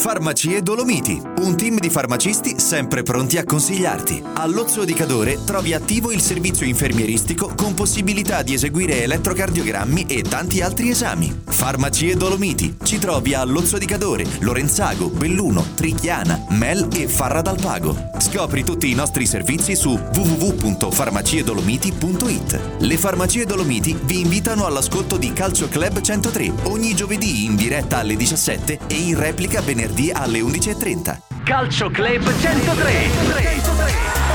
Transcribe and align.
Farmacie 0.00 0.62
Dolomiti, 0.62 1.20
un 1.40 1.56
team 1.58 1.78
di 1.78 1.90
farmacisti 1.90 2.58
sempre 2.58 3.02
pronti 3.02 3.36
a 3.36 3.44
consigliarti. 3.44 4.22
All'Ozzo 4.36 4.86
di 4.86 4.94
Cadore 4.94 5.44
trovi 5.44 5.74
attivo 5.74 6.10
il 6.10 6.22
servizio 6.22 6.64
infermieristico 6.64 7.52
con 7.54 7.74
possibilità 7.74 8.42
di 8.42 8.54
eseguire 8.54 9.02
elettrocardiogrammi 9.02 10.06
e 10.06 10.22
tanti 10.22 10.62
altri 10.62 10.88
esami. 10.88 11.42
Farmacie 11.44 12.16
Dolomiti, 12.16 12.76
ci 12.82 12.98
trovi 12.98 13.34
a 13.34 13.44
Lozzo 13.44 13.76
di 13.76 13.84
Cadore, 13.84 14.24
Lorenzago, 14.38 15.10
Belluno, 15.10 15.62
Trichiana, 15.74 16.46
Mel 16.48 16.88
e 16.94 17.06
Farra 17.06 17.42
dal 17.42 17.60
Pago. 17.60 17.94
Scopri 18.18 18.64
tutti 18.64 18.90
i 18.90 18.94
nostri 18.94 19.26
servizi 19.26 19.76
su 19.76 19.90
www.farmaciedolomiti.it. 19.90 22.60
Le 22.78 22.96
Farmacie 22.96 23.44
Dolomiti 23.44 23.94
vi 24.02 24.20
invitano 24.20 24.64
all'ascolto 24.64 25.18
di 25.18 25.30
Calcio 25.34 25.68
Club 25.68 26.00
103 26.00 26.52
ogni 26.64 26.94
giovedì 26.94 27.44
in 27.44 27.54
diretta 27.54 27.98
alle 27.98 28.16
17 28.16 28.78
e 28.86 28.94
in 28.94 29.18
replica 29.18 29.60
venerdì 29.60 29.88
alle 30.12 30.40
11.30. 30.40 31.18
Calcio 31.44 31.90
Club 31.90 32.22
103. 32.40 34.29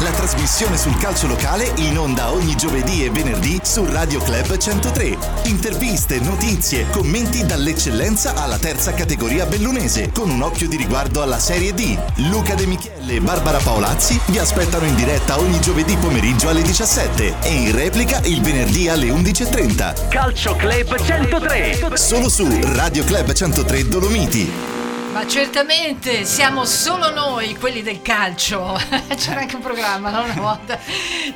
La 0.00 0.10
trasmissione 0.10 0.76
sul 0.76 0.94
calcio 0.98 1.26
locale 1.26 1.72
in 1.76 1.96
onda 1.96 2.30
ogni 2.30 2.54
giovedì 2.54 3.02
e 3.02 3.08
venerdì 3.08 3.58
su 3.62 3.82
Radio 3.86 4.20
Club 4.20 4.58
103. 4.58 5.16
Interviste, 5.44 6.20
notizie, 6.20 6.86
commenti 6.90 7.46
dall'eccellenza 7.46 8.34
alla 8.34 8.58
terza 8.58 8.92
categoria 8.92 9.46
bellunese, 9.46 10.10
con 10.12 10.28
un 10.28 10.42
occhio 10.42 10.68
di 10.68 10.76
riguardo 10.76 11.22
alla 11.22 11.38
Serie 11.38 11.72
D. 11.72 11.96
Luca 12.28 12.54
De 12.54 12.66
Michele 12.66 13.14
e 13.14 13.20
Barbara 13.22 13.56
Paolazzi 13.56 14.20
vi 14.26 14.38
aspettano 14.38 14.84
in 14.84 14.94
diretta 14.96 15.38
ogni 15.38 15.60
giovedì 15.60 15.96
pomeriggio 15.96 16.50
alle 16.50 16.60
17 16.60 17.36
e 17.40 17.48
in 17.48 17.74
replica 17.74 18.20
il 18.24 18.42
venerdì 18.42 18.90
alle 18.90 19.06
11.30. 19.06 20.08
Calcio 20.08 20.56
Club 20.56 20.94
103. 20.94 21.96
Solo 21.96 22.28
su 22.28 22.46
Radio 22.74 23.02
Club 23.02 23.32
103 23.32 23.88
Dolomiti. 23.88 24.75
Ma 25.16 25.26
certamente 25.26 26.26
siamo 26.26 26.66
solo 26.66 27.10
noi, 27.10 27.56
quelli 27.56 27.80
del 27.80 28.02
calcio. 28.02 28.78
C'era 29.16 29.40
anche 29.40 29.56
un 29.56 29.62
programma, 29.62 30.10
no? 30.10 30.24
Una 30.24 30.34
volta. 30.34 30.78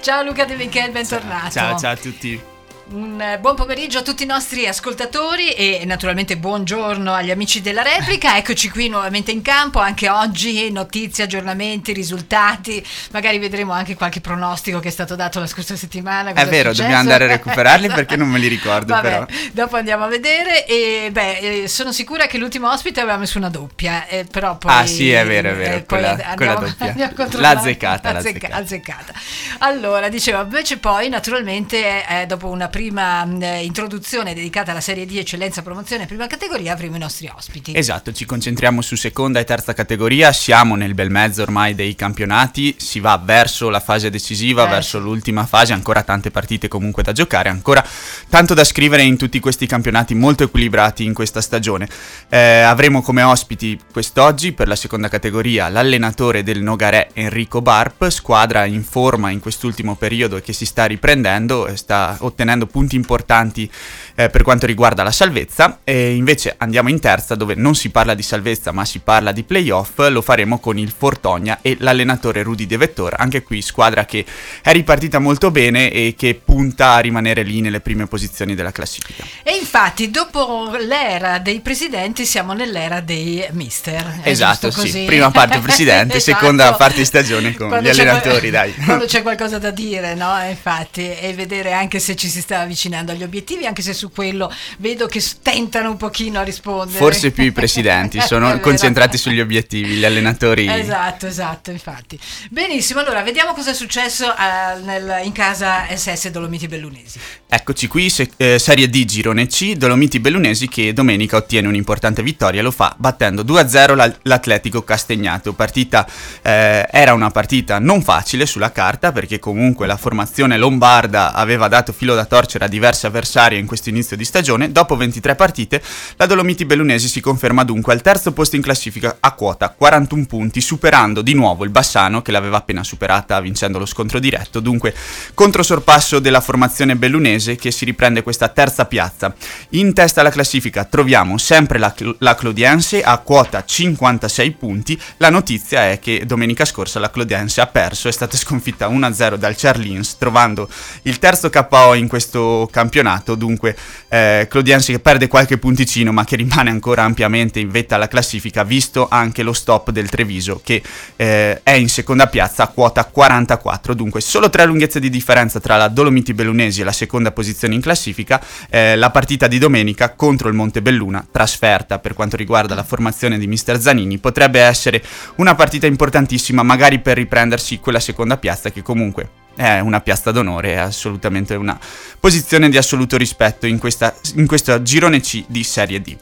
Ciao 0.02 0.22
Luca 0.22 0.44
De 0.44 0.54
Michel, 0.54 0.90
bentornato. 0.90 1.50
Ciao, 1.50 1.78
ciao 1.78 1.92
a 1.92 1.96
tutti. 1.96 2.59
Un 2.92 3.20
eh, 3.20 3.38
buon 3.38 3.54
pomeriggio 3.54 3.98
a 3.98 4.02
tutti 4.02 4.24
i 4.24 4.26
nostri 4.26 4.66
ascoltatori 4.66 5.52
e 5.52 5.84
naturalmente 5.86 6.36
buongiorno 6.36 7.14
agli 7.14 7.30
amici 7.30 7.60
della 7.60 7.82
replica. 7.82 8.36
Eccoci 8.40 8.68
qui 8.68 8.88
nuovamente 8.88 9.30
in 9.30 9.42
campo, 9.42 9.78
anche 9.78 10.08
oggi 10.08 10.72
notizie, 10.72 11.24
aggiornamenti, 11.24 11.92
risultati. 11.92 12.84
Magari 13.12 13.38
vedremo 13.38 13.72
anche 13.72 13.94
qualche 13.94 14.20
pronostico 14.20 14.80
che 14.80 14.88
è 14.88 14.90
stato 14.90 15.14
dato 15.14 15.38
la 15.38 15.46
scorsa 15.46 15.76
settimana. 15.76 16.32
È 16.32 16.46
vero, 16.46 16.72
dobbiamo 16.72 16.96
andare 16.96 17.24
a 17.24 17.28
recuperarli 17.28 17.86
perché 17.94 18.16
non 18.16 18.28
me 18.28 18.38
li 18.38 18.48
ricordo 18.48 18.92
Vabbè, 18.94 19.08
però. 19.08 19.26
Dopo 19.52 19.76
andiamo 19.76 20.04
a 20.04 20.08
vedere 20.08 20.66
e 20.66 21.10
beh, 21.12 21.38
eh, 21.38 21.68
sono 21.68 21.92
sicura 21.92 22.26
che 22.26 22.38
l'ultimo 22.38 22.68
ospite 22.70 23.00
aveva 23.00 23.18
messo 23.18 23.38
una 23.38 23.50
doppia, 23.50 24.06
eh, 24.08 24.24
però 24.28 24.56
poi... 24.56 24.72
Ah 24.72 24.86
sì, 24.86 25.12
è 25.12 25.24
vero, 25.24 25.50
è 25.50 25.54
vero, 25.54 25.76
eh, 25.76 25.84
quella, 25.84 26.10
andiamo- 26.10 26.34
quella 26.34 26.54
doppia. 26.54 27.12
L'ha 27.38 27.50
azzeccata, 27.50 28.10
l'ha 28.10 28.18
Azzecca- 28.18 28.48
azzeccata. 28.48 28.56
azzeccata. 28.56 29.12
Allora, 29.58 30.08
dicevo, 30.08 30.40
invece 30.40 30.78
poi 30.78 31.08
naturalmente 31.08 32.04
eh, 32.08 32.26
dopo 32.26 32.48
una 32.48 32.66
prima 32.66 32.78
mh, 32.88 33.62
introduzione 33.62 34.32
dedicata 34.32 34.70
alla 34.70 34.80
serie 34.80 35.04
D 35.04 35.16
eccellenza 35.16 35.60
promozione 35.60 36.06
prima 36.06 36.26
categoria 36.26 36.72
avremo 36.72 36.96
i 36.96 37.00
nostri 37.00 37.30
ospiti. 37.34 37.76
Esatto, 37.76 38.12
ci 38.12 38.24
concentriamo 38.24 38.80
su 38.80 38.96
seconda 38.96 39.40
e 39.40 39.44
terza 39.44 39.74
categoria, 39.74 40.32
siamo 40.32 40.76
nel 40.76 40.94
bel 40.94 41.10
mezzo 41.10 41.42
ormai 41.42 41.74
dei 41.74 41.94
campionati, 41.94 42.76
si 42.78 43.00
va 43.00 43.20
verso 43.22 43.68
la 43.68 43.80
fase 43.80 44.08
decisiva, 44.08 44.66
Eh, 44.66 44.70
verso 44.70 44.98
l'ultima 44.98 45.46
fase, 45.46 45.72
ancora 45.72 46.02
tante 46.02 46.30
partite 46.30 46.68
comunque 46.68 47.02
da 47.02 47.12
giocare, 47.12 47.48
ancora 47.48 47.84
tanto 48.28 48.54
da 48.54 48.62
scrivere 48.62 49.02
in 49.02 49.16
tutti 49.16 49.40
questi 49.40 49.66
campionati 49.66 50.14
molto 50.14 50.44
equilibrati 50.44 51.04
in 51.04 51.12
questa 51.14 51.40
stagione. 51.40 51.88
Eh, 52.28 52.60
avremo 52.60 53.02
come 53.02 53.22
ospiti 53.22 53.78
quest'oggi 53.92 54.52
per 54.52 54.68
la 54.68 54.76
seconda 54.76 55.08
categoria 55.08 55.68
l'allenatore 55.68 56.44
del 56.44 56.62
Nogaré 56.62 57.10
Enrico 57.14 57.60
Barp, 57.60 58.08
squadra 58.10 58.64
in 58.66 58.84
forma 58.84 59.30
in 59.30 59.40
quest'ultimo 59.40 59.96
periodo 59.96 60.36
e 60.36 60.42
che 60.42 60.52
si 60.52 60.64
sta 60.64 60.84
riprendendo 60.84 61.66
e 61.66 61.76
sta 61.76 62.16
ottenendo 62.20 62.59
punti 62.66 62.96
importanti 62.96 63.70
eh, 64.20 64.28
per 64.28 64.42
quanto 64.42 64.66
riguarda 64.66 65.02
la 65.02 65.12
salvezza 65.12 65.80
e 65.82 66.14
invece 66.14 66.54
andiamo 66.58 66.90
in 66.90 67.00
terza 67.00 67.34
dove 67.34 67.54
non 67.54 67.74
si 67.74 67.88
parla 67.90 68.14
di 68.14 68.22
salvezza 68.22 68.70
ma 68.70 68.84
si 68.84 68.98
parla 68.98 69.32
di 69.32 69.44
playoff, 69.44 69.98
lo 70.08 70.20
faremo 70.20 70.58
con 70.58 70.78
il 70.78 70.92
Fortogna 70.96 71.58
e 71.62 71.76
l'allenatore 71.80 72.42
Rudy 72.42 72.66
De 72.66 72.76
Vettor, 72.76 73.14
anche 73.16 73.42
qui 73.42 73.62
squadra 73.62 74.04
che 74.04 74.24
è 74.62 74.72
ripartita 74.72 75.18
molto 75.18 75.50
bene 75.50 75.90
e 75.90 76.14
che 76.16 76.38
punta 76.42 76.92
a 76.92 76.98
rimanere 76.98 77.42
lì 77.42 77.60
nelle 77.60 77.80
prime 77.80 78.06
posizioni 78.06 78.54
della 78.54 78.72
classifica. 78.72 79.24
E 79.42 79.56
infatti 79.56 80.10
dopo 80.10 80.76
l'era 80.76 81.38
dei 81.38 81.60
presidenti 81.60 82.26
siamo 82.26 82.52
nell'era 82.52 83.00
dei 83.00 83.46
mister. 83.52 84.20
Esatto, 84.24 84.70
sì. 84.70 85.04
Prima 85.04 85.30
parte 85.30 85.60
presidente, 85.60 86.16
Esatto. 86.16 86.38
seconda 86.38 86.74
parte 86.74 86.98
di 86.98 87.04
stagione 87.04 87.54
con 87.54 87.68
Quando 87.68 87.88
gli 87.88 87.92
allenatori, 87.92 88.50
qual- 88.50 88.50
dai. 88.50 88.74
Quando 88.84 89.06
c'è 89.06 89.22
qualcosa 89.22 89.58
da 89.58 89.70
dire, 89.70 90.14
no? 90.14 90.36
Infatti, 90.46 91.08
e 91.10 91.32
vedere 91.32 91.72
anche 91.72 91.98
se 91.98 92.16
ci 92.16 92.28
si 92.28 92.40
sta 92.40 92.60
avvicinando 92.60 93.12
agli 93.12 93.22
obiettivi, 93.22 93.66
anche 93.66 93.82
se 93.82 93.94
su 93.94 94.09
quello 94.14 94.52
vedo 94.78 95.06
che 95.06 95.20
stentano 95.20 95.90
un 95.90 95.96
pochino 95.96 96.38
a 96.40 96.42
rispondere. 96.42 96.98
Forse 96.98 97.30
più 97.30 97.44
i 97.44 97.52
presidenti, 97.52 98.20
sono 98.20 98.58
concentrati 98.60 99.16
sugli 99.18 99.40
obiettivi, 99.40 99.94
gli 99.94 100.04
allenatori... 100.04 100.68
Esatto, 100.68 101.26
esatto, 101.26 101.70
infatti. 101.70 102.18
Benissimo, 102.50 103.00
allora 103.00 103.22
vediamo 103.22 103.52
cosa 103.52 103.70
è 103.70 103.74
successo 103.74 104.26
eh, 104.30 104.80
nel- 104.82 105.20
in 105.24 105.32
casa 105.32 105.86
SS 105.94 106.28
Dolomiti 106.30 106.68
Bellunesi. 106.68 107.18
Eccoci 107.48 107.86
qui, 107.86 108.10
se- 108.10 108.30
eh, 108.36 108.58
Serie 108.58 108.88
D 108.88 109.04
Girone 109.04 109.46
C, 109.46 109.74
Dolomiti 109.74 110.20
Bellunesi 110.20 110.68
che 110.68 110.92
domenica 110.92 111.36
ottiene 111.36 111.68
un'importante 111.68 112.22
vittoria, 112.22 112.62
lo 112.62 112.70
fa 112.70 112.94
battendo 112.96 113.42
2-0 113.42 113.94
l'Al- 113.94 114.18
l'Atletico 114.22 114.82
Castagnato. 114.82 115.52
Partita, 115.52 116.06
eh, 116.42 116.86
era 116.90 117.12
una 117.14 117.30
partita 117.30 117.78
non 117.78 118.02
facile 118.02 118.46
sulla 118.46 118.72
carta 118.72 119.12
perché 119.12 119.38
comunque 119.38 119.86
la 119.86 119.96
formazione 119.96 120.56
lombarda 120.56 121.32
aveva 121.32 121.68
dato 121.68 121.92
filo 121.92 122.14
da 122.14 122.24
torcere 122.24 122.64
a 122.64 122.68
diverse 122.68 123.06
avversarie 123.06 123.58
in 123.58 123.66
questo 123.66 123.88
inizio 123.88 123.98
di 124.16 124.24
stagione. 124.24 124.72
Dopo 124.72 124.96
23 124.96 125.34
partite, 125.34 125.82
la 126.16 126.26
Dolomiti 126.26 126.64
Bellunesi 126.64 127.08
si 127.08 127.20
conferma 127.20 127.64
dunque 127.64 127.92
al 127.92 128.02
terzo 128.02 128.32
posto 128.32 128.56
in 128.56 128.62
classifica 128.62 129.18
a 129.20 129.32
quota 129.32 129.68
41 129.68 130.26
punti, 130.26 130.60
superando 130.60 131.22
di 131.22 131.34
nuovo 131.34 131.64
il 131.64 131.70
Bassano 131.70 132.22
che 132.22 132.32
l'aveva 132.32 132.56
appena 132.58 132.82
superata 132.82 133.40
vincendo 133.40 133.78
lo 133.78 133.86
scontro 133.86 134.18
diretto. 134.18 134.60
Dunque, 134.60 134.94
controsorpasso 135.34 136.18
della 136.18 136.40
formazione 136.40 136.96
bellunese 136.96 137.56
che 137.56 137.70
si 137.70 137.84
riprende 137.84 138.22
questa 138.22 138.48
terza 138.48 138.86
piazza. 138.86 139.34
In 139.70 139.92
testa 139.92 140.20
alla 140.20 140.30
classifica 140.30 140.84
troviamo 140.84 141.38
sempre 141.38 141.78
la, 141.78 141.94
la 142.18 142.34
Clodiense 142.34 143.02
a 143.02 143.18
quota 143.18 143.64
56 143.64 144.50
punti. 144.52 145.00
La 145.18 145.30
notizia 145.30 145.90
è 145.90 145.98
che 145.98 146.24
domenica 146.26 146.64
scorsa 146.64 146.98
la 146.98 147.10
Clodiense 147.10 147.60
ha 147.60 147.66
perso, 147.66 148.08
è 148.08 148.12
stata 148.12 148.36
sconfitta 148.36 148.88
1-0 148.88 149.34
dal 149.36 149.54
Charlins, 149.56 150.16
trovando 150.16 150.68
il 151.02 151.18
terzo 151.18 151.50
KO 151.50 151.94
in 151.94 152.08
questo 152.08 152.68
campionato. 152.70 153.34
Dunque, 153.34 153.76
eh, 154.10 154.46
Clodiense 154.50 154.92
che 154.92 154.98
perde 154.98 155.28
qualche 155.28 155.58
punticino, 155.58 156.12
ma 156.12 156.24
che 156.24 156.36
rimane 156.36 156.70
ancora 156.70 157.04
ampiamente 157.04 157.60
in 157.60 157.70
vetta 157.70 157.94
alla 157.94 158.08
classifica, 158.08 158.64
visto 158.64 159.06
anche 159.08 159.42
lo 159.42 159.52
stop 159.52 159.90
del 159.90 160.08
Treviso, 160.08 160.60
che 160.62 160.82
eh, 161.16 161.60
è 161.62 161.72
in 161.72 161.88
seconda 161.88 162.26
piazza 162.26 162.64
a 162.64 162.68
quota 162.68 163.04
44. 163.04 163.94
Dunque, 163.94 164.20
solo 164.20 164.50
tre 164.50 164.64
lunghezze 164.66 165.00
di 165.00 165.10
differenza 165.10 165.60
tra 165.60 165.76
la 165.76 165.88
Dolomiti 165.88 166.34
Bellunesi 166.34 166.80
e 166.80 166.84
la 166.84 166.92
seconda 166.92 167.30
posizione 167.30 167.74
in 167.74 167.80
classifica. 167.80 168.42
Eh, 168.68 168.96
la 168.96 169.10
partita 169.10 169.46
di 169.46 169.58
domenica 169.58 170.10
contro 170.14 170.48
il 170.48 170.54
Montebelluna, 170.54 171.26
trasferta 171.30 171.98
per 171.98 172.14
quanto 172.14 172.36
riguarda 172.36 172.74
la 172.74 172.82
formazione 172.82 173.38
di 173.38 173.46
Mister 173.46 173.80
Zanini, 173.80 174.18
potrebbe 174.18 174.60
essere 174.60 175.02
una 175.36 175.54
partita 175.54 175.86
importantissima, 175.86 176.62
magari 176.62 176.98
per 176.98 177.16
riprendersi 177.16 177.78
quella 177.78 178.00
seconda 178.00 178.36
piazza 178.36 178.70
che 178.70 178.82
comunque 178.82 179.40
è 179.60 179.78
una 179.80 180.00
piazza 180.00 180.30
d'onore, 180.30 180.72
è 180.72 180.76
assolutamente 180.76 181.54
una 181.54 181.78
posizione 182.18 182.70
di 182.70 182.78
assoluto 182.78 183.18
rispetto 183.18 183.66
in, 183.66 183.78
questa, 183.78 184.14
in 184.36 184.46
questo 184.46 184.80
girone 184.80 185.20
C 185.20 185.44
di 185.46 185.62
Serie 185.64 186.00
D. 186.00 186.16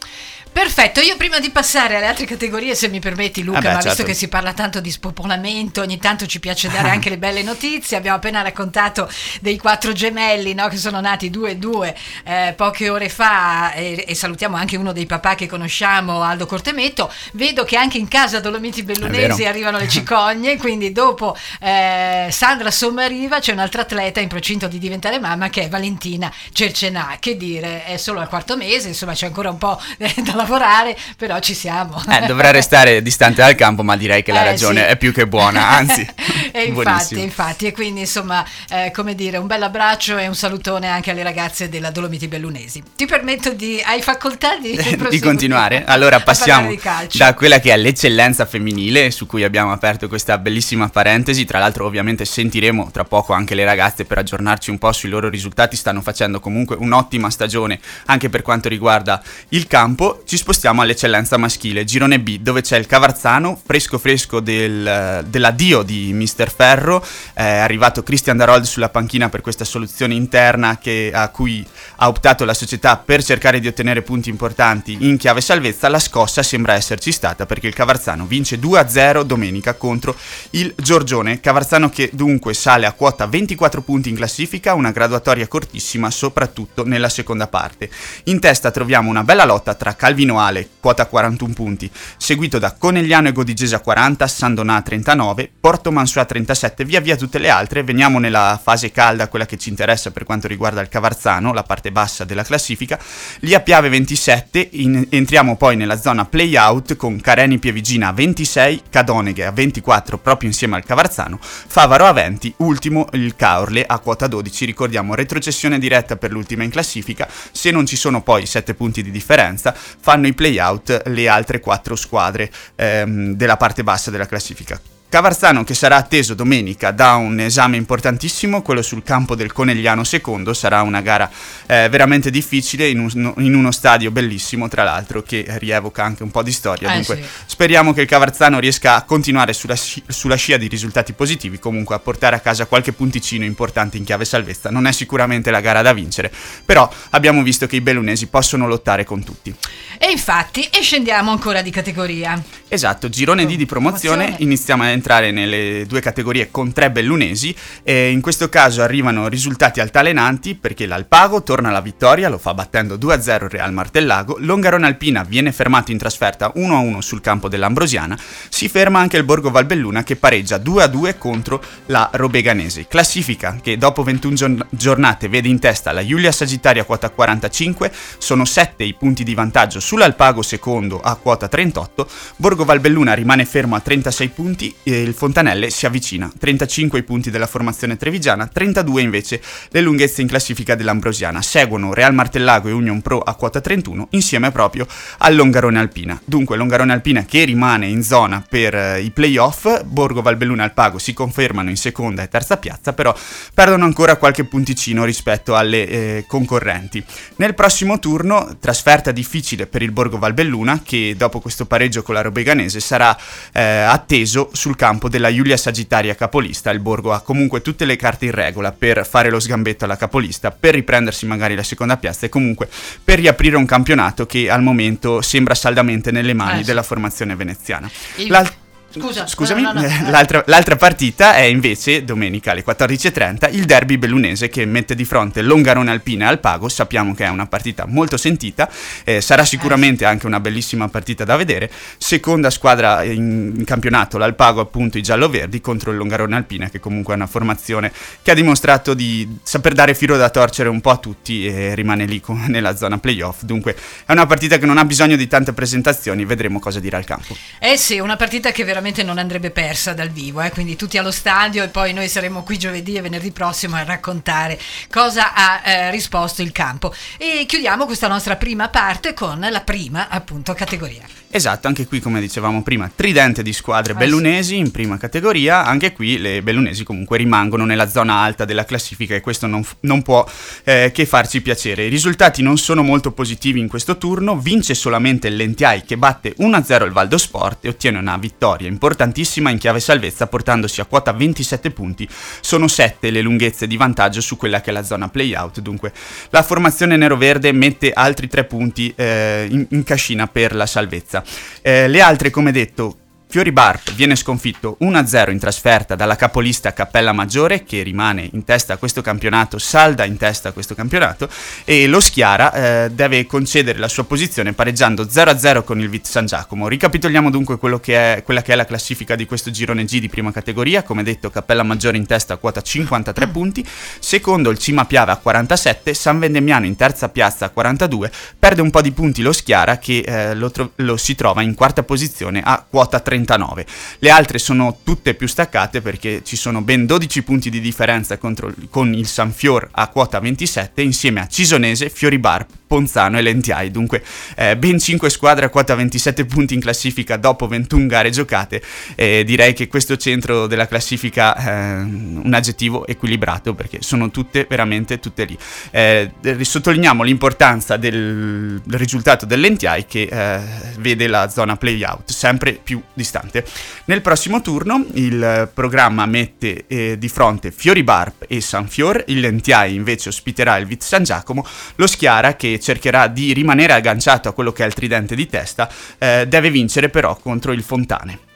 Perfetto, 0.58 0.98
io 1.00 1.16
prima 1.16 1.38
di 1.38 1.50
passare 1.50 1.94
alle 1.94 2.06
altre 2.06 2.26
categorie, 2.26 2.74
se 2.74 2.88
mi 2.88 2.98
permetti 2.98 3.44
Luca, 3.44 3.58
Ah 3.58 3.60
beh, 3.60 3.68
ma 3.68 3.74
visto 3.74 3.90
certo. 3.90 4.04
che 4.06 4.14
si 4.14 4.26
parla 4.26 4.52
tanto 4.52 4.80
di 4.80 4.90
spopolamento, 4.90 5.82
ogni 5.82 5.98
tanto 5.98 6.26
ci 6.26 6.40
piace 6.40 6.68
dare 6.68 6.90
anche 6.90 7.10
le 7.10 7.16
belle 7.16 7.44
notizie, 7.44 7.96
abbiamo 7.96 8.16
appena 8.16 8.42
raccontato 8.42 9.08
dei 9.40 9.56
quattro 9.56 9.92
gemelli 9.92 10.54
no, 10.54 10.66
che 10.66 10.76
sono 10.76 10.98
nati 10.98 11.30
due 11.30 11.50
e 11.52 11.56
due 11.58 11.94
eh, 12.24 12.54
poche 12.56 12.88
ore 12.88 13.08
fa 13.08 13.72
e, 13.72 14.04
e 14.04 14.14
salutiamo 14.16 14.56
anche 14.56 14.76
uno 14.76 14.90
dei 14.92 15.06
papà 15.06 15.36
che 15.36 15.46
conosciamo, 15.46 16.22
Aldo 16.22 16.46
Cortemetto, 16.46 17.08
vedo 17.34 17.62
che 17.62 17.76
anche 17.76 17.98
in 17.98 18.08
casa 18.08 18.40
Dolomiti 18.40 18.82
Bellunesi 18.82 19.44
arrivano 19.44 19.78
le 19.78 19.86
cicogne, 19.88 20.56
quindi 20.56 20.90
dopo 20.90 21.36
eh, 21.60 22.30
Sandra 22.32 22.72
Sommariva 22.72 23.38
c'è 23.38 23.52
un'altra 23.52 23.82
atleta 23.82 24.18
in 24.18 24.26
procinto 24.26 24.66
di 24.66 24.80
diventare 24.80 25.20
mamma 25.20 25.50
che 25.50 25.62
è 25.62 25.68
Valentina 25.68 26.34
Cercenà, 26.52 27.16
che 27.20 27.36
dire, 27.36 27.84
è 27.84 27.96
solo 27.96 28.18
al 28.18 28.28
quarto 28.28 28.56
mese, 28.56 28.88
insomma 28.88 29.12
c'è 29.12 29.26
ancora 29.26 29.50
un 29.50 29.58
po' 29.58 29.80
eh, 29.98 30.14
da 30.22 30.46
lavorare 30.48 30.96
però 31.16 31.38
ci 31.40 31.54
siamo. 31.54 32.02
Eh, 32.08 32.26
dovrà 32.26 32.50
restare 32.50 33.02
distante 33.02 33.42
dal 33.42 33.54
campo, 33.54 33.82
ma 33.82 33.96
direi 33.96 34.22
che 34.22 34.32
la 34.32 34.42
Eh, 34.42 34.44
ragione 34.44 34.80
sì. 34.80 34.86
è 34.86 34.96
più 34.96 35.12
che 35.12 35.26
buona, 35.26 35.68
anzi, 35.68 36.06
e 36.52 36.62
infatti, 36.64 37.20
infatti, 37.20 37.66
e 37.66 37.72
quindi 37.72 38.00
insomma, 38.00 38.44
eh, 38.70 38.90
come 38.94 39.14
dire, 39.14 39.36
un 39.36 39.46
bel 39.46 39.62
abbraccio 39.62 40.16
e 40.16 40.26
un 40.26 40.34
salutone 40.34 40.88
anche 40.88 41.10
alle 41.10 41.22
ragazze 41.22 41.68
della 41.68 41.90
Dolomiti 41.90 42.28
Bellunesi. 42.28 42.82
Ti 42.96 43.06
permetto 43.06 43.52
di, 43.52 43.80
hai 43.84 44.00
facoltà 44.00 44.56
di, 44.56 44.78
di 45.10 45.20
continuare. 45.20 45.84
Allora 45.84 46.20
passiamo 46.20 46.74
da 47.14 47.34
quella 47.34 47.58
che 47.60 47.72
è 47.72 47.76
l'eccellenza 47.76 48.46
femminile, 48.46 49.10
su 49.10 49.26
cui 49.26 49.44
abbiamo 49.44 49.72
aperto 49.72 50.08
questa 50.08 50.38
bellissima 50.38 50.88
parentesi. 50.88 51.44
Tra 51.44 51.58
l'altro, 51.58 51.84
ovviamente, 51.84 52.24
sentiremo 52.24 52.90
tra 52.90 53.04
poco 53.04 53.32
anche 53.32 53.54
le 53.54 53.64
ragazze 53.64 54.04
per 54.04 54.18
aggiornarci 54.18 54.70
un 54.70 54.78
po' 54.78 54.92
sui 54.92 55.08
loro 55.10 55.28
risultati. 55.28 55.76
Stanno 55.76 56.00
facendo 56.00 56.40
comunque 56.40 56.76
un'ottima 56.78 57.30
stagione 57.30 57.78
anche 58.06 58.28
per 58.28 58.42
quanto 58.42 58.68
riguarda 58.68 59.22
il 59.50 59.66
campo. 59.66 60.22
Ci 60.24 60.36
spostiamo 60.38 60.82
all'eccellenza 60.82 61.36
maschile, 61.36 61.84
girone 61.84 62.20
B, 62.20 62.38
dove 62.38 62.62
c'è 62.62 62.78
il 62.78 62.86
Cavarzano, 62.86 63.60
fresco 63.62 63.98
fresco 63.98 64.38
del, 64.38 65.24
dell'addio 65.28 65.82
di 65.82 66.12
Mister 66.12 66.50
Ferro. 66.50 67.04
È 67.34 67.42
arrivato 67.42 68.04
Christian 68.04 68.36
Darold 68.36 68.64
sulla 68.64 68.88
panchina 68.88 69.28
per 69.28 69.40
questa 69.40 69.64
soluzione 69.64 70.14
interna 70.14 70.78
che- 70.78 71.10
a 71.12 71.28
cui 71.30 71.66
ha 71.96 72.08
optato 72.08 72.44
la 72.44 72.54
società 72.54 72.96
per 72.96 73.22
cercare 73.22 73.58
di 73.58 73.66
ottenere 73.66 74.02
punti 74.02 74.30
importanti 74.30 74.96
in 75.00 75.16
chiave 75.16 75.40
salvezza, 75.40 75.88
la 75.88 75.98
scossa 75.98 76.42
sembra 76.42 76.74
esserci 76.74 77.10
stata 77.10 77.44
perché 77.44 77.66
il 77.66 77.74
Cavarzano 77.74 78.24
vince 78.24 78.60
2-0 78.60 79.24
domenica 79.24 79.74
contro 79.74 80.16
il 80.50 80.72
Giorgione. 80.76 81.40
Cavarzano 81.40 81.90
che 81.90 82.10
dunque 82.12 82.54
sale 82.54 82.86
a 82.86 82.92
quota 82.92 83.26
24 83.26 83.82
punti 83.82 84.08
in 84.08 84.14
classifica, 84.14 84.74
una 84.74 84.92
graduatoria 84.92 85.48
cortissima 85.48 86.10
soprattutto 86.12 86.86
nella 86.86 87.08
seconda 87.08 87.48
parte. 87.48 87.90
In 88.24 88.38
testa 88.38 88.70
troviamo 88.70 89.10
una 89.10 89.24
bella 89.24 89.44
lotta 89.44 89.74
tra 89.74 89.96
Calvino 90.18 90.40
Ale, 90.40 90.68
quota 90.80 91.06
41 91.06 91.52
punti, 91.52 91.88
seguito 92.16 92.58
da 92.58 92.72
Conegliano 92.72 93.28
e 93.28 93.32
Godigese 93.32 93.76
a 93.76 93.78
40, 93.78 94.26
Sandonà 94.26 94.74
a 94.74 94.82
39, 94.82 95.48
Porto 95.60 95.92
Mansua 95.92 96.22
a 96.22 96.24
37, 96.24 96.84
via 96.84 96.98
via 96.98 97.14
tutte 97.14 97.38
le 97.38 97.48
altre. 97.48 97.84
Veniamo 97.84 98.18
nella 98.18 98.58
fase 98.60 98.90
calda, 98.90 99.28
quella 99.28 99.46
che 99.46 99.56
ci 99.56 99.68
interessa 99.68 100.10
per 100.10 100.24
quanto 100.24 100.48
riguarda 100.48 100.80
il 100.80 100.88
Cavarzano, 100.88 101.52
la 101.52 101.62
parte 101.62 101.92
bassa 101.92 102.24
della 102.24 102.42
classifica. 102.42 102.98
Lia 103.40 103.60
Piave 103.60 103.88
27, 103.90 104.70
in- 104.72 105.06
entriamo 105.08 105.56
poi 105.56 105.76
nella 105.76 106.00
zona 106.00 106.24
play-out 106.24 106.96
con 106.96 107.20
Careni 107.20 107.60
Pievigina 107.60 108.08
a 108.08 108.12
26, 108.12 108.82
Cadoneghe 108.90 109.44
a 109.44 109.52
24 109.52 110.18
proprio 110.18 110.48
insieme 110.48 110.74
al 110.74 110.84
Cavarzano, 110.84 111.38
Favaro 111.40 112.06
a 112.06 112.12
20, 112.12 112.54
ultimo 112.58 113.06
il 113.12 113.36
Caorle 113.36 113.84
a 113.86 114.00
quota 114.00 114.26
12, 114.26 114.64
ricordiamo 114.64 115.14
retrocessione 115.14 115.78
diretta 115.78 116.16
per 116.16 116.32
l'ultima 116.32 116.64
in 116.64 116.70
classifica, 116.70 117.28
se 117.52 117.70
non 117.70 117.86
ci 117.86 117.94
sono 117.94 118.20
poi 118.20 118.46
7 118.46 118.74
punti 118.74 119.00
di 119.00 119.12
differenza 119.12 119.72
fanno 120.08 120.26
i 120.26 120.32
play-out 120.32 121.02
le 121.08 121.28
altre 121.28 121.60
4 121.60 121.94
squadre 121.94 122.50
ehm, 122.76 123.32
della 123.32 123.58
parte 123.58 123.84
bassa 123.84 124.10
della 124.10 124.24
classifica. 124.24 124.80
Cavarzano 125.10 125.64
che 125.64 125.72
sarà 125.72 125.96
atteso 125.96 126.34
domenica 126.34 126.90
da 126.90 127.14
un 127.14 127.40
esame 127.40 127.78
importantissimo, 127.78 128.60
quello 128.60 128.82
sul 128.82 129.02
campo 129.02 129.34
del 129.34 129.52
Conegliano 129.54 130.02
II, 130.04 130.54
sarà 130.54 130.82
una 130.82 131.00
gara 131.00 131.30
eh, 131.64 131.88
veramente 131.88 132.28
difficile 132.30 132.88
in, 132.90 132.98
un- 132.98 133.32
in 133.38 133.54
uno 133.54 133.70
stadio 133.70 134.10
bellissimo 134.10 134.68
tra 134.68 134.82
l'altro 134.84 135.22
che 135.22 135.46
rievoca 135.60 136.04
anche 136.04 136.22
un 136.24 136.30
po' 136.30 136.42
di 136.42 136.52
storia, 136.52 136.90
Eh, 136.90 136.94
dunque 136.96 137.16
sì. 137.16 137.22
speriamo 137.46 137.94
che 137.94 138.02
il 138.02 138.06
Cavarzano 138.06 138.58
riesca 138.58 138.96
a 138.96 139.02
continuare 139.04 139.54
sulla, 139.54 139.76
sci- 139.76 140.02
sulla 140.06 140.36
scia 140.36 140.58
di 140.58 140.68
risultati 140.68 141.14
positivi, 141.14 141.58
comunque 141.58 141.94
a 141.94 142.00
portare 142.00 142.36
a 142.36 142.40
casa 142.40 142.66
qualche 142.66 142.92
punticino 142.92 143.46
importante 143.46 143.96
in 143.96 144.04
chiave 144.04 144.26
salvezza, 144.26 144.68
non 144.68 144.86
è 144.86 144.92
sicuramente 144.92 145.50
la 145.50 145.60
gara 145.62 145.80
da 145.80 145.94
vincere, 145.94 146.30
però 146.66 146.86
abbiamo 147.10 147.42
visto 147.42 147.66
che 147.66 147.76
i 147.76 147.80
bellunesi 147.80 148.26
possono 148.26 148.66
lottare 148.66 149.04
con 149.04 149.24
tutti. 149.24 149.54
E 149.96 150.10
infatti, 150.10 150.64
e 150.70 150.82
scendiamo 150.82 151.30
ancora 151.30 151.62
di 151.62 151.70
categoria. 151.70 152.40
Esatto, 152.68 153.08
girone 153.08 153.46
D 153.46 153.56
di 153.56 153.64
promozione, 153.64 154.16
Promozione. 154.24 154.44
iniziamo 154.44 154.82
a 154.82 154.90
entrare 154.98 155.30
nelle 155.30 155.84
due 155.86 156.00
categorie 156.00 156.50
con 156.50 156.72
tre 156.72 156.90
bellunesi 156.90 157.54
e 157.82 158.10
in 158.10 158.20
questo 158.20 158.48
caso 158.48 158.82
arrivano 158.82 159.28
risultati 159.28 159.80
altalenanti 159.80 160.54
perché 160.54 160.86
l'Alpago 160.86 161.42
torna 161.42 161.68
alla 161.68 161.80
vittoria, 161.80 162.28
lo 162.28 162.38
fa 162.38 162.52
battendo 162.54 162.96
2-0 162.96 163.44
il 163.44 163.50
Real 163.50 163.72
Martellago, 163.72 164.36
Longarone 164.40 164.86
Alpina 164.86 165.22
viene 165.22 165.52
fermato 165.52 165.92
in 165.92 165.98
trasferta 165.98 166.52
1-1 166.54 166.98
sul 166.98 167.20
campo 167.20 167.48
dell'Ambrosiana, 167.48 168.18
si 168.48 168.68
ferma 168.68 168.98
anche 168.98 169.16
il 169.16 169.24
Borgo 169.24 169.50
Valbelluna 169.50 170.02
che 170.02 170.16
pareggia 170.16 170.56
2-2 170.56 171.16
contro 171.16 171.62
la 171.86 172.10
Robeganese. 172.12 172.86
Classifica 172.86 173.58
che 173.62 173.78
dopo 173.78 174.02
21 174.02 174.34
giorn- 174.34 174.66
giornate 174.70 175.28
vede 175.28 175.48
in 175.48 175.58
testa 175.58 175.92
la 175.92 176.04
Giulia 176.04 176.32
Sagittaria 176.32 176.84
quota 176.84 177.10
45, 177.10 177.92
sono 178.18 178.44
7 178.44 178.84
i 178.84 178.94
punti 178.94 179.22
di 179.24 179.34
vantaggio 179.34 179.80
sull'Alpago 179.80 180.42
secondo 180.42 181.00
a 181.00 181.14
quota 181.16 181.48
38, 181.48 182.08
Borgo 182.36 182.64
Valbelluna 182.64 183.14
rimane 183.14 183.44
fermo 183.44 183.76
a 183.76 183.80
36 183.80 184.28
punti 184.28 184.74
il 184.94 185.14
Fontanelle 185.14 185.70
si 185.70 185.86
avvicina, 185.86 186.30
35 186.38 186.98
i 186.98 187.02
punti 187.02 187.30
della 187.30 187.46
formazione 187.46 187.96
trevigiana, 187.96 188.46
32 188.46 189.02
invece 189.02 189.42
le 189.70 189.80
lunghezze 189.80 190.22
in 190.22 190.28
classifica 190.28 190.74
dell'Ambrosiana. 190.74 191.42
Seguono 191.42 191.92
Real 191.92 192.14
Martellago 192.14 192.68
e 192.68 192.72
Union 192.72 193.02
Pro 193.02 193.20
a 193.20 193.34
quota 193.34 193.60
31 193.60 194.08
insieme 194.10 194.50
proprio 194.50 194.86
al 195.18 195.34
Longarone 195.34 195.78
Alpina. 195.78 196.20
Dunque 196.24 196.56
Longarone 196.56 196.92
Alpina 196.92 197.24
che 197.24 197.44
rimane 197.44 197.86
in 197.86 198.02
zona 198.02 198.44
per 198.48 198.74
eh, 198.74 199.00
i 199.00 199.10
playoff, 199.10 199.82
Borgo 199.84 200.22
Valbelluna 200.22 200.62
e 200.62 200.64
Alpago 200.66 200.98
si 200.98 201.12
confermano 201.12 201.70
in 201.70 201.76
seconda 201.76 202.22
e 202.22 202.28
terza 202.28 202.56
piazza, 202.56 202.92
però 202.92 203.14
perdono 203.54 203.84
ancora 203.84 204.16
qualche 204.16 204.44
punticino 204.44 205.04
rispetto 205.04 205.56
alle 205.56 205.88
eh, 205.88 206.24
concorrenti. 206.26 207.04
Nel 207.36 207.54
prossimo 207.54 207.98
turno, 207.98 208.56
trasferta 208.60 209.12
difficile 209.12 209.66
per 209.66 209.82
il 209.82 209.92
Borgo 209.92 210.18
Valbelluna, 210.18 210.82
che 210.84 211.14
dopo 211.16 211.40
questo 211.40 211.66
pareggio 211.66 212.02
con 212.02 212.14
la 212.14 212.22
Robeganese 212.22 212.80
sarà 212.80 213.16
eh, 213.52 213.62
atteso 213.62 214.50
sul 214.52 214.76
campo 214.78 215.08
della 215.08 215.34
Giulia 215.34 215.56
Sagittaria 215.56 216.14
capolista. 216.14 216.70
Il 216.70 216.78
Borgo 216.78 217.12
ha 217.12 217.20
comunque 217.20 217.60
tutte 217.60 217.84
le 217.84 217.96
carte 217.96 218.26
in 218.26 218.30
regola 218.30 218.70
per 218.70 219.04
fare 219.04 219.28
lo 219.28 219.40
sgambetto 219.40 219.84
alla 219.84 219.96
capolista, 219.96 220.52
per 220.52 220.74
riprendersi 220.74 221.26
magari 221.26 221.56
la 221.56 221.64
seconda 221.64 221.96
piazza 221.96 222.26
e 222.26 222.28
comunque 222.28 222.68
per 223.02 223.18
riaprire 223.18 223.56
un 223.56 223.66
campionato 223.66 224.24
che 224.24 224.48
al 224.48 224.62
momento 224.62 225.20
sembra 225.20 225.54
saldamente 225.54 226.12
nelle 226.12 226.32
mani 226.34 226.60
Eh, 226.60 226.64
della 226.64 226.84
formazione 226.84 227.34
veneziana. 227.34 227.90
Il- 228.16 228.28
L'al- 228.30 228.48
Scusa, 228.90 229.26
Scusami, 229.26 229.60
no, 229.60 229.72
no, 229.72 229.80
no. 229.82 229.86
eh, 229.86 230.02
L'altra, 230.10 230.42
l'altra 230.46 230.76
partita 230.76 231.34
è 231.34 231.42
invece 231.42 232.04
domenica 232.04 232.52
alle 232.52 232.64
14.30 232.64 233.54
il 233.54 233.66
derby 233.66 233.98
bellunese 233.98 234.48
che 234.48 234.64
mette 234.64 234.94
di 234.94 235.04
fronte 235.04 235.42
Longarone 235.42 235.90
Alpina 235.90 236.24
e 236.24 236.28
Alpago. 236.28 236.70
Sappiamo 236.70 237.14
che 237.14 237.26
è 237.26 237.28
una 237.28 237.46
partita 237.46 237.84
molto 237.86 238.16
sentita, 238.16 238.70
eh, 239.04 239.20
sarà 239.20 239.44
sicuramente 239.44 240.06
anche 240.06 240.26
una 240.26 240.40
bellissima 240.40 240.88
partita 240.88 241.24
da 241.24 241.36
vedere. 241.36 241.70
Seconda 241.98 242.48
squadra 242.48 243.02
in, 243.02 243.52
in 243.56 243.64
campionato, 243.64 244.16
l'Alpago 244.16 244.60
appunto 244.60 244.96
i 244.96 245.02
giallo-verdi 245.02 245.60
contro 245.60 245.90
il 245.90 245.98
Longarone 245.98 246.36
Alpina 246.36 246.70
che 246.70 246.80
comunque 246.80 247.12
è 247.12 247.16
una 247.16 247.26
formazione 247.26 247.92
che 248.22 248.30
ha 248.30 248.34
dimostrato 248.34 248.94
di 248.94 249.36
saper 249.42 249.74
dare 249.74 249.94
filo 249.94 250.16
da 250.16 250.30
torcere 250.30 250.70
un 250.70 250.80
po' 250.80 250.90
a 250.90 250.96
tutti 250.96 251.46
e 251.46 251.74
rimane 251.74 252.06
lì 252.06 252.22
con- 252.22 252.44
nella 252.48 252.74
zona 252.74 252.96
playoff. 252.96 253.42
Dunque 253.42 253.76
è 254.06 254.12
una 254.12 254.24
partita 254.24 254.56
che 254.56 254.64
non 254.64 254.78
ha 254.78 254.84
bisogno 254.86 255.16
di 255.16 255.28
tante 255.28 255.52
presentazioni, 255.52 256.24
vedremo 256.24 256.58
cosa 256.58 256.80
dirà 256.80 256.96
il 256.96 257.04
campo. 257.04 257.36
Eh 257.58 257.76
sì, 257.76 257.98
una 257.98 258.16
partita 258.16 258.50
che 258.50 258.64
veramente 258.64 258.76
non 259.02 259.18
andrebbe 259.18 259.50
persa 259.50 259.92
dal 259.92 260.08
vivo, 260.08 260.40
eh, 260.40 260.50
quindi 260.50 260.76
tutti 260.76 260.98
allo 260.98 261.10
stadio 261.10 261.62
e 261.62 261.68
poi 261.68 261.92
noi 261.92 262.08
saremo 262.08 262.42
qui 262.42 262.58
giovedì 262.58 262.96
e 262.96 263.00
venerdì 263.00 263.30
prossimo 263.30 263.76
a 263.76 263.82
raccontare 263.82 264.58
cosa 264.90 265.34
ha 265.34 265.62
eh, 265.64 265.90
risposto 265.90 266.42
il 266.42 266.52
campo. 266.52 266.94
E 267.16 267.44
chiudiamo 267.46 267.86
questa 267.86 268.08
nostra 268.08 268.36
prima 268.36 268.68
parte 268.68 269.14
con 269.14 269.46
la 269.50 269.60
prima 269.60 270.08
appunto 270.08 270.54
categoria. 270.54 271.02
Esatto, 271.30 271.66
anche 271.66 271.86
qui 271.86 272.00
come 272.00 272.20
dicevamo 272.20 272.62
prima, 272.62 272.90
tridente 272.94 273.42
di 273.42 273.52
squadre 273.52 273.92
Ah, 273.92 273.96
bellunesi 273.96 274.56
in 274.56 274.70
prima 274.70 274.96
categoria, 274.96 275.64
anche 275.64 275.92
qui 275.92 276.16
le 276.16 276.40
bellunesi 276.42 276.84
comunque 276.84 277.18
rimangono 277.18 277.66
nella 277.66 277.88
zona 277.88 278.14
alta 278.14 278.46
della 278.46 278.64
classifica 278.64 279.14
e 279.14 279.20
questo 279.20 279.46
non, 279.46 279.62
non 279.80 280.02
può 280.02 280.26
eh, 280.64 280.90
che 280.92 281.04
farci 281.04 281.42
piacere. 281.42 281.84
I 281.84 281.90
risultati 281.90 282.40
non 282.40 282.56
sono 282.56 282.82
molto 282.82 283.12
positivi 283.12 283.60
in 283.60 283.68
questo 283.68 283.98
turno, 283.98 284.38
vince 284.38 284.74
solamente 284.74 285.28
il 285.28 285.36
Lentiai 285.36 285.84
che 285.84 285.98
batte 285.98 286.34
1-0 286.38 286.84
il 286.86 286.92
Valdo 286.92 287.18
Sport 287.18 287.64
e 287.64 287.68
ottiene 287.68 287.98
una 287.98 288.16
vittoria 288.16 288.67
importantissima 288.68 289.50
in 289.50 289.58
chiave 289.58 289.80
salvezza 289.80 290.26
portandosi 290.26 290.80
a 290.80 290.84
quota 290.84 291.12
27 291.12 291.70
punti, 291.70 292.08
sono 292.40 292.68
7 292.68 293.10
le 293.10 293.22
lunghezze 293.22 293.66
di 293.66 293.76
vantaggio 293.76 294.20
su 294.20 294.36
quella 294.36 294.60
che 294.60 294.70
è 294.70 294.72
la 294.72 294.84
zona 294.84 295.08
playout, 295.08 295.60
dunque 295.60 295.92
la 296.30 296.42
formazione 296.42 296.96
nero-verde 296.96 297.52
mette 297.52 297.92
altri 297.92 298.28
3 298.28 298.44
punti 298.44 298.92
eh, 298.94 299.46
in, 299.50 299.66
in 299.70 299.84
cascina 299.84 300.26
per 300.26 300.54
la 300.54 300.66
salvezza. 300.66 301.24
Eh, 301.62 301.88
le 301.88 302.00
altre, 302.00 302.30
come 302.30 302.52
detto, 302.52 302.96
Fiori 303.30 303.52
Barp 303.52 303.92
viene 303.92 304.16
sconfitto 304.16 304.78
1-0 304.80 305.30
in 305.30 305.38
trasferta 305.38 305.94
dalla 305.94 306.16
capolista 306.16 306.72
Cappella 306.72 307.12
Maggiore 307.12 307.62
che 307.62 307.82
rimane 307.82 308.26
in 308.32 308.42
testa 308.42 308.72
a 308.72 308.76
questo 308.78 309.02
campionato, 309.02 309.58
salda 309.58 310.06
in 310.06 310.16
testa 310.16 310.48
a 310.48 310.52
questo 310.52 310.74
campionato 310.74 311.28
e 311.66 311.86
lo 311.88 312.00
Schiara 312.00 312.52
eh, 312.54 312.90
deve 312.90 313.26
concedere 313.26 313.78
la 313.78 313.88
sua 313.88 314.04
posizione 314.04 314.54
pareggiando 314.54 315.04
0-0 315.04 315.62
con 315.62 315.78
il 315.78 315.90
Vit 315.90 316.06
San 316.06 316.24
Giacomo. 316.24 316.68
Ricapitoliamo 316.68 317.28
dunque 317.28 317.58
che 317.80 318.14
è, 318.14 318.22
quella 318.22 318.40
che 318.40 318.54
è 318.54 318.56
la 318.56 318.64
classifica 318.64 319.14
di 319.14 319.26
questo 319.26 319.50
girone 319.50 319.84
G 319.84 320.00
di 320.00 320.08
prima 320.08 320.32
categoria, 320.32 320.82
come 320.82 321.02
detto 321.02 321.28
Cappella 321.28 321.62
Maggiore 321.62 321.98
in 321.98 322.06
testa 322.06 322.32
a 322.32 322.36
quota 322.38 322.62
53 322.62 323.26
mm. 323.26 323.30
punti, 323.30 323.66
secondo 323.98 324.48
il 324.48 324.56
Cima 324.56 324.86
Piave 324.86 325.12
a 325.12 325.16
47, 325.16 325.92
San 325.92 326.18
Vendemiano 326.18 326.64
in 326.64 326.76
terza 326.76 327.10
piazza 327.10 327.44
a 327.44 327.50
42, 327.50 328.10
perde 328.38 328.62
un 328.62 328.70
po' 328.70 328.80
di 328.80 328.92
punti 328.92 329.20
lo 329.20 329.32
Schiara 329.32 329.76
che 329.76 329.98
eh, 329.98 330.34
lo, 330.34 330.50
tro- 330.50 330.72
lo 330.76 330.96
si 330.96 331.14
trova 331.14 331.42
in 331.42 331.54
quarta 331.54 331.82
posizione 331.82 332.40
a 332.42 332.64
quota 332.66 333.00
30 333.00 333.16
39. 333.18 333.66
Le 333.98 334.10
altre 334.10 334.38
sono 334.38 334.78
tutte 334.84 335.14
più 335.14 335.26
staccate 335.26 335.80
perché 335.80 336.22
ci 336.24 336.36
sono 336.36 336.60
ben 336.60 336.86
12 336.86 337.22
punti 337.22 337.50
di 337.50 337.60
differenza 337.60 338.16
contro, 338.18 338.52
con 338.70 338.94
il 338.94 339.06
Sanfior 339.06 339.68
a 339.72 339.88
quota 339.88 340.20
27 340.20 340.82
insieme 340.82 341.20
a 341.20 341.26
Cisonese, 341.26 341.88
Fioribar, 341.90 342.46
Ponzano 342.66 343.18
e 343.18 343.22
Lentiai. 343.22 343.70
Dunque 343.70 344.02
eh, 344.36 344.56
ben 344.56 344.78
5 344.78 345.10
squadre 345.10 345.46
a 345.46 345.48
quota 345.48 345.74
27 345.74 346.26
punti 346.26 346.54
in 346.54 346.60
classifica 346.60 347.16
dopo 347.16 347.48
21 347.48 347.86
gare 347.86 348.10
giocate. 348.10 348.62
Eh, 348.94 349.24
direi 349.24 349.52
che 349.54 349.66
questo 349.68 349.96
centro 349.96 350.46
della 350.46 350.66
classifica 350.66 351.34
è 351.34 351.48
eh, 351.48 351.80
un 351.80 352.32
aggettivo 352.32 352.86
equilibrato 352.86 353.54
perché 353.54 353.78
sono 353.80 354.10
tutte 354.10 354.46
veramente 354.48 355.00
tutte 355.00 355.24
lì. 355.24 355.36
Eh, 355.70 356.10
sottolineiamo 356.40 357.02
l'importanza 357.02 357.76
del, 357.76 358.60
risultato 358.70 359.26
dell'Entiai 359.26 359.86
che 359.86 360.08
eh, 360.10 360.40
vede 360.78 361.06
la 361.06 361.28
zona 361.28 361.56
playout 361.56 362.10
sempre 362.10 362.58
più 362.62 362.80
distante. 363.08 363.44
Nel 363.86 364.02
prossimo 364.02 364.42
turno 364.42 364.84
il 364.94 365.50
programma 365.54 366.04
mette 366.04 366.64
eh, 366.66 366.98
di 366.98 367.08
fronte 367.08 367.50
Fiori 367.50 367.82
Barp 367.82 368.24
e 368.28 368.40
Sanfior, 368.42 369.02
il 369.06 369.20
Lentiai 369.20 369.74
invece 369.74 370.10
ospiterà 370.10 370.58
il 370.58 370.66
Vit 370.66 370.82
San 370.82 371.04
Giacomo, 371.04 371.46
lo 371.76 371.86
Schiara 371.86 372.36
che 372.36 372.60
cercherà 372.60 373.06
di 373.06 373.32
rimanere 373.32 373.72
agganciato 373.72 374.28
a 374.28 374.32
quello 374.32 374.52
che 374.52 374.64
è 374.64 374.66
il 374.66 374.74
tridente 374.74 375.14
di 375.14 375.26
testa, 375.26 375.70
eh, 375.96 376.26
deve 376.28 376.50
vincere 376.50 376.90
però 376.90 377.16
contro 377.16 377.52
il 377.52 377.62
Fontane. 377.62 378.27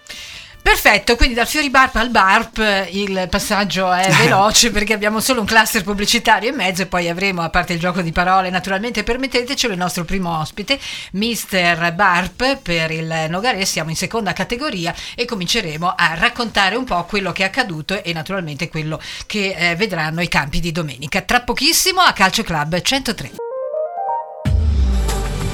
Perfetto, 0.63 1.17
quindi 1.17 1.35
dal 1.35 1.49
Fiori 1.49 1.71
Barp 1.71 1.97
al 1.97 2.11
Barp 2.11 2.87
il 2.93 3.27
passaggio 3.29 3.93
è 3.93 4.09
veloce 4.15 4.71
perché 4.71 4.93
abbiamo 4.93 5.19
solo 5.19 5.41
un 5.41 5.47
cluster 5.47 5.83
pubblicitario 5.83 6.51
in 6.51 6.55
mezzo 6.55 6.83
e 6.83 6.87
poi 6.87 7.09
avremo, 7.09 7.43
a 7.43 7.51
parte 7.51 7.73
il 7.73 7.81
gioco 7.81 8.01
di 8.01 8.13
parole, 8.13 8.49
naturalmente 8.49 9.03
permettetecelo, 9.03 9.73
il 9.73 9.79
nostro 9.79 10.05
primo 10.05 10.39
ospite, 10.39 10.79
Mr. 11.13 11.93
Barp 11.95 12.59
per 12.63 12.93
il 12.93 13.27
Nogaré, 13.29 13.65
siamo 13.65 13.91
in 13.91 13.97
seconda 13.97 14.33
categoria 14.33 14.95
e 15.17 15.25
cominceremo 15.25 15.95
a 15.97 16.15
raccontare 16.15 16.77
un 16.77 16.85
po' 16.85 17.05
quello 17.05 17.33
che 17.33 17.43
è 17.43 17.47
accaduto 17.47 18.01
e 18.03 18.13
naturalmente 18.13 18.69
quello 18.69 19.01
che 19.27 19.55
eh, 19.57 19.75
vedranno 19.75 20.21
i 20.21 20.29
campi 20.29 20.61
di 20.61 20.71
domenica. 20.71 21.23
Tra 21.23 21.41
pochissimo 21.41 22.01
a 22.01 22.13
Calcio 22.13 22.45
Club 22.45 22.81
103. 22.81 23.31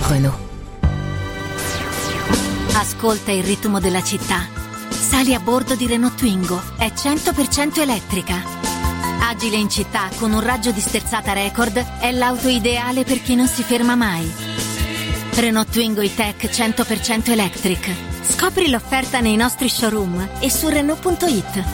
Renault. 0.09 0.39
Ascolta 2.75 3.33
il 3.33 3.43
ritmo 3.43 3.81
della 3.81 4.03
città. 4.03 4.68
Sali 4.99 5.33
a 5.33 5.41
bordo 5.41 5.75
di 5.75 5.87
Renault 5.87 6.17
Twingo. 6.17 6.61
È 6.77 6.93
100% 6.95 7.81
elettrica. 7.81 8.43
Agile 9.21 9.57
in 9.57 9.71
città 9.71 10.09
con 10.17 10.33
un 10.33 10.41
raggio 10.41 10.73
di 10.73 10.81
sterzata 10.81 11.33
record, 11.33 11.77
è 12.01 12.11
l'auto 12.13 12.49
ideale 12.49 13.05
per 13.05 13.23
chi 13.23 13.35
non 13.35 13.47
si 13.47 13.63
ferma 13.63 13.95
mai. 13.95 14.31
Renault 15.35 15.71
Twingo 15.71 16.01
e-Tech 16.01 16.45
100% 16.45 17.31
electric. 17.31 17.91
Scopri 18.23 18.71
l'offerta 18.71 19.21
nei 19.21 19.37
nostri 19.37 19.69
showroom 19.69 20.29
e 20.41 20.51
su 20.51 20.69
Renault.it. 20.69 21.65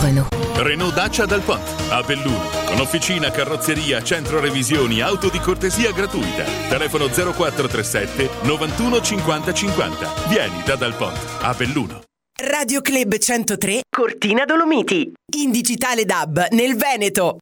Renault. 0.00 0.36
Renault 0.56 0.94
Dacia 0.94 1.24
dal 1.24 1.40
Ponte, 1.40 1.77
a 1.90 2.02
Belluno, 2.02 2.48
con 2.66 2.80
officina, 2.80 3.30
carrozzeria, 3.30 4.02
centro 4.02 4.40
revisioni, 4.40 5.00
auto 5.00 5.28
di 5.28 5.38
cortesia 5.40 5.92
gratuita. 5.92 6.44
Telefono 6.68 7.06
0437 7.06 8.28
91 8.42 9.00
50 9.00 9.54
50. 9.54 10.12
Vieni 10.28 10.62
da 10.64 10.76
Dal 10.76 10.94
Ponte, 10.94 11.20
a 11.40 11.54
Belluno. 11.54 12.02
Radio 12.40 12.80
Club 12.82 13.16
103 13.16 13.80
Cortina 13.90 14.44
Dolomiti. 14.44 15.12
In 15.38 15.50
digitale 15.50 16.04
DAB 16.04 16.48
nel 16.50 16.76
Veneto. 16.76 17.38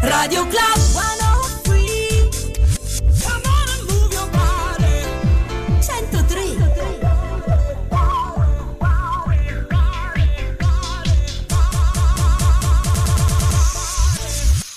Radio 0.00 0.46
Club 0.48 1.11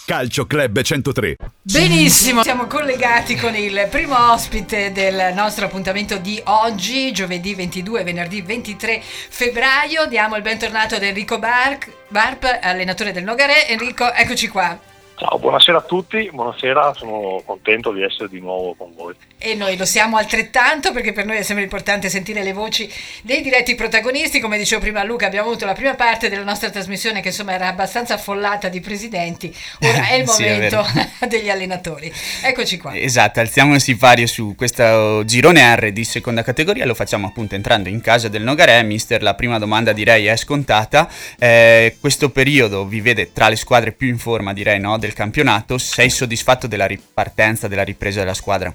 Calcio 0.06 0.46
Club 0.46 0.84
103. 0.84 1.36
Benissimo, 1.64 2.44
siamo 2.44 2.68
collegati 2.68 3.36
con 3.36 3.56
il 3.56 3.88
primo 3.90 4.32
ospite 4.34 4.92
del 4.92 5.34
nostro 5.34 5.66
appuntamento 5.66 6.18
di 6.18 6.40
oggi, 6.46 7.12
giovedì 7.12 7.56
22 7.56 8.02
e 8.02 8.04
venerdì 8.04 8.42
23 8.44 9.02
febbraio. 9.02 10.06
Diamo 10.06 10.36
il 10.36 10.44
bentornato 10.44 10.94
ad 10.94 11.02
Enrico 11.02 11.40
Barp, 11.40 11.90
Barp 12.10 12.60
allenatore 12.62 13.14
del 13.14 13.24
Nogaré. 13.24 13.68
Enrico, 13.68 14.14
eccoci 14.14 14.48
qua. 14.48 14.80
Ciao, 15.17 15.39
buonasera 15.39 15.77
a 15.77 15.81
tutti, 15.81 16.29
buonasera, 16.29 16.93
sono 16.93 17.41
contento 17.45 17.93
di 17.93 18.03
essere 18.03 18.27
di 18.27 18.41
nuovo 18.41 18.75
con 18.75 18.93
voi. 18.93 19.13
E 19.38 19.55
noi 19.55 19.77
lo 19.77 19.86
siamo 19.86 20.17
altrettanto 20.17 20.91
perché 20.91 21.13
per 21.13 21.25
noi 21.25 21.38
è 21.38 21.41
sempre 21.41 21.63
importante 21.63 22.10
sentire 22.10 22.43
le 22.43 22.51
voci 22.51 22.91
dei 23.22 23.41
diretti 23.41 23.75
protagonisti, 23.75 24.41
come 24.41 24.57
dicevo 24.57 24.81
prima 24.81 25.05
Luca 25.05 25.27
abbiamo 25.27 25.48
avuto 25.48 25.65
la 25.65 25.72
prima 25.72 25.93
parte 25.95 26.27
della 26.27 26.43
nostra 26.43 26.69
trasmissione 26.69 27.22
che 27.22 27.29
insomma 27.29 27.53
era 27.53 27.69
abbastanza 27.69 28.15
affollata 28.15 28.67
di 28.67 28.81
presidenti, 28.81 29.55
ora 29.79 30.10
è 30.10 30.15
il 30.15 30.27
sì, 30.27 30.43
momento 30.43 30.86
è 31.19 31.27
degli 31.27 31.50
allenatori. 31.50 32.12
Eccoci 32.43 32.77
qua. 32.77 32.98
Esatto, 32.98 33.39
alziamo 33.39 33.74
il 33.74 33.81
sipario 33.81 34.27
su 34.27 34.53
questo 34.57 35.24
girone 35.24 35.75
R 35.75 35.91
di 35.91 36.03
seconda 36.03 36.43
categoria, 36.43 36.86
lo 36.86 36.93
facciamo 36.93 37.27
appunto 37.27 37.55
entrando 37.55 37.88
in 37.88 38.01
casa 38.01 38.27
del 38.27 38.43
Nogaré, 38.43 38.84
mister 38.84 39.24
la 39.24 39.34
prima 39.34 39.60
domanda 39.60 39.93
direi 39.93 40.25
è 40.25 40.36
scontata, 40.36 41.10
eh, 41.39 41.95
questo 42.01 42.31
periodo 42.31 42.84
vi 42.84 43.00
vede 43.00 43.31
tra 43.31 43.48
le 43.48 43.55
squadre 43.55 43.93
più 43.93 44.10
in 44.10 44.17
forma 44.17 44.51
direi 44.51 44.77
no? 44.79 44.98
Del 45.06 45.14
campionato, 45.14 45.78
sei 45.78 46.10
soddisfatto 46.10 46.68
della 46.68 46.88
ripartenza, 46.88 47.68
della 47.68 47.84
ripresa 47.84 48.20
della 48.20 48.34
squadra? 48.34 48.74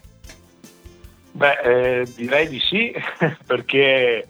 Beh, 1.32 1.60
eh, 1.62 2.12
direi 2.16 2.48
di 2.48 2.60
sì, 2.60 2.92
perché 3.46 4.26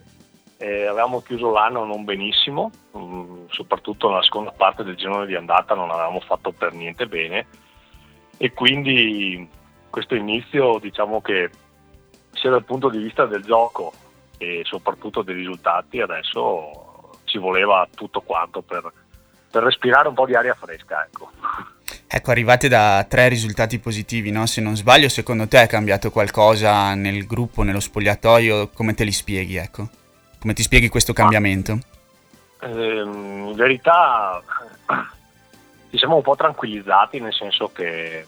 eh, 0.57 0.87
avevamo 0.87 1.23
chiuso 1.23 1.51
l'anno 1.51 1.85
non 1.85 2.05
benissimo, 2.05 2.71
mm, 2.97 3.47
soprattutto 3.49 4.09
nella 4.09 4.23
seconda 4.23 4.53
parte 4.53 4.85
del 4.85 4.97
girone 4.97 5.27
di 5.27 5.35
andata 5.35 5.75
non 5.75 5.91
avevamo 5.91 6.21
fatto 6.21 6.53
per 6.53 6.75
niente 6.75 7.07
bene 7.07 7.47
e 8.37 8.53
quindi 8.53 9.49
questo 9.89 10.15
inizio 10.15 10.79
diciamo 10.79 11.21
che 11.21 11.51
sia 12.33 12.51
dal 12.51 12.65
punto 12.65 12.89
di 12.89 12.99
vista 12.99 13.27
del 13.27 13.43
gioco 13.43 13.93
e 14.39 14.63
soprattutto 14.65 15.23
dei 15.23 15.35
risultati 15.35 16.01
adesso 16.01 17.19
ci 17.25 17.39
voleva 17.39 17.89
tutto 17.95 18.21
quanto 18.21 18.61
per, 18.61 18.91
per 19.51 19.63
respirare 19.63 20.09
un 20.09 20.15
po' 20.15 20.27
di 20.27 20.35
aria 20.35 20.55
fresca. 20.55 21.05
Ecco. 21.05 21.31
Ecco, 22.13 22.33
arrivate 22.33 22.67
da 22.67 23.07
tre 23.09 23.29
risultati 23.29 23.79
positivi, 23.79 24.33
no? 24.33 24.45
Se 24.47 24.61
non 24.61 24.75
sbaglio, 24.75 25.09
secondo 25.09 25.47
te 25.47 25.63
è 25.63 25.69
cambiato 25.69 26.11
qualcosa 26.11 26.93
nel 26.95 27.25
gruppo, 27.25 27.63
nello 27.63 27.79
spogliatoio? 27.79 28.71
Come 28.71 28.95
te 28.95 29.05
li 29.05 29.13
spieghi, 29.13 29.55
ecco? 29.55 29.89
Come 30.41 30.53
ti 30.53 30.63
spieghi 30.63 30.89
questo 30.89 31.13
cambiamento? 31.13 31.79
Ehm, 32.63 33.51
in 33.51 33.55
verità 33.55 34.43
ci 35.89 35.99
siamo 35.99 36.17
un 36.17 36.23
po' 36.23 36.35
tranquillizzati, 36.35 37.21
nel 37.21 37.33
senso 37.33 37.71
che 37.73 38.27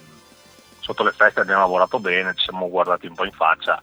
sotto 0.78 1.02
le 1.02 1.10
feste 1.10 1.40
abbiamo 1.40 1.62
lavorato 1.62 1.98
bene, 1.98 2.34
ci 2.36 2.44
siamo 2.44 2.68
guardati 2.68 3.08
un 3.08 3.14
po' 3.14 3.24
in 3.24 3.32
faccia 3.32 3.82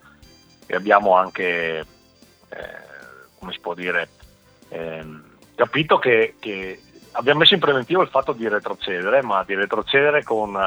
e 0.65 0.75
abbiamo 0.75 1.13
anche, 1.17 1.85
eh, 2.47 2.77
come 3.37 3.51
si 3.51 3.59
può 3.59 3.73
dire, 3.73 4.07
ehm, 4.69 5.23
capito 5.55 5.99
che, 5.99 6.35
che 6.39 6.83
abbiamo 7.19 7.39
messo 7.39 7.53
in 7.53 7.59
preventivo 7.59 8.01
il 8.01 8.07
fatto 8.07 8.31
di 8.31 8.47
retrocedere, 8.47 9.21
ma 9.21 9.43
di 9.43 9.53
retrocedere 9.53 10.23
con, 10.23 10.57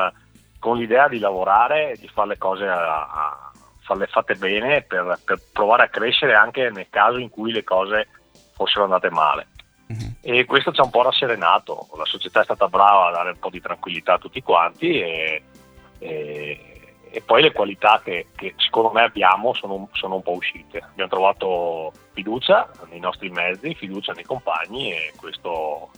con 0.59 0.77
l'idea 0.77 1.09
di 1.09 1.19
lavorare 1.19 1.93
e 1.93 1.97
di 1.97 2.09
fare 2.09 2.29
le 2.29 2.39
cose 2.39 2.67
a, 2.67 3.09
a 3.09 3.53
farle 3.81 4.07
fatte 4.07 4.35
bene 4.35 4.83
per, 4.83 5.19
per, 5.25 5.41
provare 5.53 5.85
a 5.85 5.89
crescere 5.89 6.35
anche 6.35 6.71
nel 6.71 6.89
caso 6.91 7.19
in 7.19 7.31
cui 7.31 7.53
le 7.53 7.65
cose 7.65 8.09
fossero 8.55 8.85
andate 8.85 9.11
male. 9.11 9.49
Uh-huh. 9.89 10.15
E 10.21 10.45
questo 10.45 10.73
ci 10.73 10.81
ha 10.81 10.85
un 10.85 10.91
po' 10.91 11.03
rasserenato, 11.03 11.89
la 11.97 12.05
società 12.05 12.41
è 12.41 12.45
stata 12.45 12.69
brava 12.69 13.09
a 13.09 13.13
dare 13.13 13.31
un 13.31 13.39
po' 13.39 13.51
di 13.51 13.61
tranquillità 13.61 14.15
a 14.15 14.19
tutti 14.19 14.43
quanti 14.43 15.01
e, 15.01 15.43
e, 15.99 16.95
e 17.11 17.21
poi 17.23 17.43
le 17.43 17.53
qualità 17.53 18.01
che, 18.05 18.29
che, 18.37 18.55
secondo 18.59 18.93
me 18.93 19.03
abbiamo 19.03 19.55
sono, 19.55 19.89
sono 19.93 20.17
un 20.17 20.23
po' 20.23 20.35
uscite. 20.35 20.79
Abbiamo 20.79 21.11
trovato 21.11 21.93
fiducia 22.13 22.71
nei 22.91 23.01
nostri 23.01 23.31
mezzi, 23.31 23.75
fiducia 23.75 24.13
nei 24.13 24.25
compagni 24.25 24.93
e 24.93 25.13
questo 25.17 25.91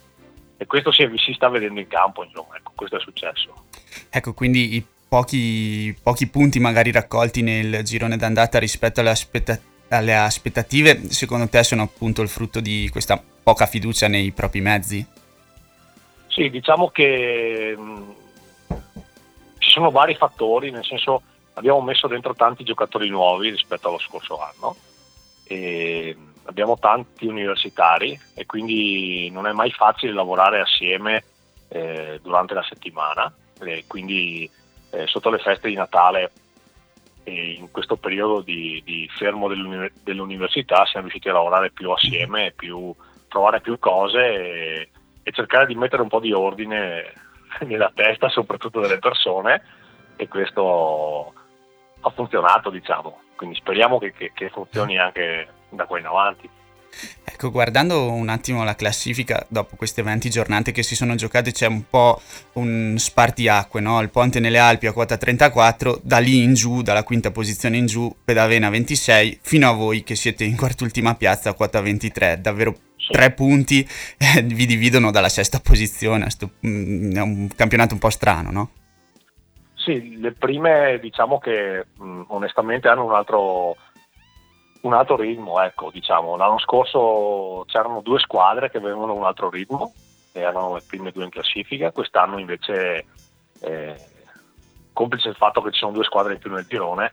e 0.56 0.66
questo 0.66 0.92
si, 0.92 1.08
si 1.16 1.32
sta 1.32 1.49
vedendo 1.49 1.80
in 1.80 1.88
campo, 1.88 2.25
insomma, 2.25 2.56
ecco, 2.56 2.73
questo 2.75 2.96
è 2.96 3.00
successo. 3.00 3.66
Ecco, 4.11 4.34
quindi 4.34 4.75
i 4.76 4.87
pochi, 5.08 5.96
pochi 6.02 6.26
punti 6.28 6.58
magari 6.61 6.90
raccolti 6.92 7.42
nel 7.42 7.82
girone 7.82 8.16
d'andata 8.16 8.58
rispetto 8.58 9.00
alle 9.00 9.11
aspettative 9.11 9.73
alle 9.88 10.16
aspettative, 10.16 11.11
secondo 11.11 11.49
te 11.49 11.62
sono 11.62 11.82
appunto 11.82 12.23
il 12.23 12.28
frutto 12.28 12.61
di 12.61 12.88
questa 12.90 13.23
poca 13.42 13.66
fiducia 13.66 14.08
nei 14.08 14.32
propri 14.32 14.61
mezzi? 14.61 15.06
Sì, 16.26 16.50
diciamo 16.50 16.88
che 16.88 17.76
mh, 17.76 18.14
ci 19.58 19.70
sono 19.70 19.90
vari 19.90 20.14
fattori, 20.14 20.70
nel 20.70 20.84
senso 20.84 21.23
abbiamo 21.54 21.80
messo 21.80 22.08
dentro 22.08 22.34
tanti 22.34 22.64
giocatori 22.64 23.08
nuovi 23.08 23.50
rispetto 23.50 23.88
allo 23.88 23.99
scorso 23.99 24.40
anno 24.40 24.76
e 25.44 26.16
abbiamo 26.44 26.78
tanti 26.78 27.26
universitari 27.26 28.18
e 28.34 28.46
quindi 28.46 29.30
non 29.30 29.46
è 29.46 29.52
mai 29.52 29.70
facile 29.70 30.12
lavorare 30.12 30.60
assieme 30.60 31.24
eh, 31.68 32.20
durante 32.22 32.54
la 32.54 32.62
settimana. 32.62 33.32
E 33.60 33.84
quindi 33.86 34.50
eh, 34.90 35.06
sotto 35.06 35.30
le 35.30 35.38
feste 35.38 35.68
di 35.68 35.74
Natale 35.74 36.30
e 37.24 37.52
in 37.52 37.70
questo 37.70 37.96
periodo 37.96 38.42
di, 38.42 38.82
di 38.84 39.08
fermo 39.16 39.48
dell'uni- 39.48 39.90
dell'università 40.02 40.84
siamo 40.84 41.06
riusciti 41.06 41.28
a 41.28 41.32
lavorare 41.32 41.70
più 41.70 41.90
assieme, 41.90 42.52
più, 42.54 42.94
provare 43.28 43.60
più 43.60 43.78
cose 43.78 44.18
e, 44.18 44.88
e 45.22 45.32
cercare 45.32 45.66
di 45.66 45.74
mettere 45.74 46.02
un 46.02 46.08
po' 46.08 46.20
di 46.20 46.32
ordine 46.32 47.12
nella 47.64 47.90
testa 47.94 48.28
soprattutto 48.28 48.80
delle 48.80 48.98
persone 48.98 49.62
e 50.16 50.28
questo 50.28 51.32
ha 52.00 52.10
funzionato 52.10 52.70
diciamo. 52.70 53.22
Quindi 53.36 53.56
speriamo 53.56 53.98
che, 53.98 54.12
che, 54.12 54.32
che 54.34 54.50
funzioni 54.50 54.98
anche 54.98 55.48
da 55.76 55.85
qua 55.87 55.99
in 55.99 56.07
avanti 56.07 56.49
Ecco, 57.25 57.50
guardando 57.50 58.12
un 58.12 58.28
attimo 58.28 58.62
la 58.62 58.75
classifica 58.75 59.45
dopo 59.49 59.76
queste 59.76 60.02
20 60.02 60.31
giornate 60.31 60.73
che 60.73 60.83
si 60.83 60.95
sono 60.95 61.14
giocate 61.14 61.52
c'è 61.52 61.66
un 61.66 61.88
po' 61.88 62.21
un 62.54 62.95
spartiacque, 62.97 63.81
no? 63.81 64.00
Il 64.00 64.11
Ponte 64.11 64.40
nelle 64.40 64.59
Alpi 64.59 64.87
a 64.87 64.93
quota 64.93 65.16
34, 65.16 66.00
da 66.02 66.19
lì 66.19 66.43
in 66.43 66.54
giù, 66.54 66.83
dalla 66.83 67.02
quinta 67.02 67.31
posizione 67.31 67.76
in 67.76 67.87
giù, 67.87 68.14
Pedavena 68.25 68.71
26, 68.71 69.40
fino 69.43 69.69
a 69.69 69.73
voi 69.73 70.04
che 70.04 70.14
siete 70.14 70.45
in 70.45 70.57
quart'ultima 70.57 71.14
piazza 71.14 71.50
a 71.50 71.54
quota 71.54 71.81
23, 71.81 72.40
davvero 72.40 72.76
tre 73.11 73.33
punti 73.33 73.87
eh, 74.16 74.43
vi 74.43 74.66
dividono 74.66 75.11
dalla 75.11 75.28
sesta 75.28 75.61
posizione, 75.61 76.31
Sto, 76.31 76.50
mm, 76.64 77.16
è 77.16 77.21
un 77.21 77.49
campionato 77.54 77.95
un 77.95 78.00
po' 78.00 78.11
strano, 78.11 78.50
no? 78.50 78.71
Sì, 79.75 80.19
le 80.19 80.33
prime 80.33 80.99
diciamo 81.00 81.38
che 81.38 81.87
mh, 81.99 82.23
onestamente 82.28 82.88
hanno 82.88 83.04
un 83.04 83.12
altro 83.12 83.76
un 84.84 84.92
altro 84.92 85.16
ritmo, 85.16 85.60
ecco, 85.60 85.90
diciamo. 85.90 86.36
L'anno 86.36 86.58
scorso 86.58 87.64
c'erano 87.66 88.00
due 88.00 88.18
squadre 88.18 88.70
che 88.70 88.78
avevano 88.78 89.14
un 89.14 89.24
altro 89.24 89.48
ritmo, 89.48 89.92
erano 90.32 90.74
le 90.74 90.82
prime 90.86 91.10
due 91.10 91.24
in 91.24 91.30
classifica, 91.30 91.90
quest'anno 91.90 92.38
invece, 92.38 93.06
eh, 93.60 93.96
complice 94.92 95.28
il 95.28 95.36
fatto 95.36 95.62
che 95.62 95.72
ci 95.72 95.78
sono 95.78 95.92
due 95.92 96.04
squadre 96.04 96.34
in 96.34 96.38
più 96.38 96.50
nel 96.50 96.66
girone, 96.66 97.12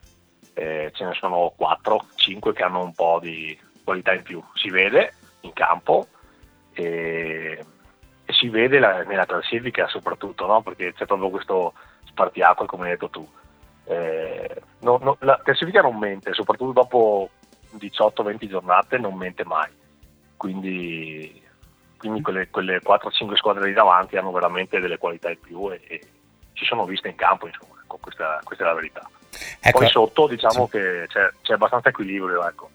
eh, 0.53 0.91
ce 0.93 1.05
ne 1.05 1.13
sono 1.13 1.53
4-5 1.57 2.51
che 2.51 2.63
hanno 2.63 2.83
un 2.83 2.93
po' 2.93 3.19
di 3.21 3.57
qualità 3.83 4.13
in 4.13 4.23
più. 4.23 4.43
Si 4.53 4.69
vede 4.69 5.13
in 5.41 5.53
campo 5.53 6.07
e, 6.73 7.65
e 8.25 8.33
si 8.33 8.49
vede 8.49 8.79
la, 8.79 9.03
nella 9.03 9.25
classifica 9.25 9.87
soprattutto, 9.87 10.45
no? 10.45 10.61
perché 10.61 10.93
c'è 10.93 11.05
proprio 11.05 11.29
questo 11.29 11.73
spartiacque 12.03 12.65
come 12.65 12.85
hai 12.85 12.91
detto 12.91 13.09
tu. 13.09 13.27
Eh, 13.85 14.61
no, 14.81 14.99
no, 15.01 15.15
la 15.21 15.39
classifica 15.41 15.81
non 15.81 15.97
mente, 15.97 16.33
soprattutto 16.33 16.73
dopo 16.73 17.29
18-20 17.77 18.47
giornate 18.47 18.97
non 18.97 19.15
mente 19.15 19.43
mai. 19.45 19.69
Quindi, 20.37 21.41
quindi 21.97 22.21
quelle, 22.21 22.49
quelle 22.49 22.81
4-5 22.81 23.35
squadre 23.35 23.67
di 23.67 23.73
davanti 23.73 24.17
hanno 24.17 24.31
veramente 24.31 24.79
delle 24.79 24.97
qualità 24.97 25.29
in 25.29 25.39
più 25.39 25.71
e, 25.71 25.81
e 25.87 26.01
si 26.53 26.65
sono 26.65 26.85
viste 26.85 27.09
in 27.09 27.15
campo, 27.15 27.47
insomma, 27.47 27.75
ecco, 27.83 27.97
questa, 28.01 28.39
questa, 28.43 28.63
è 28.63 28.67
la 28.67 28.73
verità. 28.73 29.09
Ecco. 29.59 29.79
Poi 29.79 29.87
sotto 29.89 30.27
diciamo 30.27 30.65
sì. 30.65 30.71
che 30.71 31.05
c'è, 31.07 31.29
c'è, 31.41 31.53
abbastanza 31.53 31.89
equilibrio, 31.89 32.47
ecco. 32.47 32.69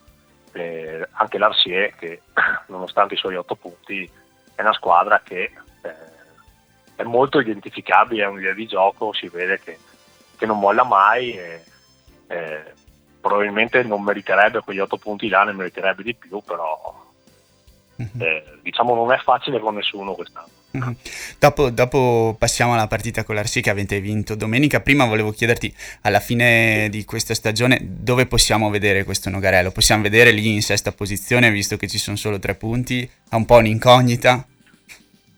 eh, 0.53 1.07
anche 1.13 1.39
l'Arsier 1.39 1.95
che 1.97 2.23
nonostante 2.69 3.15
i 3.15 3.19
suoi 3.19 3.37
8 3.37 3.55
punti 3.57 4.11
è 4.55 4.63
una 4.63 4.73
squadra 4.73 5.21
che 5.23 5.53
eh, 5.83 5.95
è 6.95 7.03
molto 7.03 7.41
identificabile, 7.41 8.23
è 8.23 8.29
un'idea 8.29 8.55
di 8.55 8.67
gioco, 8.67 9.13
si 9.13 9.29
vede 9.29 9.61
che, 9.61 9.79
che 10.37 10.47
non 10.47 10.59
molla 10.59 10.85
mai. 10.85 11.33
E, 11.33 11.65
eh, 12.29 12.75
probabilmente 13.27 13.83
non 13.83 14.05
meriterebbe 14.05 14.61
quegli 14.61 14.79
8 14.79 14.97
punti 14.99 15.29
là, 15.29 15.43
ne 15.43 15.53
meriterebbe 15.53 16.05
di 16.05 16.15
più, 16.15 16.41
però 16.47 17.05
mm-hmm. 18.01 18.21
eh, 18.21 18.45
diciamo 18.63 18.95
non 18.95 19.11
è 19.13 19.19
facile 19.19 19.59
con 19.59 19.75
nessuno 19.75 20.13
quest'anno. 20.15 20.55
Mm-hmm. 20.77 20.93
Dopo, 21.41 21.71
dopo, 21.71 22.37
passiamo 22.39 22.75
alla 22.75 22.87
partita 22.87 23.25
con 23.25 23.35
l'Arsi 23.35 23.61
che 23.61 23.71
avete 23.71 23.99
vinto 24.01 24.37
domenica. 24.37 24.81
Prima 24.81 25.07
volevo 25.07 25.33
chiederti, 25.33 25.75
alla 26.03 26.21
fine 26.21 26.89
di 26.89 27.05
questa 27.05 27.35
stagione, 27.35 27.81
dove 27.83 28.27
possiamo 28.27 28.71
vedere 28.71 29.03
questo 29.03 29.29
Nogarello? 29.29 29.73
Possiamo 29.73 30.03
vedere 30.03 30.31
lì 30.31 30.53
in 30.53 30.63
sesta 30.63 30.93
posizione, 30.93 31.51
visto 31.51 31.77
che 31.77 31.89
ci 31.89 31.99
sono 31.99 32.17
solo 32.17 32.39
tre 32.39 32.55
punti? 32.55 33.03
È 33.29 33.35
un 33.35 33.45
po' 33.45 33.57
un'incognita? 33.57 34.47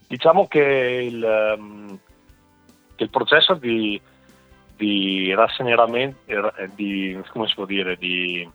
Diciamo 0.09 0.47
che 0.47 0.61
il, 1.11 1.55
um, 1.59 1.99
che 2.97 3.05
il 3.05 3.11
processo 3.11 3.55
di, 3.55 3.99
di 4.79 5.35
rasseneramento, 5.35 6.55
eh, 6.55 6.71
di, 6.75 7.21
come 7.33 7.49
si 7.49 7.55
può 7.55 7.65
dire, 7.65 7.97
di 7.97 8.49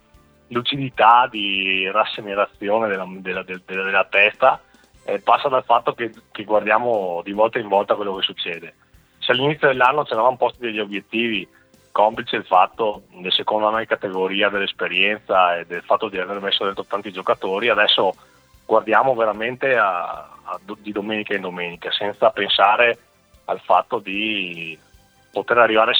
lucidità, 0.47 1.27
di 1.29 1.89
rassenerazione 1.91 2.87
della, 2.87 3.05
della, 3.09 3.43
della, 3.43 3.83
della 3.83 4.07
testa, 4.09 4.61
eh, 5.03 5.19
passa 5.19 5.49
dal 5.49 5.65
fatto 5.65 5.93
che, 5.93 6.11
che, 6.31 6.45
guardiamo 6.45 7.21
di 7.25 7.33
volta 7.33 7.59
in 7.59 7.67
volta 7.67 7.95
quello 7.95 8.15
che 8.15 8.23
succede. 8.23 8.75
Se 9.19 9.33
all'inizio 9.33 9.67
dell'anno 9.67 10.05
ci 10.05 10.13
eravamo 10.13 10.37
posti 10.37 10.61
degli 10.61 10.79
obiettivi, 10.79 11.45
complice 11.91 12.37
il 12.37 12.45
fatto 12.45 13.03
secondo 13.27 13.77
di 13.77 13.85
categoria, 13.85 14.49
dell'esperienza 14.49 15.57
e 15.57 15.65
del 15.65 15.83
fatto 15.83 16.07
di 16.07 16.17
aver 16.17 16.39
messo 16.39 16.63
dentro 16.63 16.85
tanti 16.85 17.11
giocatori, 17.11 17.67
adesso 17.67 18.13
guardiamo 18.65 19.13
veramente 19.13 19.75
a, 19.75 20.29
a, 20.43 20.59
di 20.77 20.93
domenica 20.93 21.35
in 21.35 21.41
domenica, 21.41 21.91
senza 21.91 22.29
pensare 22.29 22.97
al 23.45 23.59
fatto 23.59 23.99
di 23.99 24.77
poter 25.33 25.57
arrivare 25.57 25.93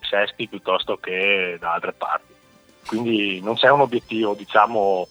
sesti 0.00 0.48
piuttosto 0.48 0.96
che 0.96 1.56
da 1.58 1.74
altre 1.74 1.92
parti. 1.92 2.34
Quindi 2.84 3.40
non 3.40 3.54
c'è 3.54 3.70
un 3.70 3.80
obiettivo, 3.80 4.34
diciamo, 4.34 5.06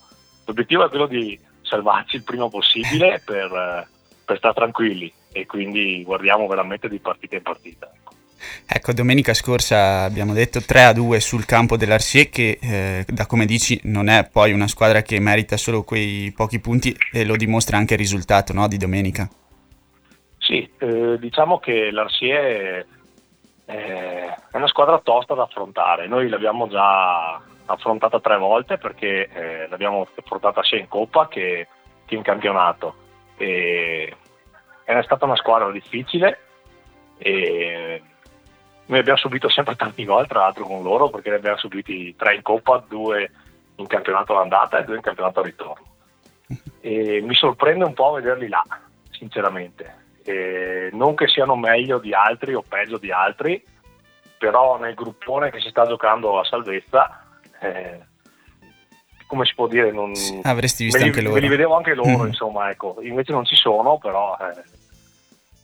l'obiettivo 0.45 0.85
è 0.85 0.89
quello 0.89 1.07
di 1.07 1.39
salvarci 1.61 2.17
il 2.17 2.23
prima 2.23 2.49
possibile 2.49 3.21
per, 3.25 3.87
per 4.25 4.37
stare 4.37 4.53
tranquilli 4.53 5.11
e 5.31 5.45
quindi 5.45 6.03
guardiamo 6.03 6.45
veramente 6.47 6.89
di 6.89 6.99
partita 6.99 7.37
in 7.37 7.41
partita. 7.41 7.89
Ecco. 7.95 8.13
Ecco, 8.65 8.91
domenica 8.91 9.33
scorsa 9.33 10.03
abbiamo 10.03 10.33
detto 10.33 10.59
3-2 10.59 11.17
sul 11.17 11.45
campo 11.45 11.77
dell'Arsier 11.77 12.29
che 12.29 12.59
eh, 12.61 13.05
da 13.07 13.25
come 13.25 13.45
dici 13.45 13.79
non 13.83 14.09
è 14.09 14.27
poi 14.29 14.51
una 14.51 14.67
squadra 14.67 15.01
che 15.01 15.19
merita 15.19 15.55
solo 15.55 15.83
quei 15.83 16.33
pochi 16.35 16.59
punti 16.59 16.95
e 17.11 17.23
lo 17.23 17.37
dimostra 17.37 17.77
anche 17.77 17.93
il 17.93 17.99
risultato 17.99 18.51
no, 18.51 18.67
di 18.67 18.77
domenica. 18.77 19.29
Sì, 20.39 20.69
eh, 20.79 21.17
diciamo 21.19 21.59
che 21.59 21.91
l'Arsier 21.91 22.85
eh, 23.71 24.35
è 24.51 24.57
una 24.57 24.67
squadra 24.67 24.99
tosta 24.99 25.33
da 25.33 25.43
affrontare. 25.43 26.07
Noi 26.07 26.27
l'abbiamo 26.27 26.67
già 26.67 27.41
affrontata 27.65 28.19
tre 28.19 28.37
volte 28.37 28.77
perché 28.77 29.29
eh, 29.29 29.67
l'abbiamo 29.69 30.05
affrontata 30.15 30.61
sia 30.61 30.77
in 30.77 30.89
Coppa 30.89 31.27
che, 31.29 31.67
che 32.05 32.15
in 32.15 32.21
campionato. 32.21 32.95
E 33.37 34.13
è 34.83 35.01
stata 35.03 35.25
una 35.25 35.37
squadra 35.37 35.71
difficile 35.71 36.39
e 37.17 38.01
noi 38.87 38.99
abbiamo 38.99 39.17
subito 39.17 39.47
sempre 39.47 39.77
tanti 39.77 40.03
gol 40.03 40.27
tra 40.27 40.39
l'altro 40.39 40.65
con 40.65 40.83
loro 40.83 41.09
perché 41.09 41.29
ne 41.29 41.37
abbiamo 41.37 41.57
subiti 41.57 42.13
tre 42.17 42.35
in 42.35 42.41
Coppa, 42.41 42.83
due 42.85 43.31
in 43.75 43.87
campionato 43.87 44.33
all'andata 44.33 44.79
e 44.79 44.83
due 44.83 44.95
in 44.95 45.01
campionato 45.01 45.39
al 45.39 45.45
ritorno. 45.45 45.85
E 46.81 47.21
mi 47.21 47.35
sorprende 47.35 47.85
un 47.85 47.93
po' 47.93 48.11
vederli 48.11 48.49
là, 48.49 48.63
sinceramente 49.11 50.00
eh, 50.23 50.89
non 50.93 51.15
che 51.15 51.27
siano 51.27 51.55
meglio 51.55 51.99
di 51.99 52.13
altri 52.13 52.53
o 52.53 52.63
peggio 52.67 52.97
di 52.97 53.11
altri, 53.11 53.63
però 54.37 54.77
nel 54.79 54.93
gruppone 54.93 55.51
che 55.51 55.59
si 55.59 55.69
sta 55.69 55.85
giocando 55.85 56.39
a 56.39 56.45
salvezza, 56.45 57.25
eh, 57.59 57.99
come 59.27 59.45
si 59.45 59.53
può 59.53 59.67
dire, 59.67 59.91
non, 59.91 60.11
avresti 60.43 60.85
visto 60.85 61.03
anche 61.03 61.19
li, 61.19 61.23
loro. 61.23 61.35
Me 61.35 61.41
li 61.41 61.47
vedevo 61.47 61.75
anche 61.75 61.93
loro, 61.93 62.23
mm. 62.23 62.27
insomma, 62.27 62.69
ecco. 62.69 62.97
invece 63.01 63.31
non 63.31 63.45
ci 63.45 63.55
sono, 63.55 63.97
però 63.97 64.35
eh, 64.37 64.61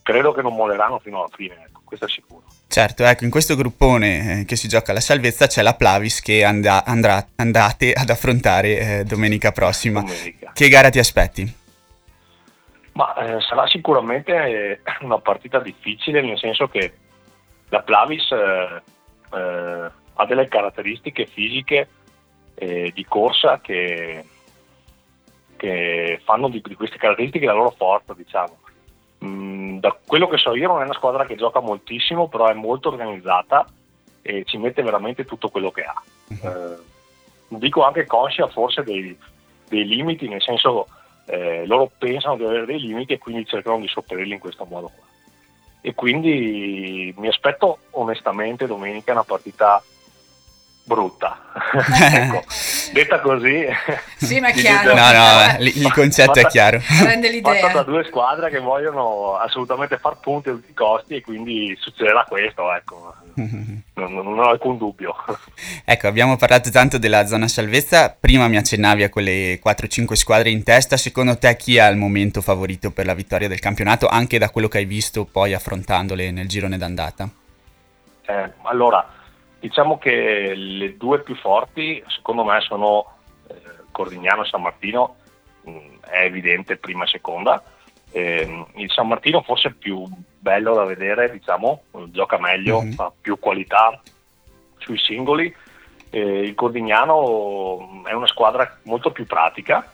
credo 0.03 0.31
che 0.31 0.41
non 0.41 0.55
molleranno 0.55 0.99
fino 0.99 1.19
alla 1.19 1.33
fine, 1.35 1.55
ecco, 1.65 1.81
questo 1.83 2.05
è 2.05 2.09
sicuro. 2.09 2.43
Certo, 2.67 3.03
ecco, 3.03 3.23
in 3.23 3.29
questo 3.29 3.55
gruppone 3.55 4.41
eh, 4.41 4.45
che 4.45 4.55
si 4.55 4.67
gioca 4.67 4.91
alla 4.91 4.99
salvezza 4.99 5.47
c'è 5.47 5.61
la 5.61 5.73
Plavis 5.73 6.21
che 6.21 6.43
and- 6.43 6.65
andrà, 6.65 7.27
andate 7.35 7.93
ad 7.93 8.09
affrontare 8.09 8.99
eh, 8.99 9.03
domenica 9.03 9.51
prossima. 9.51 10.01
Domenica. 10.01 10.51
Che 10.53 10.69
gara 10.69 10.89
ti 10.89 10.99
aspetti? 10.99 11.65
Ma 12.97 13.13
eh, 13.13 13.41
sarà 13.41 13.67
sicuramente 13.67 14.81
una 15.01 15.19
partita 15.19 15.59
difficile, 15.59 16.19
nel 16.19 16.39
senso 16.39 16.67
che 16.67 16.91
la 17.69 17.83
Plavis 17.83 18.31
eh, 18.31 18.81
eh, 19.33 19.91
ha 20.15 20.25
delle 20.25 20.47
caratteristiche 20.47 21.27
fisiche 21.27 21.87
eh, 22.55 22.91
di 22.95 23.05
corsa 23.05 23.59
che, 23.61 24.25
che 25.57 26.19
fanno 26.23 26.49
di, 26.49 26.59
di, 26.65 26.73
queste 26.73 26.97
caratteristiche 26.97 27.45
la 27.45 27.53
loro 27.53 27.69
forza, 27.69 28.15
diciamo. 28.15 28.57
Mm, 29.23 29.77
da 29.77 29.95
quello 30.03 30.27
che 30.27 30.37
so 30.37 30.55
io 30.55 30.67
non 30.67 30.81
è 30.81 30.85
una 30.85 30.93
squadra 30.93 31.27
che 31.27 31.35
gioca 31.35 31.59
moltissimo, 31.59 32.27
però 32.27 32.47
è 32.47 32.53
molto 32.53 32.89
organizzata 32.89 33.67
e 34.23 34.43
ci 34.43 34.57
mette 34.57 34.81
veramente 34.81 35.23
tutto 35.23 35.49
quello 35.49 35.69
che 35.69 35.83
ha. 35.83 36.01
Mhm. 36.29 36.39
Eh, 36.41 37.57
dico 37.59 37.83
anche 37.83 38.07
conscia 38.07 38.47
forse 38.47 38.81
dei, 38.81 39.15
dei 39.69 39.85
limiti, 39.85 40.27
nel 40.27 40.41
senso 40.41 40.87
eh, 41.27 41.65
loro 41.65 41.91
pensano 41.97 42.37
di 42.37 42.43
avere 42.43 42.65
dei 42.65 42.79
limiti 42.79 43.13
e 43.13 43.17
quindi 43.17 43.45
cercano 43.45 43.79
di 43.79 43.87
sopperirli 43.87 44.33
in 44.33 44.39
questo 44.39 44.65
modo 44.65 44.91
qua. 44.95 45.05
E 45.81 45.93
quindi 45.93 47.13
mi 47.17 47.27
aspetto 47.27 47.79
onestamente 47.91 48.65
domenica 48.65 49.11
una 49.11 49.23
partita 49.23 49.81
brutta. 50.87 51.37
ecco, 52.01 52.43
detta 52.93 53.19
così. 53.19 53.65
Sì, 54.15 54.39
ma 54.39 54.47
è 54.47 54.53
chiaro. 54.53 54.95
No, 54.95 55.11
no, 55.11 55.57
il 55.59 55.91
concetto 55.91 56.33
fatta, 56.33 56.47
è 56.47 56.49
chiaro. 56.49 56.81
Rende 57.03 57.29
l'idea. 57.29 57.53
Fatta 57.55 57.73
da 57.73 57.83
due 57.83 58.05
squadre 58.05 58.49
che 58.49 58.59
vogliono 58.59 59.35
assolutamente 59.35 59.97
far 59.97 60.17
punti 60.19 60.49
a 60.49 60.53
tutti 60.53 60.71
i 60.71 60.73
costi 60.73 61.15
e 61.15 61.21
quindi 61.21 61.75
succederà 61.79 62.23
questo, 62.23 62.73
ecco. 62.73 63.13
Non, 63.33 64.13
non, 64.13 64.39
ho 64.39 64.49
alcun 64.49 64.77
dubbio. 64.77 65.13
Ecco, 65.83 66.07
abbiamo 66.07 66.37
parlato 66.37 66.71
tanto 66.71 66.97
della 66.97 67.25
zona 67.27 67.47
salvezza, 67.47 68.15
prima 68.17 68.47
mi 68.47 68.57
accennavi 68.57 69.03
a 69.03 69.09
quelle 69.09 69.59
4-5 69.63 70.13
squadre 70.13 70.49
in 70.49 70.63
testa, 70.63 70.97
secondo 70.97 71.37
te 71.37 71.55
chi 71.55 71.77
è 71.77 71.81
al 71.81 71.97
momento 71.97 72.41
favorito 72.41 72.91
per 72.91 73.05
la 73.05 73.13
vittoria 73.13 73.47
del 73.47 73.59
campionato, 73.59 74.07
anche 74.07 74.37
da 74.37 74.49
quello 74.49 74.67
che 74.67 74.79
hai 74.79 74.85
visto 74.85 75.25
poi 75.25 75.53
affrontandole 75.53 76.31
nel 76.31 76.47
girone 76.47 76.77
d'andata? 76.77 77.29
Eh, 78.25 78.51
allora, 78.63 79.07
diciamo 79.59 79.97
che 79.97 80.53
le 80.55 80.97
due 80.97 81.21
più 81.21 81.35
forti 81.35 82.03
secondo 82.07 82.43
me 82.43 82.59
sono 82.61 83.17
eh, 83.47 83.55
Cordignano 83.91 84.43
e 84.43 84.47
San 84.47 84.61
Martino, 84.61 85.15
mh, 85.63 85.99
è 86.09 86.23
evidente 86.23 86.77
prima 86.77 87.03
e 87.03 87.07
seconda, 87.07 87.63
eh, 88.11 88.65
il 88.75 88.91
San 88.91 89.07
Martino 89.07 89.41
forse 89.41 89.69
è 89.69 89.73
più 89.73 90.03
bello 90.39 90.73
da 90.73 90.85
vedere, 90.85 91.31
diciamo, 91.31 91.83
gioca 92.07 92.37
meglio, 92.39 92.81
mm-hmm. 92.81 92.93
ha 92.97 93.11
più 93.19 93.37
qualità 93.39 93.99
sui 94.77 94.97
singoli. 94.97 95.53
Eh, 96.09 96.19
il 96.19 96.55
Cordignano 96.55 98.03
è 98.05 98.13
una 98.13 98.27
squadra 98.27 98.79
molto 98.83 99.11
più 99.11 99.25
pratica 99.25 99.91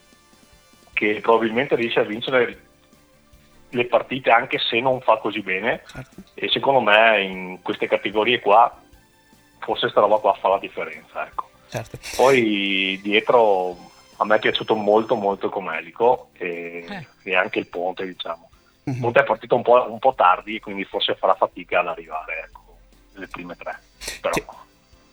che 0.93 1.19
probabilmente 1.21 1.75
riesce 1.75 2.01
a 2.01 2.03
vincere 2.03 2.61
le 3.69 3.85
partite 3.85 4.29
anche 4.29 4.59
se 4.59 4.79
non 4.79 5.01
fa 5.01 5.17
così 5.17 5.41
bene 5.41 5.81
certo. 5.87 6.21
e 6.35 6.47
secondo 6.49 6.79
me 6.79 7.21
in 7.23 7.61
queste 7.63 7.87
categorie 7.87 8.39
qua 8.39 8.82
forse 9.63 9.89
sta 9.89 9.99
roba 9.99 10.19
qua 10.19 10.33
fa 10.33 10.49
la 10.49 10.59
differenza 10.59 11.25
ecco. 11.25 11.49
certo. 11.69 11.97
poi 12.15 12.99
dietro 13.01 13.91
a 14.17 14.25
me 14.25 14.35
è 14.35 14.39
piaciuto 14.39 14.75
molto 14.75 15.15
molto 15.15 15.49
Comelico 15.49 16.29
e, 16.33 16.85
eh. 16.87 17.07
e 17.23 17.35
anche 17.35 17.59
il 17.59 17.67
Ponte 17.67 18.05
diciamo 18.05 18.49
il 18.85 18.97
Ponte 18.99 19.21
è 19.21 19.23
partito 19.23 19.55
un 19.55 19.61
po', 19.61 19.89
un 19.89 19.99
po', 19.99 20.13
tardi 20.13 20.59
quindi 20.59 20.83
forse 20.83 21.15
farà 21.15 21.35
fatica 21.35 21.79
ad 21.79 21.87
arrivare 21.87 22.43
ecco, 22.45 22.77
le 23.13 23.27
prime 23.27 23.55
tre 23.55 23.79
però 24.19 24.33
che... 24.33 24.45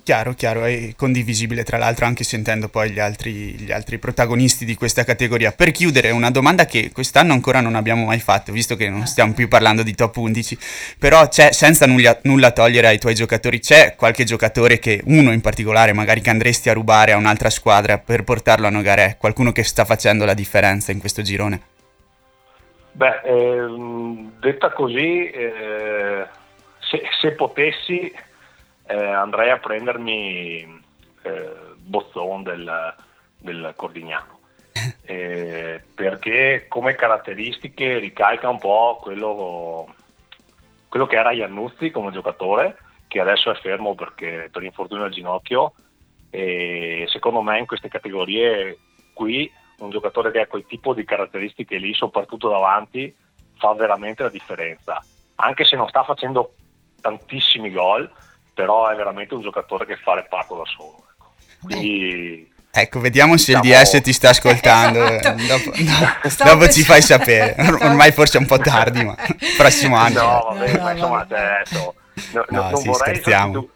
Chiaro, 0.02 0.32
chiaro, 0.32 0.64
è 0.64 0.94
condivisibile 0.96 1.62
tra 1.62 1.76
l'altro 1.76 2.06
anche 2.06 2.24
sentendo 2.24 2.68
poi 2.68 2.90
gli 2.90 2.98
altri, 2.98 3.52
gli 3.52 3.70
altri, 3.70 3.98
protagonisti 3.98 4.64
di 4.64 4.74
questa 4.74 5.04
categoria. 5.04 5.52
Per 5.52 5.70
chiudere, 5.72 6.10
una 6.10 6.30
domanda 6.30 6.64
che 6.64 6.90
quest'anno 6.90 7.34
ancora 7.34 7.60
non 7.60 7.74
abbiamo 7.74 8.06
mai 8.06 8.18
fatto, 8.18 8.50
visto 8.50 8.76
che 8.76 8.88
non 8.88 9.06
stiamo 9.06 9.34
più 9.34 9.46
parlando 9.46 9.82
di 9.82 9.94
top 9.94 10.16
11, 10.16 10.58
però 10.98 11.28
c'è, 11.28 11.52
senza 11.52 11.86
nulla, 11.86 12.18
nulla 12.22 12.50
togliere 12.50 12.88
ai 12.88 12.98
tuoi 12.98 13.14
giocatori, 13.14 13.60
c'è 13.60 13.94
qualche 13.94 14.24
giocatore 14.24 14.78
che, 14.78 15.02
uno 15.04 15.32
in 15.32 15.42
particolare, 15.42 15.92
magari 15.92 16.22
che 16.22 16.30
andresti 16.30 16.70
a 16.70 16.72
rubare 16.72 17.12
a 17.12 17.16
un'altra 17.16 17.50
squadra 17.50 17.98
per 17.98 18.24
portarlo 18.24 18.66
a 18.66 18.70
Nogaré, 18.70 19.16
qualcuno 19.18 19.52
che 19.52 19.64
sta 19.64 19.84
facendo 19.84 20.24
la 20.24 20.34
differenza 20.34 20.92
in 20.92 20.98
questo 20.98 21.20
girone? 21.20 21.60
Beh, 22.92 23.20
ehm, 23.24 24.32
detta 24.40 24.70
così, 24.70 25.28
eh, 25.30 26.26
se, 26.80 27.02
se 27.20 27.32
potessi 27.32 28.12
eh, 28.90 29.07
andrei 29.07 29.50
a 29.50 29.59
prendermi 29.59 30.83
eh, 31.22 31.53
Bozzon 31.76 32.42
del, 32.42 32.94
del 33.38 33.72
Cordignano. 33.76 34.38
Eh, 35.03 35.83
perché 35.92 36.66
come 36.68 36.94
caratteristiche 36.94 37.98
ricalca 37.98 38.48
un 38.48 38.59
po' 38.59 38.98
quello, 39.03 39.92
quello, 40.88 41.07
che 41.07 41.16
era 41.16 41.33
Iannuzzi 41.33 41.90
come 41.90 42.12
giocatore, 42.12 42.76
che 43.09 43.18
adesso 43.18 43.50
è 43.50 43.55
fermo 43.57 43.96
perché, 43.96 44.48
per 44.53 44.62
infortunio 44.62 45.05
al 45.05 45.11
ginocchio. 45.11 45.74
E 46.31 47.07
secondo 47.09 47.42
me 47.42 47.59
in 47.59 47.66
queste 47.66 47.88
categorie 47.88 48.79
qui 49.12 49.50
un 49.79 49.90
giocatore 49.90 50.31
che 50.31 50.40
ha 50.40 50.46
quel 50.46 50.64
tipo 50.66 50.94
di 50.94 51.05
caratteristiche 51.05 51.76
lì, 51.79 51.92
soprattutto 51.92 52.48
davanti, 52.48 53.12
fa 53.57 53.74
veramente 53.74 54.22
la 54.22 54.31
differenza. 54.31 55.05
Anche 55.35 55.64
se 55.64 55.74
non 55.74 55.88
sta 55.88 56.05
facendo 56.05 56.55
tantissimi 57.00 57.72
gol, 57.72 58.09
però 58.52 58.88
è 58.88 58.96
veramente 58.96 59.34
un 59.34 59.42
giocatore 59.42 59.86
che 59.86 59.96
fa 59.96 60.14
reparto 60.14 60.56
da 60.56 60.64
solo. 60.64 61.04
Ecco. 61.12 61.32
Quindi, 61.62 62.52
ecco, 62.70 63.00
vediamo 63.00 63.36
se 63.36 63.52
il 63.52 63.60
DS 63.60 64.00
ti 64.02 64.12
sta 64.12 64.30
ascoltando. 64.30 65.04
Esatto. 65.20 65.42
Dopo, 65.46 65.70
no, 65.76 66.44
dopo 66.44 66.68
ci 66.68 66.82
fai 66.82 67.02
sapere. 67.02 67.54
Ormai 67.80 68.12
forse 68.12 68.38
è 68.38 68.40
un 68.40 68.46
po' 68.46 68.58
tardi, 68.58 69.04
ma 69.04 69.14
prossimo 69.56 69.96
anno. 69.96 70.20
No, 70.20 70.46
vabbè, 70.50 70.72
no, 70.72 70.82
ma 70.82 70.92
insomma, 70.92 71.20
adesso, 71.20 71.94
no, 72.32 72.44
no, 72.48 72.70
non 72.70 72.76
sì, 72.76 72.86
vorrei 72.88 73.14
scherziamo. 73.14 73.68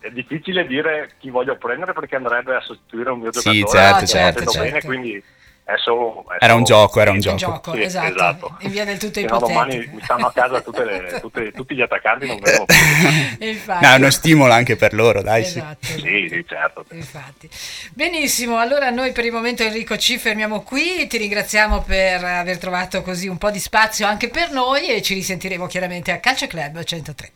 È 0.00 0.10
difficile 0.10 0.66
dire 0.66 1.12
chi 1.18 1.28
voglio 1.30 1.56
prendere 1.56 1.92
perché 1.92 2.16
andrebbe 2.16 2.54
a 2.54 2.60
sostituire 2.60 3.10
un 3.10 3.18
mio 3.18 3.30
giocatore. 3.30 3.56
Sì, 3.56 3.64
certo, 3.68 4.06
certo, 4.06 4.44
certo. 4.46 4.62
Bene, 4.62 4.82
quindi 4.82 5.22
è 5.68 5.76
solo, 5.76 6.24
è 6.30 6.42
era 6.42 6.54
un 6.54 6.64
gioco, 6.64 6.98
era 6.98 7.10
un 7.10 7.20
gioco. 7.20 7.36
gioco 7.36 7.72
sì, 7.74 7.82
esatto. 7.82 8.14
esatto. 8.14 8.56
In 8.60 8.70
via 8.70 8.86
del 8.86 8.96
tutto 8.96 9.20
ipotetico. 9.20 9.48
domani 9.48 9.90
mi 9.92 10.00
stanno 10.02 10.28
a 10.28 10.32
casa 10.32 10.62
tutte 10.62 10.82
le, 10.82 11.18
tutte, 11.20 11.52
tutti 11.52 11.74
gli 11.74 11.82
attaccanti, 11.82 12.26
non 12.26 12.38
vengono 12.40 12.64
più. 12.64 12.76
Infatti. 13.46 13.84
No, 13.84 13.92
è 13.92 13.96
uno 13.96 14.10
stimolo 14.10 14.52
anche 14.54 14.76
per 14.76 14.94
loro, 14.94 15.20
dai. 15.20 15.42
Esatto. 15.42 15.86
Sì, 15.86 15.98
sì, 16.00 16.28
sì 16.30 16.44
certo. 16.48 16.86
Infatti. 16.92 17.50
Benissimo, 17.92 18.56
allora 18.56 18.88
noi 18.88 19.12
per 19.12 19.26
il 19.26 19.32
momento 19.32 19.62
Enrico 19.62 19.98
ci 19.98 20.16
fermiamo 20.16 20.62
qui, 20.62 21.06
ti 21.06 21.18
ringraziamo 21.18 21.82
per 21.82 22.24
aver 22.24 22.56
trovato 22.56 23.02
così 23.02 23.28
un 23.28 23.36
po' 23.36 23.50
di 23.50 23.60
spazio 23.60 24.06
anche 24.06 24.30
per 24.30 24.50
noi 24.50 24.86
e 24.88 25.02
ci 25.02 25.12
risentiremo 25.12 25.66
chiaramente 25.66 26.12
a 26.12 26.18
Calcio 26.18 26.46
Club 26.46 26.82
103. 26.82 27.32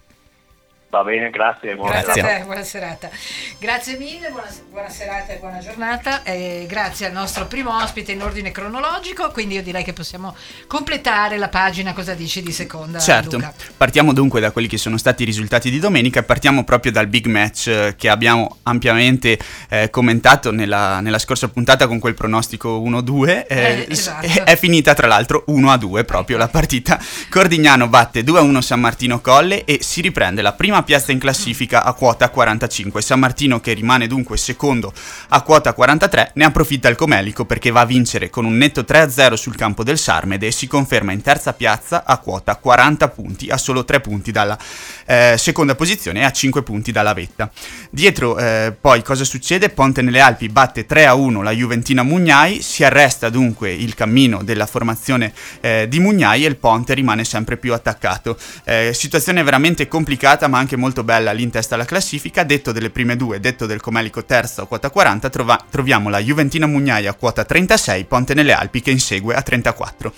Va 0.92 1.02
bene, 1.04 1.30
grazie. 1.30 1.74
Buona 1.74 2.02
grazie 2.02 2.12
serata. 2.12 2.34
a 2.34 2.38
te, 2.38 2.44
buona 2.44 2.62
serata. 2.64 3.10
Grazie 3.58 3.96
mille, 3.96 4.28
buona, 4.28 4.48
buona 4.70 4.90
serata 4.90 5.32
e 5.32 5.38
buona 5.38 5.58
giornata. 5.58 6.22
E 6.22 6.66
grazie 6.68 7.06
al 7.06 7.12
nostro 7.12 7.46
primo 7.46 7.74
ospite 7.74 8.12
in 8.12 8.20
ordine 8.20 8.50
cronologico. 8.50 9.30
Quindi 9.30 9.54
io 9.54 9.62
direi 9.62 9.84
che 9.84 9.94
possiamo 9.94 10.36
completare 10.66 11.38
la 11.38 11.48
pagina. 11.48 11.94
Cosa 11.94 12.12
dici 12.12 12.42
di 12.42 12.52
seconda? 12.52 12.98
Certo. 12.98 13.36
Luca? 13.36 13.54
Partiamo 13.74 14.12
dunque 14.12 14.40
da 14.40 14.50
quelli 14.50 14.68
che 14.68 14.76
sono 14.76 14.98
stati 14.98 15.22
i 15.22 15.24
risultati 15.24 15.70
di 15.70 15.78
domenica 15.78 16.20
e 16.20 16.24
partiamo 16.24 16.62
proprio 16.62 16.92
dal 16.92 17.06
big 17.06 17.24
match 17.24 17.68
eh, 17.68 17.94
che 17.96 18.10
abbiamo 18.10 18.58
ampiamente 18.64 19.38
eh, 19.70 19.88
commentato 19.88 20.52
nella, 20.52 21.00
nella, 21.00 21.18
scorsa 21.18 21.48
puntata 21.48 21.86
con 21.86 22.00
quel 22.00 22.12
pronostico 22.12 22.78
1-2. 22.82 23.28
Eh, 23.28 23.46
eh, 23.48 23.86
esatto. 23.88 24.26
è, 24.26 24.42
è, 24.42 24.56
finita 24.58 24.92
tra 24.92 25.06
l'altro 25.06 25.46
1-2 25.48 26.04
proprio 26.04 26.36
la 26.36 26.48
partita. 26.48 27.00
Cordignano 27.30 27.88
batte 27.88 28.20
2-1 28.20 28.58
San 28.58 28.80
Martino 28.80 29.22
Colle 29.22 29.64
e 29.64 29.78
si 29.80 30.02
riprende 30.02 30.42
la 30.42 30.52
prima 30.52 30.80
piazza 30.82 31.12
in 31.12 31.18
classifica 31.18 31.84
a 31.84 31.92
quota 31.92 32.28
45. 32.28 33.00
San 33.02 33.20
Martino, 33.20 33.60
che 33.60 33.72
rimane 33.72 34.06
dunque 34.06 34.36
secondo 34.36 34.92
a 35.28 35.42
quota 35.42 35.72
43, 35.72 36.32
ne 36.34 36.44
approfitta 36.44 36.88
il 36.88 36.96
Comelico 36.96 37.44
perché 37.44 37.70
va 37.70 37.80
a 37.80 37.86
vincere 37.86 38.30
con 38.30 38.44
un 38.44 38.56
netto 38.56 38.82
3-0 38.82 39.34
sul 39.34 39.56
campo 39.56 39.82
del 39.82 39.98
Sarmede 39.98 40.46
e 40.46 40.52
si 40.52 40.66
conferma 40.66 41.12
in 41.12 41.22
terza 41.22 41.52
piazza 41.52 42.04
a 42.04 42.18
quota 42.18 42.56
40 42.56 43.08
punti, 43.08 43.48
a 43.48 43.56
solo 43.56 43.84
3 43.84 44.00
punti 44.00 44.30
dalla 44.30 44.58
eh, 45.06 45.36
seconda 45.38 45.74
posizione 45.74 46.20
e 46.20 46.24
a 46.24 46.30
5 46.30 46.62
punti 46.62 46.92
dalla 46.92 47.12
vetta. 47.12 47.50
Dietro 47.90 48.38
eh, 48.38 48.74
poi 48.78 49.02
cosa 49.02 49.24
succede? 49.24 49.70
Ponte 49.70 50.02
nelle 50.02 50.20
Alpi 50.20 50.48
batte 50.48 50.86
3-1 50.86 51.42
la 51.42 51.52
Juventina 51.52 52.02
Mugnai, 52.02 52.62
si 52.62 52.84
arresta 52.84 53.28
dunque 53.28 53.72
il 53.72 53.94
cammino 53.94 54.42
della 54.42 54.66
formazione 54.66 55.32
eh, 55.60 55.86
di 55.88 55.98
Mugnai 55.98 56.44
e 56.44 56.48
il 56.48 56.56
Ponte 56.56 56.94
rimane 56.94 57.24
sempre 57.24 57.56
più 57.56 57.72
attaccato. 57.72 58.36
Eh, 58.64 58.92
situazione 58.94 59.42
veramente 59.42 59.88
complicata 59.88 60.48
ma 60.48 60.58
anche 60.58 60.71
molto 60.76 61.04
bella 61.04 61.32
lì 61.32 61.42
in 61.42 61.50
testa 61.50 61.74
alla 61.74 61.84
classifica, 61.84 62.44
detto 62.44 62.72
delle 62.72 62.90
prime 62.90 63.16
due, 63.16 63.40
detto 63.40 63.66
del 63.66 63.80
Comelico 63.80 64.24
terzo 64.24 64.62
a 64.62 64.66
quota 64.66 64.90
40, 64.90 65.30
trova- 65.30 65.64
troviamo 65.70 66.08
la 66.08 66.18
Juventina 66.18 66.66
Mugnai 66.66 67.06
a 67.06 67.14
quota 67.14 67.44
36, 67.44 68.04
Ponte 68.04 68.34
nelle 68.34 68.52
Alpi 68.52 68.80
che 68.80 68.90
insegue 68.90 69.34
a 69.34 69.42
34. 69.42 70.12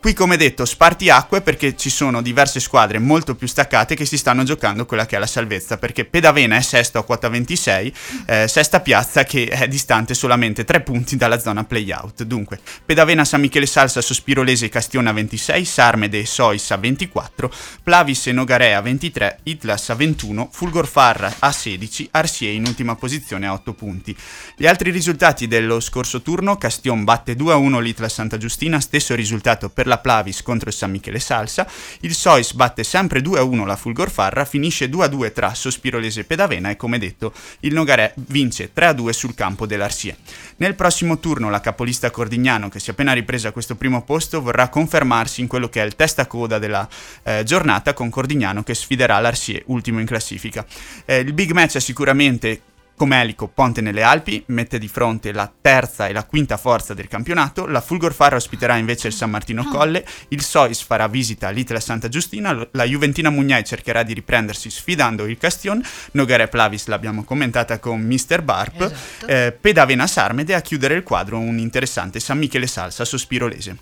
Qui 0.00 0.14
come 0.14 0.36
detto 0.36 0.64
spartiacque 0.64 1.40
perché 1.40 1.74
ci 1.74 1.90
sono 1.90 2.22
diverse 2.22 2.60
squadre 2.60 3.00
molto 3.00 3.34
più 3.34 3.48
staccate 3.48 3.96
che 3.96 4.04
si 4.04 4.16
stanno 4.16 4.44
giocando 4.44 4.86
quella 4.86 5.06
che 5.06 5.16
è 5.16 5.18
la 5.18 5.26
salvezza 5.26 5.76
perché 5.76 6.04
Pedavena 6.04 6.56
è 6.56 6.60
sesto 6.60 7.00
a 7.00 7.04
quota 7.04 7.28
26, 7.28 7.94
eh, 8.26 8.46
sesta 8.46 8.78
piazza 8.78 9.24
che 9.24 9.46
è 9.46 9.66
distante 9.66 10.14
solamente 10.14 10.64
3 10.64 10.82
punti 10.82 11.16
dalla 11.16 11.40
zona 11.40 11.64
playout. 11.64 12.22
Dunque 12.22 12.60
Pedavena, 12.86 13.24
San 13.24 13.40
Michele 13.40 13.66
Salsa, 13.66 14.00
Sospirolese 14.00 14.66
e 14.66 14.68
Castione 14.68 15.08
a 15.08 15.12
26, 15.12 15.64
Sarmede 15.64 16.20
e 16.20 16.26
Sois 16.26 16.70
a 16.70 16.76
24, 16.76 17.52
Plavis 17.82 18.28
e 18.28 18.32
Nogarea 18.32 18.78
a 18.78 18.82
23, 18.82 19.40
Itlas 19.42 19.90
a 19.90 19.94
21, 19.94 20.48
Fulgorfarra 20.52 21.34
a 21.40 21.50
16, 21.50 22.10
Arsie 22.12 22.50
in 22.50 22.64
ultima 22.66 22.94
posizione 22.94 23.48
a 23.48 23.52
8 23.52 23.72
punti. 23.72 24.16
Gli 24.56 24.66
altri 24.68 24.92
risultati 24.92 25.48
dello 25.48 25.80
scorso 25.80 26.22
turno, 26.22 26.56
Castion 26.56 27.02
batte 27.02 27.34
2-1 27.34 27.80
l'Itla 27.80 28.08
Santa 28.08 28.36
Giustina, 28.36 28.78
stesso 28.78 29.16
risultato 29.16 29.68
per 29.68 29.86
la 29.88 29.98
Plavis 29.98 30.42
contro 30.42 30.68
il 30.68 30.74
San 30.74 30.92
Michele 30.92 31.18
Salsa, 31.18 31.66
il 32.00 32.14
Sois 32.14 32.52
batte 32.52 32.84
sempre 32.84 33.20
2-1 33.20 33.66
la 33.66 33.76
Fulgorfarra, 33.76 34.44
finisce 34.44 34.88
2-2 34.88 35.32
tra 35.32 35.54
Sospirolese 35.54 36.20
e 36.20 36.24
Pedavena 36.24 36.70
e 36.70 36.76
come 36.76 36.98
detto 36.98 37.32
il 37.60 37.72
Nogarè 37.72 38.12
vince 38.26 38.70
3-2 38.74 39.10
sul 39.10 39.34
campo 39.34 39.66
dell'Arsie. 39.66 40.16
Nel 40.56 40.74
prossimo 40.74 41.18
turno 41.18 41.50
la 41.50 41.60
capolista 41.60 42.10
Cordignano, 42.10 42.68
che 42.68 42.78
si 42.78 42.90
è 42.90 42.92
appena 42.92 43.12
ripresa 43.12 43.52
questo 43.52 43.74
primo 43.74 44.02
posto, 44.02 44.40
vorrà 44.40 44.68
confermarsi 44.68 45.40
in 45.40 45.46
quello 45.46 45.68
che 45.68 45.82
è 45.82 45.84
il 45.84 45.96
testa 45.96 46.26
coda 46.26 46.58
della 46.58 46.88
eh, 47.22 47.42
giornata 47.44 47.94
con 47.94 48.10
Cordignano 48.10 48.62
che 48.62 48.74
sfiderà 48.74 49.18
l'Arsie, 49.18 49.62
ultimo 49.66 50.00
in 50.00 50.06
classifica. 50.06 50.64
Eh, 51.04 51.18
il 51.18 51.32
big 51.32 51.52
match 51.52 51.76
è 51.76 51.80
sicuramente 51.80 52.60
come 52.98 53.20
Elico, 53.20 53.46
Ponte 53.46 53.80
nelle 53.80 54.02
Alpi, 54.02 54.42
mette 54.48 54.78
di 54.78 54.88
fronte 54.88 55.32
la 55.32 55.50
terza 55.58 56.08
e 56.08 56.12
la 56.12 56.24
quinta 56.24 56.56
forza 56.56 56.94
del 56.94 57.06
campionato, 57.06 57.64
la 57.64 57.80
Fulgorfara 57.80 58.34
ospiterà 58.34 58.76
invece 58.76 59.06
il 59.06 59.14
San 59.14 59.30
Martino 59.30 59.62
ah. 59.62 59.68
Colle, 59.68 60.04
il 60.28 60.42
Sois 60.42 60.82
farà 60.82 61.06
visita 61.06 61.46
all'Itla 61.46 61.78
Santa 61.78 62.08
Giustina, 62.08 62.68
la 62.72 62.84
Juventina 62.84 63.30
Mugnai 63.30 63.64
cercherà 63.64 64.02
di 64.02 64.14
riprendersi 64.14 64.68
sfidando 64.68 65.26
il 65.26 65.38
Castion, 65.38 65.80
Nogare 66.12 66.48
Plavis 66.48 66.86
l'abbiamo 66.88 67.22
commentata 67.22 67.78
con 67.78 68.00
Mr. 68.00 68.42
Barp, 68.42 68.80
esatto. 68.80 69.26
eh, 69.26 69.56
Pedavena 69.58 70.08
Sarmede 70.08 70.54
a 70.54 70.60
chiudere 70.60 70.94
il 70.94 71.04
quadro 71.04 71.38
un 71.38 71.58
interessante 71.58 72.18
San 72.18 72.38
Michele 72.38 72.66
Salsa 72.66 73.04
sospirolese. 73.04 73.76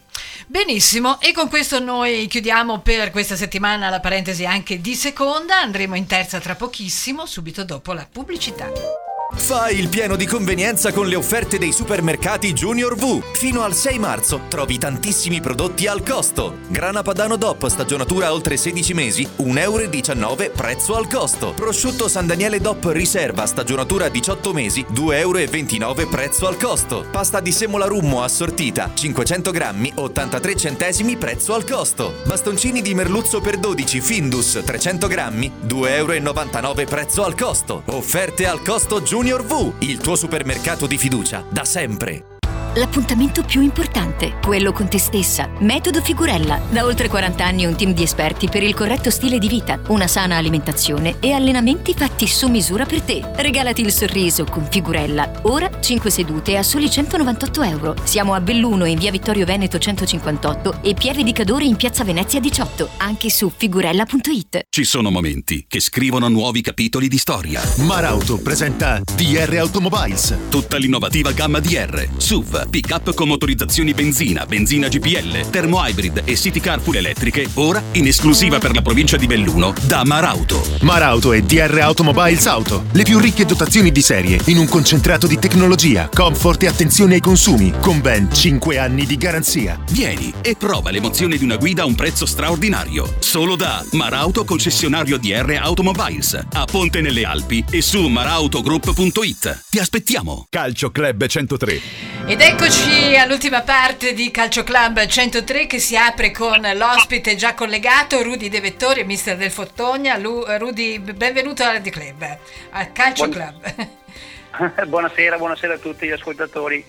Benissimo, 0.46 1.20
e 1.22 1.32
con 1.32 1.48
questo 1.48 1.80
noi 1.80 2.26
chiudiamo 2.26 2.80
per 2.80 3.10
questa 3.10 3.34
settimana 3.34 3.88
la 3.88 4.00
parentesi 4.00 4.44
anche 4.44 4.82
di 4.82 4.94
seconda, 4.94 5.58
andremo 5.58 5.96
in 5.96 6.06
terza 6.06 6.38
tra 6.38 6.54
pochissimo, 6.54 7.24
subito 7.24 7.64
dopo 7.64 7.94
la 7.94 8.06
pubblicità. 8.10 9.05
Fai 9.36 9.78
il 9.78 9.88
pieno 9.88 10.16
di 10.16 10.26
convenienza 10.26 10.92
con 10.92 11.06
le 11.06 11.14
offerte 11.14 11.56
dei 11.56 11.70
supermercati 11.70 12.52
Junior 12.52 12.96
V. 12.96 13.22
Fino 13.34 13.62
al 13.62 13.74
6 13.74 13.98
marzo 14.00 14.40
trovi 14.48 14.76
tantissimi 14.76 15.40
prodotti 15.40 15.86
al 15.86 16.02
costo. 16.02 16.56
Grana 16.66 17.02
Padano 17.02 17.36
DOP 17.36 17.68
stagionatura 17.68 18.32
oltre 18.32 18.56
16 18.56 18.94
mesi, 18.94 19.28
1,19 19.38 19.60
euro 19.60 20.50
prezzo 20.52 20.96
al 20.96 21.06
costo. 21.06 21.52
Prosciutto 21.54 22.08
San 22.08 22.26
Daniele 22.26 22.60
DOP 22.60 22.86
riserva 22.86 23.46
stagionatura 23.46 24.08
18 24.08 24.52
mesi, 24.52 24.84
2,29 24.92 25.80
euro 25.80 26.08
prezzo 26.08 26.48
al 26.48 26.56
costo. 26.56 27.04
Pasta 27.08 27.38
di 27.38 27.52
semola 27.52 27.86
rummo 27.86 28.24
assortita, 28.24 28.90
500 28.94 29.50
grammi, 29.52 29.92
83 29.94 30.56
centesimi 30.56 31.16
prezzo 31.16 31.54
al 31.54 31.64
costo. 31.64 32.14
Bastoncini 32.24 32.82
di 32.82 32.94
merluzzo 32.94 33.40
per 33.40 33.58
12 33.58 34.00
Findus 34.00 34.60
300 34.64 35.06
grammi, 35.06 35.52
2,99 35.68 35.84
euro 35.86 36.84
prezzo 36.86 37.24
al 37.24 37.36
costo. 37.36 37.82
Offerte 37.86 38.46
al 38.48 38.60
costo 38.62 39.02
Junior 39.02 39.25
Junior 39.26 39.44
V, 39.44 39.72
il 39.80 39.98
tuo 39.98 40.14
supermercato 40.14 40.86
di 40.86 40.96
fiducia, 40.96 41.44
da 41.50 41.64
sempre 41.64 42.35
l'appuntamento 42.76 43.42
più 43.42 43.60
importante, 43.62 44.34
quello 44.42 44.72
con 44.72 44.88
te 44.88 44.98
stessa. 44.98 45.48
Metodo 45.60 46.00
Figurella. 46.00 46.60
Da 46.70 46.84
oltre 46.84 47.08
40 47.08 47.44
anni 47.44 47.64
un 47.64 47.74
team 47.76 47.92
di 47.92 48.02
esperti 48.02 48.48
per 48.48 48.62
il 48.62 48.74
corretto 48.74 49.10
stile 49.10 49.38
di 49.38 49.48
vita, 49.48 49.80
una 49.88 50.06
sana 50.06 50.36
alimentazione 50.36 51.16
e 51.20 51.32
allenamenti 51.32 51.94
fatti 51.94 52.26
su 52.26 52.48
misura 52.48 52.84
per 52.84 53.02
te. 53.02 53.22
Regalati 53.36 53.80
il 53.80 53.92
sorriso 53.92 54.44
con 54.44 54.66
Figurella. 54.70 55.40
Ora 55.42 55.80
5 55.80 56.10
sedute 56.10 56.56
a 56.56 56.62
soli 56.62 56.90
198 56.90 57.62
euro. 57.62 57.94
Siamo 58.04 58.34
a 58.34 58.40
Belluno 58.40 58.84
in 58.84 58.98
via 58.98 59.10
Vittorio 59.10 59.46
Veneto 59.46 59.78
158 59.78 60.82
e 60.82 60.94
Pieve 60.94 61.22
di 61.22 61.32
Cadore 61.32 61.64
in 61.64 61.76
piazza 61.76 62.04
Venezia 62.04 62.40
18. 62.40 62.90
Anche 62.98 63.30
su 63.30 63.50
figurella.it. 63.54 64.64
Ci 64.68 64.84
sono 64.84 65.10
momenti 65.10 65.64
che 65.66 65.80
scrivono 65.80 66.28
nuovi 66.28 66.60
capitoli 66.60 67.08
di 67.08 67.18
storia. 67.18 67.62
Marauto 67.78 68.38
presenta 68.38 69.00
DR 69.14 69.56
Automobiles. 69.58 70.36
Tutta 70.50 70.76
l'innovativa 70.76 71.32
gamma 71.32 71.60
DR. 71.60 72.06
SUV 72.16 72.65
pick-up 72.68 73.14
con 73.14 73.28
motorizzazioni 73.28 73.94
benzina, 73.94 74.44
benzina 74.46 74.88
GPL, 74.88 75.50
termo 75.50 75.84
hybrid 75.84 76.22
e 76.24 76.36
city 76.36 76.60
car 76.60 76.80
full 76.80 76.96
elettriche, 76.96 77.48
ora 77.54 77.82
in 77.92 78.06
esclusiva 78.06 78.58
per 78.58 78.74
la 78.74 78.82
provincia 78.82 79.16
di 79.16 79.26
Belluno 79.26 79.72
da 79.86 80.04
Marauto. 80.04 80.62
Marauto 80.82 81.32
e 81.32 81.42
DR 81.42 81.78
Automobiles 81.78 82.46
Auto, 82.46 82.84
le 82.92 83.04
più 83.04 83.18
ricche 83.18 83.44
dotazioni 83.44 83.92
di 83.92 84.02
serie 84.02 84.40
in 84.46 84.58
un 84.58 84.68
concentrato 84.68 85.26
di 85.26 85.38
tecnologia, 85.38 86.08
comfort 86.12 86.64
e 86.64 86.66
attenzione 86.66 87.14
ai 87.14 87.20
consumi, 87.20 87.72
con 87.80 88.00
ben 88.00 88.32
5 88.32 88.78
anni 88.78 89.06
di 89.06 89.16
garanzia. 89.16 89.80
Vieni 89.90 90.32
e 90.42 90.56
prova 90.56 90.90
l'emozione 90.90 91.36
di 91.36 91.44
una 91.44 91.56
guida 91.56 91.82
a 91.82 91.86
un 91.86 91.94
prezzo 91.94 92.26
straordinario. 92.26 93.14
Solo 93.20 93.56
da 93.56 93.84
Marauto 93.92 94.44
concessionario 94.44 95.18
DR 95.18 95.58
Automobiles, 95.60 96.38
a 96.52 96.64
Ponte 96.64 97.00
nelle 97.00 97.24
Alpi 97.24 97.64
e 97.70 97.80
su 97.80 98.06
marautogroup.it. 98.08 99.64
Ti 99.70 99.78
aspettiamo. 99.78 100.46
Calcio 100.50 100.90
Club 100.90 101.26
103. 101.26 101.80
Ed 102.26 102.40
è 102.40 102.55
Eccoci 102.58 103.14
all'ultima 103.16 103.60
parte 103.60 104.14
di 104.14 104.30
Calcio 104.30 104.64
Club 104.64 105.04
103 105.04 105.66
che 105.66 105.78
si 105.78 105.94
apre 105.94 106.30
con 106.30 106.58
l'ospite 106.74 107.34
già 107.36 107.52
collegato, 107.52 108.22
Rudy 108.22 108.48
De 108.48 108.62
Vettori 108.62 109.04
mister 109.04 109.36
del 109.36 109.50
Fottogna. 109.50 110.16
Lu, 110.16 110.42
Rudy, 110.42 110.98
benvenuto 110.98 111.62
al 111.64 111.74
Radio 111.74 111.92
Club, 111.92 112.38
al 112.70 112.92
Calcio 112.92 113.28
Buon... 113.28 113.60
Club. 113.60 114.88
buonasera, 114.88 115.36
buonasera 115.36 115.74
a 115.74 115.78
tutti 115.78 116.06
gli 116.06 116.12
ascoltatori. 116.12 116.82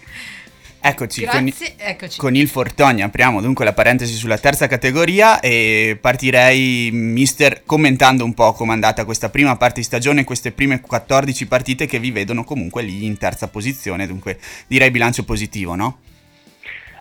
Eccoci 0.88 1.26
con, 1.26 1.52
eccoci, 1.78 2.18
con, 2.18 2.34
il 2.34 2.48
Fortoni, 2.48 3.02
apriamo 3.02 3.42
dunque 3.42 3.66
la 3.66 3.74
parentesi 3.74 4.14
sulla 4.14 4.38
terza 4.38 4.68
categoria 4.68 5.42
e 5.42 5.98
partirei, 6.00 6.90
mister, 6.94 7.64
commentando 7.66 8.24
un 8.24 8.34
po' 8.34 8.54
come 8.54 8.72
è 8.72 8.74
andata 8.76 9.04
questa 9.04 9.30
prima 9.30 9.58
parte 9.58 9.82
di 9.82 9.86
stagione, 9.86 10.24
queste 10.24 10.54
prime 10.54 10.80
14 10.80 11.46
partite 11.46 11.88
che 11.88 12.00
vi 12.00 12.12
vedono 12.12 12.46
comunque 12.46 12.84
lì 12.84 13.04
in 13.04 13.18
terza 13.18 13.50
posizione, 13.50 14.08
dunque 14.08 14.40
direi 14.68 14.90
bilancio 14.90 15.26
positivo, 15.26 15.76
no? 15.76 16.00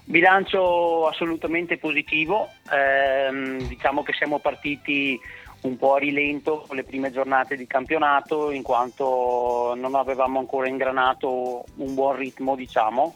Bilancio 0.03 1.07
assolutamente 1.07 1.79
positivo, 1.79 2.49
ehm, 2.69 3.69
diciamo 3.69 4.03
che 4.03 4.15
siamo 4.15 4.41
partiti 4.41 5.17
un 5.61 5.77
po' 5.77 5.95
a 5.95 5.99
rilento 5.99 6.65
con 6.67 6.75
le 6.75 6.83
prime 6.83 7.13
giornate 7.13 7.57
di 7.57 7.69
campionato 7.69 8.51
in 8.51 8.63
quanto 8.63 9.75
non 9.77 9.95
avevamo 9.95 10.41
ancora 10.41 10.67
ingranato 10.67 11.65
un 11.77 11.95
buon 11.95 12.17
ritmo, 12.17 12.57
diciamo 12.57 13.15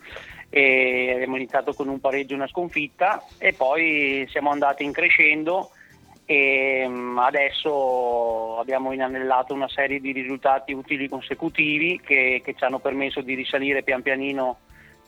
e 0.51 1.13
abbiamo 1.15 1.37
iniziato 1.37 1.73
con 1.73 1.89
un 1.89 2.01
pareggio 2.01 2.33
e 2.33 2.37
una 2.37 2.49
sconfitta 2.49 3.25
e 3.39 3.53
poi 3.53 4.27
siamo 4.29 4.51
andati 4.51 4.85
in 4.85 4.93
crescendo 4.93 5.71
e 6.27 6.85
mm, 6.87 7.19
adesso 7.19 8.59
abbiamo 8.59 8.93
inanellato 8.93 9.55
una 9.55 9.69
serie 9.69 10.01
di 10.01 10.13
risultati 10.13 10.73
utili 10.73 11.09
consecutivi 11.09 12.01
che, 12.05 12.43
che 12.45 12.55
ci 12.55 12.65
hanno 12.65 12.79
permesso 12.79 13.21
di 13.21 13.35
risalire 13.35 13.83
pian 13.83 14.03
pianino 14.03 14.59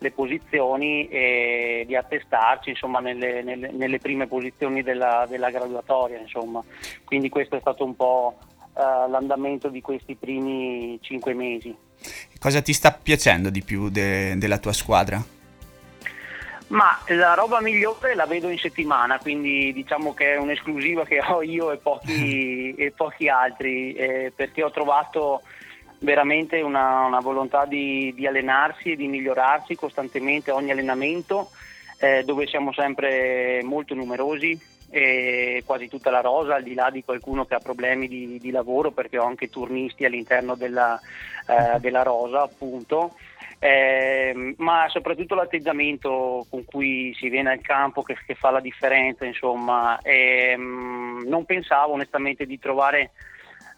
le 0.03 0.11
posizioni 0.11 1.07
e 1.09 1.85
di 1.87 1.95
attestarci 1.95 2.71
insomma, 2.71 2.99
nelle, 2.99 3.43
nelle, 3.43 3.71
nelle, 3.71 3.99
prime 3.99 4.27
posizioni 4.27 4.83
della, 4.83 5.27
della 5.29 5.51
graduatoria. 5.51 6.19
Insomma. 6.19 6.61
Quindi 7.05 7.29
questo 7.29 7.57
è 7.57 7.61
stato 7.61 7.85
un 7.85 7.95
po' 7.95 8.37
uh, 8.75 9.09
l'andamento 9.09 9.69
di 9.69 9.81
questi 9.81 10.17
primi 10.17 10.99
cinque 11.01 11.35
mesi. 11.35 11.75
Cosa 12.39 12.61
ti 12.61 12.73
sta 12.73 12.93
piacendo 12.93 13.51
di 13.51 13.63
più 13.63 13.89
de- 13.89 14.37
della 14.37 14.59
tua 14.59 14.73
squadra? 14.73 15.23
Ma 16.69 16.99
la 17.09 17.35
roba 17.35 17.61
migliore 17.61 18.15
la 18.15 18.25
vedo 18.25 18.49
in 18.49 18.59
settimana, 18.59 19.19
quindi 19.19 19.73
diciamo 19.75 20.15
che 20.15 20.33
è 20.33 20.39
un'esclusiva 20.39 21.05
che 21.05 21.21
ho 21.21 21.43
io 21.43 21.71
e 21.71 21.77
pochi, 21.77 22.73
e 22.79 22.93
pochi 22.93 23.29
altri, 23.29 23.93
eh, 23.93 24.33
perché 24.35 24.63
ho 24.63 24.71
trovato 24.71 25.43
veramente 25.99 26.61
una, 26.63 27.05
una 27.05 27.21
volontà 27.21 27.67
di, 27.67 28.13
di, 28.15 28.27
allenarsi 28.27 28.93
e 28.93 28.97
di 28.97 29.07
migliorarsi 29.07 29.75
costantemente 29.75 30.51
ogni 30.51 30.71
allenamento, 30.71 31.51
eh, 31.99 32.23
dove 32.25 32.47
siamo 32.47 32.73
sempre 32.73 33.61
molto 33.63 33.95
numerosi, 33.95 34.59
quasi 35.65 35.89
tutta 35.89 36.11
la 36.11 36.21
rosa, 36.21 36.57
al 36.57 36.63
di 36.63 36.75
là 36.75 36.91
di 36.91 37.03
qualcuno 37.03 37.45
che 37.47 37.55
ha 37.55 37.61
problemi 37.61 38.09
di, 38.09 38.39
di 38.39 38.51
lavoro, 38.51 38.91
perché 38.91 39.19
ho 39.19 39.25
anche 39.25 39.49
turnisti 39.49 40.05
all'interno 40.05 40.55
della, 40.55 41.01
eh, 41.47 41.79
della 41.81 42.03
rosa, 42.03 42.43
appunto. 42.43 43.15
Eh, 43.59 44.55
ma 44.59 44.89
soprattutto 44.89 45.37
l'atteggiamento 45.37 46.45
con 46.51 46.65
cui 46.65 47.15
si 47.15 47.29
viene 47.29 47.53
al 47.53 47.61
campo 47.61 48.03
che, 48.03 48.17
che 48.27 48.35
fa 48.35 48.51
la 48.51 48.61
differenza, 48.61 49.25
insomma. 49.25 49.99
Eh, 50.03 50.57
non 50.57 51.45
pensavo 51.47 51.93
onestamente 51.93 52.45
di 52.45 52.59
trovare 52.59 53.13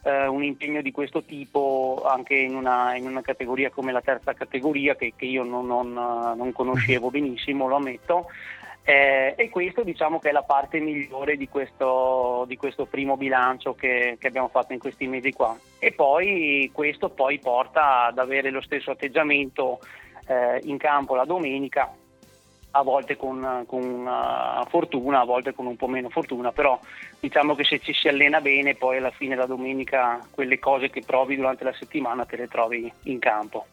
eh, 0.05 0.27
un 0.27 0.43
impegno 0.43 0.81
di 0.83 0.91
questo 0.91 1.23
tipo 1.23 2.03
anche 2.07 2.35
in 2.35 2.55
una, 2.55 2.95
in 2.97 3.07
una, 3.07 3.23
categoria 3.23 3.71
come 3.71 3.93
la 3.93 4.01
terza 4.01 4.33
categoria 4.33 4.97
che, 4.97 5.13
che 5.17 5.25
io 5.27 5.43
non, 5.43 5.67
non, 5.67 5.93
non 5.93 6.53
conoscevo 6.53 7.11
benissimo, 7.11 7.67
lo 7.67 7.77
ammetto. 7.77 8.27
Eh, 8.87 9.33
e 9.39 9.49
questo 9.49 9.83
diciamo 9.83 10.19
che 10.19 10.29
è 10.29 10.33
la 10.33 10.43
parte 10.43 10.79
migliore 10.79 11.39
di 11.39 11.49
questo, 11.49 12.45
di 12.47 12.57
questo 12.59 12.85
primo 12.85 13.17
bilancio 13.17 13.75
che, 13.75 14.19
che, 14.21 14.27
abbiamo 14.27 14.49
fatto 14.49 14.75
in 14.75 14.79
questi 14.79 15.07
mesi 15.07 15.33
qua. 15.33 15.57
E 15.79 15.93
poi 15.93 16.71
questo 16.73 17.09
poi 17.09 17.39
porta 17.39 18.05
ad 18.05 18.19
avere 18.19 18.51
lo 18.51 18.61
stesso 18.61 18.91
atteggiamento 18.91 19.81
eh, 20.27 20.61
in 20.65 20.77
campo 20.77 21.15
la 21.15 21.25
domenica 21.25 21.91
a 22.77 22.83
volte 22.83 23.17
con, 23.17 23.65
con 23.67 23.83
uh, 23.83 24.67
fortuna, 24.69 25.21
a 25.21 25.25
volte 25.25 25.55
con 25.55 25.67
un 25.67 25.77
po' 25.77 25.87
meno 25.87 26.09
fortuna, 26.09 26.51
però 26.51 26.79
diciamo 27.21 27.55
che 27.55 27.65
se 27.65 27.79
ci 27.79 27.93
si 27.93 28.09
allena 28.09 28.41
bene 28.41 28.75
poi 28.75 28.97
alla 28.97 29.13
fine 29.13 29.37
la 29.37 29.47
domenica 29.47 30.19
quelle 30.31 30.59
cose 30.59 30.91
che 30.91 31.03
provi 31.07 31.37
durante 31.37 31.63
la 31.63 31.73
settimana 31.73 32.25
te 32.25 32.37
le 32.37 32.49
trovi 32.49 32.93
in 33.05 33.19
campo. 33.21 33.67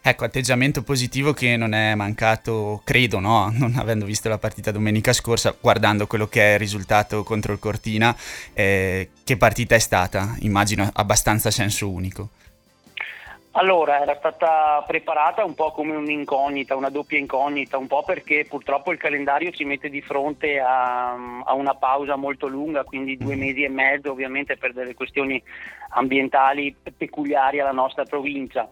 Ecco, 0.00 0.24
atteggiamento 0.24 0.82
positivo 0.82 1.32
che 1.32 1.56
non 1.56 1.74
è 1.74 1.94
mancato, 1.94 2.80
credo, 2.84 3.18
no? 3.18 3.52
non 3.56 3.74
avendo 3.76 4.04
visto 4.04 4.28
la 4.28 4.38
partita 4.38 4.70
domenica 4.70 5.12
scorsa, 5.12 5.54
guardando 5.58 6.06
quello 6.06 6.28
che 6.28 6.50
è 6.50 6.52
il 6.54 6.58
risultato 6.58 7.22
contro 7.22 7.52
il 7.52 7.58
Cortina, 7.58 8.16
eh, 8.52 9.10
che 9.24 9.36
partita 9.36 9.74
è 9.74 9.78
stata? 9.78 10.36
Immagino 10.40 10.88
abbastanza 10.92 11.50
senso 11.50 11.90
unico. 11.90 12.30
Allora, 13.58 14.00
era 14.00 14.14
stata 14.14 14.84
preparata 14.86 15.44
un 15.44 15.54
po' 15.54 15.72
come 15.72 15.96
un'incognita, 15.96 16.76
una 16.76 16.90
doppia 16.90 17.18
incognita, 17.18 17.76
un 17.76 17.88
po' 17.88 18.04
perché 18.04 18.46
purtroppo 18.48 18.92
il 18.92 18.98
calendario 18.98 19.50
ci 19.50 19.64
mette 19.64 19.88
di 19.88 20.00
fronte 20.00 20.60
a, 20.60 21.42
a 21.42 21.54
una 21.54 21.74
pausa 21.74 22.14
molto 22.14 22.46
lunga, 22.46 22.84
quindi 22.84 23.16
due 23.16 23.34
mm. 23.34 23.38
mesi 23.40 23.64
e 23.64 23.68
mezzo 23.68 24.12
ovviamente 24.12 24.56
per 24.56 24.72
delle 24.72 24.94
questioni 24.94 25.42
ambientali 25.88 26.72
peculiari 26.96 27.58
alla 27.58 27.72
nostra 27.72 28.04
provincia. 28.04 28.68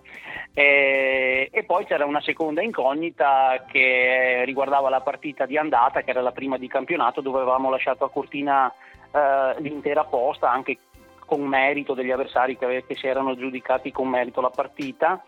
E, 0.54 1.48
e, 1.50 1.64
poi 1.64 1.84
c'era 1.84 2.06
una 2.06 2.20
seconda 2.20 2.62
incognita 2.62 3.64
che 3.66 4.44
riguardava 4.44 4.88
la 4.88 5.00
partita 5.00 5.46
di 5.46 5.58
andata, 5.58 6.02
che 6.02 6.10
era 6.10 6.20
la 6.20 6.30
prima 6.30 6.58
di 6.58 6.68
campionato, 6.68 7.20
dove 7.20 7.38
avevamo 7.38 7.70
lasciato 7.70 8.04
a 8.04 8.10
Cortina 8.10 8.72
eh, 9.10 9.60
l'intera 9.60 10.04
posta, 10.04 10.48
anche 10.48 10.78
con 11.26 11.42
merito 11.42 11.92
degli 11.92 12.10
avversari 12.10 12.56
che, 12.56 12.84
che 12.86 12.94
si 12.94 13.06
erano 13.06 13.36
giudicati 13.36 13.92
con 13.92 14.08
merito 14.08 14.40
la 14.40 14.50
partita. 14.50 15.22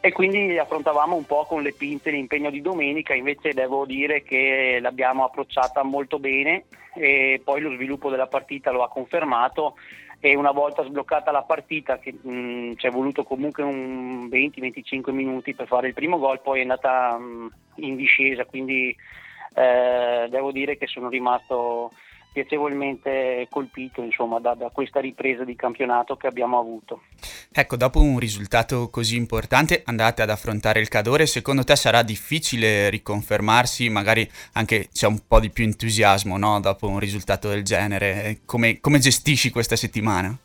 E 0.00 0.12
quindi 0.12 0.58
affrontavamo 0.58 1.16
un 1.16 1.24
po' 1.24 1.44
con 1.44 1.62
le 1.62 1.72
pinte 1.72 2.10
l'impegno 2.10 2.50
di 2.50 2.60
domenica, 2.60 3.14
invece 3.14 3.54
devo 3.54 3.86
dire 3.86 4.22
che 4.22 4.78
l'abbiamo 4.80 5.24
approcciata 5.24 5.82
molto 5.82 6.18
bene 6.18 6.64
e 6.94 7.40
poi 7.42 7.62
lo 7.62 7.72
sviluppo 7.72 8.10
della 8.10 8.26
partita 8.26 8.70
lo 8.70 8.82
ha 8.82 8.88
confermato. 8.88 9.76
E 10.20 10.34
una 10.36 10.52
volta 10.52 10.84
sbloccata 10.84 11.30
la 11.30 11.42
partita, 11.42 11.98
che 11.98 12.12
mh, 12.12 12.74
ci 12.76 12.86
è 12.86 12.90
voluto 12.90 13.24
comunque 13.24 13.62
un 13.62 14.26
20-25 14.26 15.10
minuti 15.10 15.54
per 15.54 15.66
fare 15.66 15.88
il 15.88 15.94
primo 15.94 16.18
gol, 16.18 16.40
poi 16.40 16.58
è 16.58 16.62
andata 16.62 17.16
mh, 17.18 17.52
in 17.76 17.96
discesa, 17.96 18.44
quindi 18.44 18.94
eh, 19.54 20.26
devo 20.28 20.50
dire 20.50 20.76
che 20.76 20.86
sono 20.86 21.08
rimasto 21.08 21.92
piacevolmente 22.34 23.46
colpito 23.48 24.02
insomma, 24.02 24.40
da, 24.40 24.54
da, 24.54 24.68
questa 24.70 24.98
ripresa 24.98 25.44
di 25.44 25.54
campionato 25.54 26.16
che 26.16 26.26
abbiamo 26.26 26.58
avuto. 26.58 27.02
Ecco, 27.52 27.76
dopo 27.76 28.00
un 28.00 28.18
risultato 28.18 28.90
così 28.90 29.14
importante 29.14 29.82
andate 29.86 30.20
ad 30.20 30.30
affrontare 30.30 30.80
il 30.80 30.88
Cadore, 30.88 31.26
secondo 31.26 31.62
te 31.62 31.76
sarà 31.76 32.02
difficile 32.02 32.90
riconfermarsi, 32.90 33.88
magari 33.88 34.28
anche 34.54 34.88
c'è 34.92 35.06
un 35.06 35.20
po' 35.28 35.38
di 35.38 35.50
più 35.50 35.62
entusiasmo 35.62 36.36
no? 36.36 36.58
dopo 36.58 36.88
un 36.88 36.98
risultato 36.98 37.48
del 37.48 37.62
genere, 37.62 38.40
come, 38.44 38.80
come 38.80 38.98
gestisci 38.98 39.50
questa 39.50 39.76
settimana? 39.76 40.36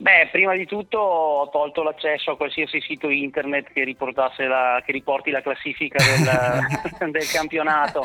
Beh, 0.00 0.28
prima 0.32 0.54
di 0.54 0.64
tutto 0.64 0.98
ho 0.98 1.50
tolto 1.50 1.82
l'accesso 1.82 2.30
a 2.30 2.36
qualsiasi 2.38 2.80
sito 2.80 3.10
internet 3.10 3.70
che, 3.70 3.84
la, 4.46 4.82
che 4.82 4.92
riporti 4.92 5.30
la 5.30 5.42
classifica 5.42 6.02
del, 6.02 7.10
del, 7.12 7.30
campionato, 7.30 8.04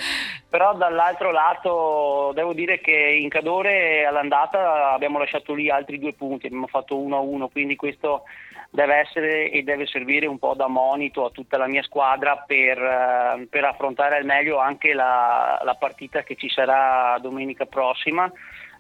però 0.50 0.76
dall'altro 0.76 1.32
lato 1.32 2.34
devo 2.36 2.52
dire 2.52 2.82
che 2.82 2.92
in 2.92 3.30
Cadore 3.30 4.06
all'andata 4.06 4.92
abbiamo 4.92 5.20
lasciato 5.20 5.54
lì 5.54 5.70
altri 5.70 5.98
due 5.98 6.12
punti, 6.12 6.48
abbiamo 6.48 6.68
fatto 6.68 6.98
1-1, 6.98 7.48
quindi 7.50 7.78
questo 7.78 8.24
deve 8.72 8.96
essere 8.96 9.50
e 9.50 9.64
deve 9.64 9.86
servire 9.86 10.26
un 10.26 10.38
po' 10.38 10.54
da 10.54 10.68
monito 10.68 11.24
a 11.24 11.30
tutta 11.30 11.58
la 11.58 11.68
mia 11.68 11.82
squadra 11.82 12.44
per, 12.46 13.48
per 13.50 13.64
affrontare 13.64 14.18
al 14.18 14.26
meglio 14.26 14.58
anche 14.58 14.94
la, 14.94 15.62
la 15.64 15.76
partita 15.76 16.24
che 16.24 16.36
ci 16.36 16.50
sarà 16.50 17.18
domenica 17.22 17.66
prossima. 17.66 18.30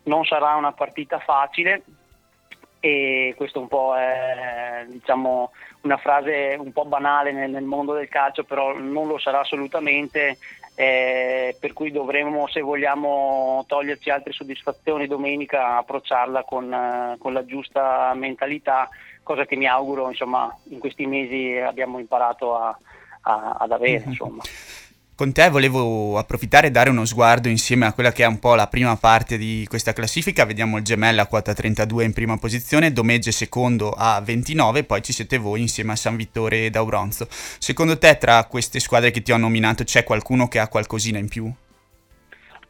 Non 0.04 0.26
sarà 0.26 0.54
una 0.56 0.74
partita 0.74 1.18
facile, 1.20 1.82
e 2.86 3.34
questo 3.36 3.60
un 3.60 3.68
po' 3.68 3.98
è 3.98 4.86
diciamo, 4.88 5.50
una 5.82 5.98
frase 5.98 6.56
un 6.60 6.72
po' 6.72 6.86
banale 6.86 7.32
nel, 7.32 7.50
nel, 7.50 7.64
mondo 7.64 7.94
del 7.94 8.08
calcio, 8.08 8.44
però 8.44 8.78
non 8.78 9.08
lo 9.08 9.18
sarà 9.18 9.40
assolutamente, 9.40 10.38
eh, 10.76 11.58
per 11.60 11.74
cui 11.74 11.90
dovremmo, 11.90 12.48
se 12.48 12.62
vogliamo 12.62 13.66
toglierci 13.68 14.12
altre 14.12 14.34
soddisfazioni 14.34 15.08
domenica, 15.08 15.78
approcciarla 15.78 16.44
con, 16.44 16.72
eh, 16.72 17.16
con 17.18 17.34
la 17.34 17.44
giusta 17.44 18.14
mentalità, 18.14 18.88
cosa 19.24 19.48
che 19.48 19.56
mi 19.56 19.66
auguro 19.66 20.10
insomma, 20.10 20.56
in 20.70 20.78
questi 20.78 21.08
mesi 21.08 21.58
abbiamo 21.58 21.98
imparato 21.98 22.56
a, 22.56 22.78
a, 23.22 23.56
ad 23.62 23.72
avere. 23.72 24.04
Mm-hmm. 24.06 24.38
Con 25.18 25.32
te 25.32 25.50
volevo 25.50 26.18
approfittare 26.18 26.68
e 26.68 26.72
dare 26.72 26.90
uno 26.90 27.06
sguardo 27.06 27.48
insieme 27.48 27.86
a 27.86 27.94
quella 27.94 28.12
che 28.12 28.24
è 28.24 28.28
un 28.28 28.38
po' 28.38 28.54
la 28.54 28.68
prima 28.68 28.98
parte 28.98 29.38
di 29.38 29.66
questa 29.70 29.94
classifica. 29.94 30.44
Vediamo 30.44 30.76
il 30.76 30.84
Gemella 30.84 31.22
a 31.22 31.26
quota 31.26 31.54
32 31.54 32.04
in 32.04 32.12
prima 32.12 32.38
posizione, 32.38 32.92
Domegge 32.92 33.32
secondo 33.32 33.92
a 33.92 34.20
29, 34.20 34.84
poi 34.84 35.02
ci 35.02 35.14
siete 35.14 35.38
voi 35.38 35.62
insieme 35.62 35.94
a 35.94 35.96
San 35.96 36.18
Vittore 36.18 36.66
ed 36.66 36.76
Auronzo. 36.76 37.30
Secondo 37.30 37.98
te 37.98 38.18
tra 38.18 38.44
queste 38.44 38.82
squadre 38.82 39.12
che 39.12 39.22
ti 39.22 39.32
ho 39.32 39.38
nominato 39.38 39.86
c'è 39.86 40.04
qualcuno 40.04 40.50
che 40.50 40.60
ha 40.60 40.68
qualcosina 40.68 41.18
in 41.18 41.30
più? 41.30 41.50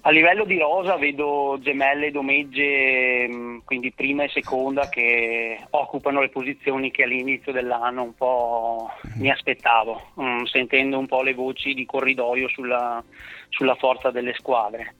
A 0.07 0.11
livello 0.11 0.45
di 0.45 0.59
rosa 0.59 0.97
vedo 0.97 1.57
gemelle 1.61 2.07
e 2.07 2.11
domegge, 2.11 3.27
mm, 3.27 3.57
quindi 3.65 3.91
prima 3.91 4.21
e 4.21 4.29
seconda, 4.29 4.87
che 4.87 5.57
occupano 5.71 6.21
le 6.21 6.29
posizioni 6.29 6.91
che 6.91 7.05
all'inizio 7.05 7.51
dell'anno 7.51 8.03
un 8.03 8.13
po' 8.13 8.91
mi 9.15 9.31
aspettavo, 9.31 10.11
mm, 10.21 10.43
sentendo 10.43 10.99
un 10.99 11.07
po' 11.07 11.23
le 11.23 11.33
voci 11.33 11.73
di 11.73 11.87
corridoio 11.87 12.47
sulla, 12.49 13.03
sulla 13.49 13.73
forza 13.73 14.11
delle 14.11 14.35
squadre. 14.35 14.93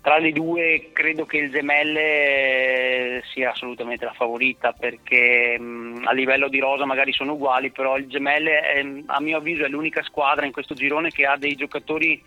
Tra 0.00 0.18
le 0.18 0.32
due 0.32 0.90
credo 0.92 1.24
che 1.24 1.36
il 1.36 1.52
Gemelle 1.52 3.22
sia 3.32 3.52
assolutamente 3.52 4.04
la 4.04 4.12
favorita 4.12 4.72
perché 4.72 5.56
mm, 5.56 6.04
a 6.04 6.12
livello 6.12 6.48
di 6.48 6.58
rosa 6.58 6.84
magari 6.84 7.12
sono 7.12 7.34
uguali, 7.34 7.70
però 7.70 7.96
il 7.96 8.08
Gemelle 8.08 8.58
è, 8.58 8.84
a 9.06 9.20
mio 9.20 9.36
avviso 9.36 9.64
è 9.64 9.68
l'unica 9.68 10.02
squadra 10.02 10.44
in 10.44 10.50
questo 10.50 10.74
girone 10.74 11.10
che 11.10 11.26
ha 11.26 11.36
dei 11.36 11.54
giocatori 11.54 12.20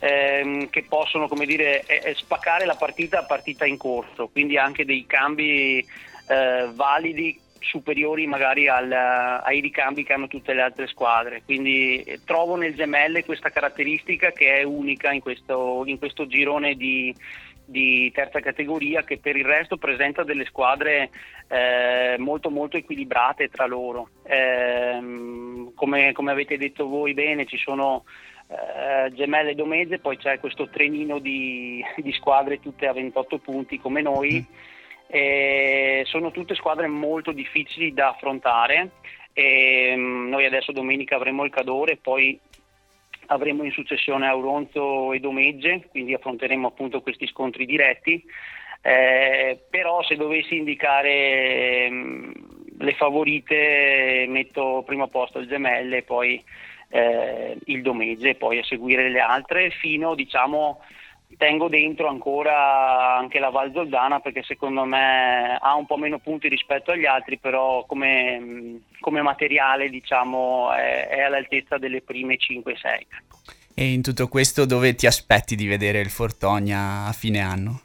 ehm, 0.00 0.70
che 0.70 0.84
possono 0.88 1.28
come 1.28 1.46
dire, 1.46 1.84
eh, 1.86 2.14
spaccare 2.14 2.64
la 2.64 2.76
partita 2.76 3.20
a 3.20 3.24
partita 3.24 3.64
in 3.64 3.76
corso, 3.76 4.28
quindi 4.28 4.56
anche 4.56 4.84
dei 4.84 5.06
cambi 5.06 5.84
eh, 6.28 6.68
validi 6.72 7.40
superiori 7.64 8.26
magari 8.26 8.68
al, 8.68 8.92
ai 8.92 9.60
ricambi 9.60 10.04
che 10.04 10.12
hanno 10.12 10.28
tutte 10.28 10.52
le 10.52 10.62
altre 10.62 10.86
squadre. 10.86 11.42
Quindi 11.44 12.02
eh, 12.02 12.20
trovo 12.24 12.56
nel 12.56 12.74
Gemelle 12.74 13.24
questa 13.24 13.50
caratteristica 13.50 14.30
che 14.30 14.58
è 14.58 14.62
unica 14.62 15.12
in 15.12 15.20
questo, 15.20 15.82
in 15.86 15.98
questo 15.98 16.26
girone 16.26 16.74
di, 16.74 17.14
di, 17.64 18.10
terza 18.12 18.40
categoria 18.40 19.02
che 19.02 19.18
per 19.18 19.36
il 19.36 19.44
resto 19.44 19.76
presenta 19.76 20.22
delle 20.22 20.44
squadre 20.44 21.10
eh, 21.48 22.16
molto 22.18 22.50
molto 22.50 22.76
equilibrate 22.76 23.48
tra 23.48 23.66
loro. 23.66 24.10
Eh, 24.22 25.70
come, 25.74 26.12
come, 26.12 26.30
avete 26.30 26.56
detto 26.56 26.86
voi 26.86 27.14
bene 27.14 27.46
ci 27.46 27.58
sono 27.58 28.04
eh, 28.54 29.12
gemelle 29.12 29.50
e 29.50 29.54
domezze, 29.54 29.98
poi 29.98 30.16
c'è 30.16 30.38
questo 30.38 30.68
trenino 30.68 31.18
di, 31.18 31.84
di, 31.96 32.12
squadre 32.12 32.60
tutte 32.60 32.86
a 32.86 32.92
28 32.92 33.38
punti 33.38 33.78
come 33.78 34.02
noi. 34.02 34.46
Mm. 35.14 36.02
sono 36.04 36.30
tutte 36.30 36.54
squadre 36.54 36.86
molto 36.86 37.32
difficili 37.32 37.92
da 37.92 38.08
affrontare. 38.08 38.90
E, 39.32 39.94
mm, 39.96 40.28
noi 40.28 40.44
adesso 40.44 40.72
domenica 40.72 41.16
avremo 41.16 41.44
il 41.44 41.50
Cadore, 41.50 41.96
poi 41.96 42.38
avremo 43.26 43.64
in 43.64 43.72
successione 43.72 44.26
Auronzo 44.26 45.12
e 45.12 45.20
Domegge, 45.20 45.86
quindi 45.90 46.14
affronteremo 46.14 46.68
appunto 46.68 47.00
questi 47.00 47.26
scontri 47.26 47.66
diretti. 47.66 48.22
Eh, 48.86 49.64
però 49.70 50.02
se 50.02 50.14
dovessi 50.14 50.56
indicare 50.56 51.88
mh, 51.88 51.94
mm, 51.94 52.32
le 52.78 52.92
favorite 52.94 54.26
metto 54.28 54.82
primo 54.84 55.08
posto 55.08 55.38
il 55.38 55.48
Gemelle 55.48 55.98
e 55.98 56.02
poi 56.02 56.42
eh, 56.94 57.58
il 57.64 57.82
Domegge 57.82 58.30
e 58.30 58.34
poi 58.36 58.60
a 58.60 58.64
seguire 58.64 59.10
le 59.10 59.18
altre 59.18 59.70
fino 59.70 60.14
diciamo 60.14 60.80
tengo 61.36 61.66
dentro 61.68 62.06
ancora 62.06 63.16
anche 63.16 63.40
la 63.40 63.50
Val 63.50 63.72
Zoldana 63.72 64.20
perché 64.20 64.44
secondo 64.44 64.84
me 64.84 65.58
ha 65.60 65.74
un 65.74 65.86
po' 65.86 65.96
meno 65.96 66.20
punti 66.20 66.48
rispetto 66.48 66.92
agli 66.92 67.04
altri 67.04 67.38
però 67.38 67.84
come, 67.84 68.82
come 69.00 69.22
materiale 69.22 69.90
diciamo 69.90 70.72
è, 70.72 71.08
è, 71.08 71.22
all'altezza 71.22 71.78
delle 71.78 72.00
prime 72.00 72.36
5-6 72.36 72.62
e 73.74 73.92
in 73.92 74.00
tutto 74.00 74.28
questo 74.28 74.64
dove 74.64 74.94
ti 74.94 75.08
aspetti 75.08 75.56
di 75.56 75.66
vedere 75.66 75.98
il 75.98 76.10
Fortogna 76.10 77.06
a 77.06 77.12
fine 77.12 77.40
anno? 77.40 77.80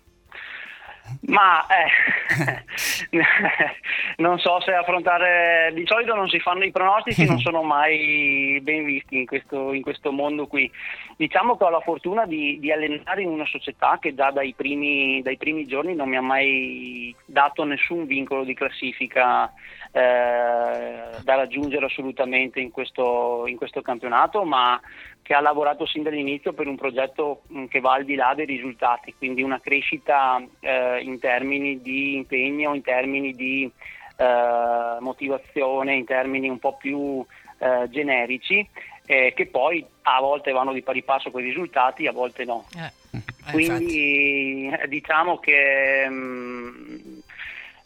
Ma 1.21 1.65
eh, 1.67 2.63
non 4.17 4.39
so 4.39 4.59
se 4.61 4.73
affrontare, 4.73 5.71
di 5.73 5.85
solito 5.85 6.15
non 6.15 6.27
si 6.29 6.39
fanno 6.39 6.63
i 6.63 6.71
pronostici, 6.71 7.25
non 7.25 7.39
sono 7.41 7.61
mai 7.63 8.59
ben 8.61 8.83
visti 8.85 9.17
in 9.19 9.25
questo, 9.25 9.73
in 9.73 9.81
questo 9.81 10.11
mondo 10.11 10.47
qui. 10.47 10.69
Diciamo 11.17 11.57
che 11.57 11.63
ho 11.63 11.69
la 11.69 11.81
fortuna 11.81 12.25
di, 12.25 12.59
di 12.59 12.71
allenare 12.71 13.21
in 13.21 13.29
una 13.29 13.45
società 13.45 13.97
che 13.99 14.15
già 14.15 14.31
dai 14.31 14.53
primi, 14.55 15.21
dai 15.21 15.37
primi, 15.37 15.67
giorni 15.67 15.95
non 15.95 16.09
mi 16.09 16.17
ha 16.17 16.21
mai 16.21 17.15
dato 17.25 17.63
nessun 17.63 18.05
vincolo 18.05 18.43
di 18.43 18.53
classifica 18.53 19.51
eh, 19.91 21.21
da 21.23 21.35
raggiungere 21.35 21.85
assolutamente 21.85 22.59
in 22.59 22.71
questo, 22.71 23.43
in 23.47 23.57
questo 23.57 23.81
campionato, 23.81 24.43
ma 24.43 24.79
che 25.21 25.33
ha 25.33 25.41
lavorato 25.41 25.85
sin 25.85 26.03
dall'inizio 26.03 26.53
per 26.53 26.67
un 26.67 26.75
progetto 26.75 27.41
mh, 27.47 27.65
che 27.65 27.79
va 27.79 27.93
al 27.93 28.05
di 28.05 28.15
là 28.15 28.33
dei 28.35 28.45
risultati, 28.45 29.13
quindi 29.17 29.41
una 29.43 29.59
crescita 29.59 30.43
eh, 30.59 31.01
in 31.01 31.19
termini 31.19 31.81
di 31.81 32.15
impegno, 32.15 32.73
in 32.73 32.81
termini 32.81 33.33
di 33.35 33.69
eh, 34.17 34.97
motivazione, 34.99 35.95
in 35.95 36.05
termini 36.05 36.49
un 36.49 36.59
po' 36.59 36.77
più 36.77 37.23
eh, 37.59 37.87
generici, 37.89 38.67
eh, 39.05 39.33
che 39.35 39.47
poi 39.47 39.85
a 40.03 40.19
volte 40.19 40.51
vanno 40.51 40.73
di 40.73 40.81
pari 40.81 41.03
passo 41.03 41.31
con 41.31 41.41
i 41.41 41.45
risultati, 41.45 42.07
a 42.07 42.11
volte 42.11 42.45
no. 42.45 42.65
Eh, 42.75 43.21
Quindi 43.51 44.69
eh, 44.71 44.87
diciamo 44.87 45.39
che 45.39 46.07
mh, 46.07 47.21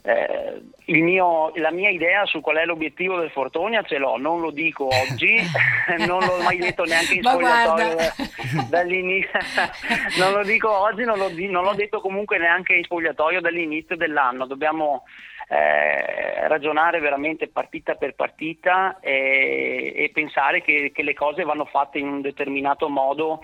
eh, 0.04 0.54
il 0.54 0.73
mio- 0.88 1.52
la 1.56 1.72
mia 1.72 1.90
idea 1.90 2.26
su 2.26 2.42
qual 2.42 2.58
è 2.58 2.66
l'obiettivo 2.66 3.18
del 3.18 3.32
Fortonia 3.32 3.84
ce 3.84 3.98
l'ho, 3.98 4.18
non 4.18 4.42
lo 4.42 4.52
dico 4.52 4.88
oggi, 4.88 5.38
non 6.06 6.20
l'ho 6.20 6.42
mai 6.42 6.58
detto 6.58 6.84
neanche 6.84 7.16
in 7.16 7.24
spogliatoio 7.24 7.98
dall'inizio, 8.70 9.40
non 10.20 10.34
lo 10.34 10.44
dico 10.44 10.70
oggi, 10.70 11.04
non, 11.04 11.20
di- 11.34 11.50
non 11.50 11.64
l'ho 11.64 11.74
detto 11.74 12.02
comunque 12.02 12.38
neanche 12.38 12.74
in 12.74 12.84
spogliatoio 12.84 13.42
dall'inizio 13.42 13.96
dell'anno, 13.96 14.46
dobbiamo 14.46 15.04
eh, 15.48 16.48
ragionare 16.48 17.00
veramente 17.00 17.48
partita 17.48 17.96
per 17.96 18.16
partita 18.16 19.00
e, 19.00 19.94
e 19.96 20.10
pensare 20.14 20.62
che, 20.62 20.92
che 20.94 21.04
le 21.04 21.14
cose 21.14 21.44
vanno 21.44 21.66
fatte 21.66 22.00
in 22.00 22.08
un 22.08 22.22
determinato 22.22 22.90
modo 22.90 23.42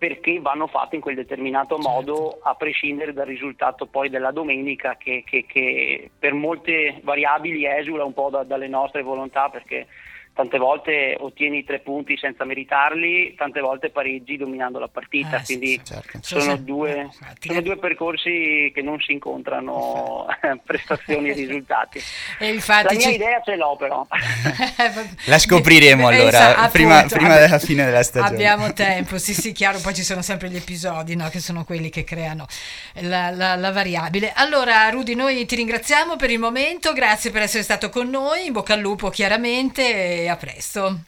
perché 0.00 0.40
vanno 0.40 0.66
fatte 0.66 0.94
in 0.96 1.02
quel 1.02 1.14
determinato 1.14 1.76
modo 1.76 2.38
a 2.42 2.54
prescindere 2.54 3.12
dal 3.12 3.26
risultato 3.26 3.84
poi 3.84 4.08
della 4.08 4.30
domenica 4.30 4.96
che, 4.96 5.22
che- 5.26 5.44
che 5.46 6.08
per 6.18 6.32
molte 6.32 7.00
variabili 7.02 7.66
esula 7.66 8.04
un 8.04 8.14
po' 8.14 8.30
da- 8.30 8.42
dalle 8.42 8.66
nostre 8.66 9.02
volontà 9.02 9.50
perché 9.50 9.86
tante 10.32 10.58
volte 10.58 11.16
ottieni 11.18 11.64
tre 11.64 11.80
punti 11.80 12.16
senza 12.16 12.44
meritarli, 12.44 13.34
tante 13.36 13.60
volte 13.60 13.90
pareggi 13.90 14.36
dominando 14.36 14.78
la 14.78 14.88
partita, 14.88 15.38
Eh, 15.40 15.44
quindi 15.44 15.66
sì, 15.72 15.80
certo. 15.84 16.18
sono, 16.22 16.42
Sì, 16.42 16.56
sì. 16.56 16.64
due, 16.64 17.08
sono 17.40 17.60
due 17.60 17.76
percorsi 17.78 18.70
che 18.74 18.80
non 18.82 18.98
si 19.00 19.12
incontrano 19.12 20.26
prestazioni 20.64 21.30
e 21.30 21.32
risultati. 21.34 22.00
E 22.38 22.48
infatti 22.52 22.84
la 22.94 22.98
mia 22.98 23.08
ci- 23.08 23.14
idea 23.14 23.40
ce 23.44 23.56
l'ho 23.56 23.76
però. 23.76 24.06
La 25.26 25.38
scopriremo 25.38 26.08
Eh, 26.10 26.14
allora, 26.14 26.28
esatto, 26.28 26.70
prima, 26.70 26.96
appunto. 26.98 27.16
prima 27.16 27.36
della 27.38 27.58
fine 27.58 27.84
della 27.84 28.02
stagione. 28.02 28.34
Abbiamo 28.34 28.72
tempo, 28.74 29.18
sì 29.18 29.34
sì, 29.34 29.52
chiaro, 29.52 29.78
poi 29.80 29.94
ci 29.94 30.02
sono 30.02 30.22
sempre 30.22 30.48
gli 30.48 30.56
episodi 30.56 31.16
no, 31.16 31.28
che 31.28 31.40
sono 31.40 31.64
quelli 31.64 31.90
che 31.90 32.04
creano 32.04 32.46
la, 33.02 33.30
la- 33.30 33.56
la 33.56 33.72
variabile. 33.72 34.32
Allora 34.34 34.88
Rudy, 34.88 35.14
noi 35.14 35.44
ti 35.44 35.54
ringraziamo 35.56 36.16
per 36.16 36.30
il 36.30 36.38
momento, 36.38 36.92
grazie 36.92 37.30
per 37.30 37.42
essere 37.42 37.62
stato 37.62 37.90
con 37.90 38.08
noi, 38.08 38.46
in 38.46 38.52
bocca 38.52 38.72
al 38.74 38.80
lupo 38.80 39.10
chiaramente 39.10 40.19
a 40.28 40.36
presto. 40.36 41.00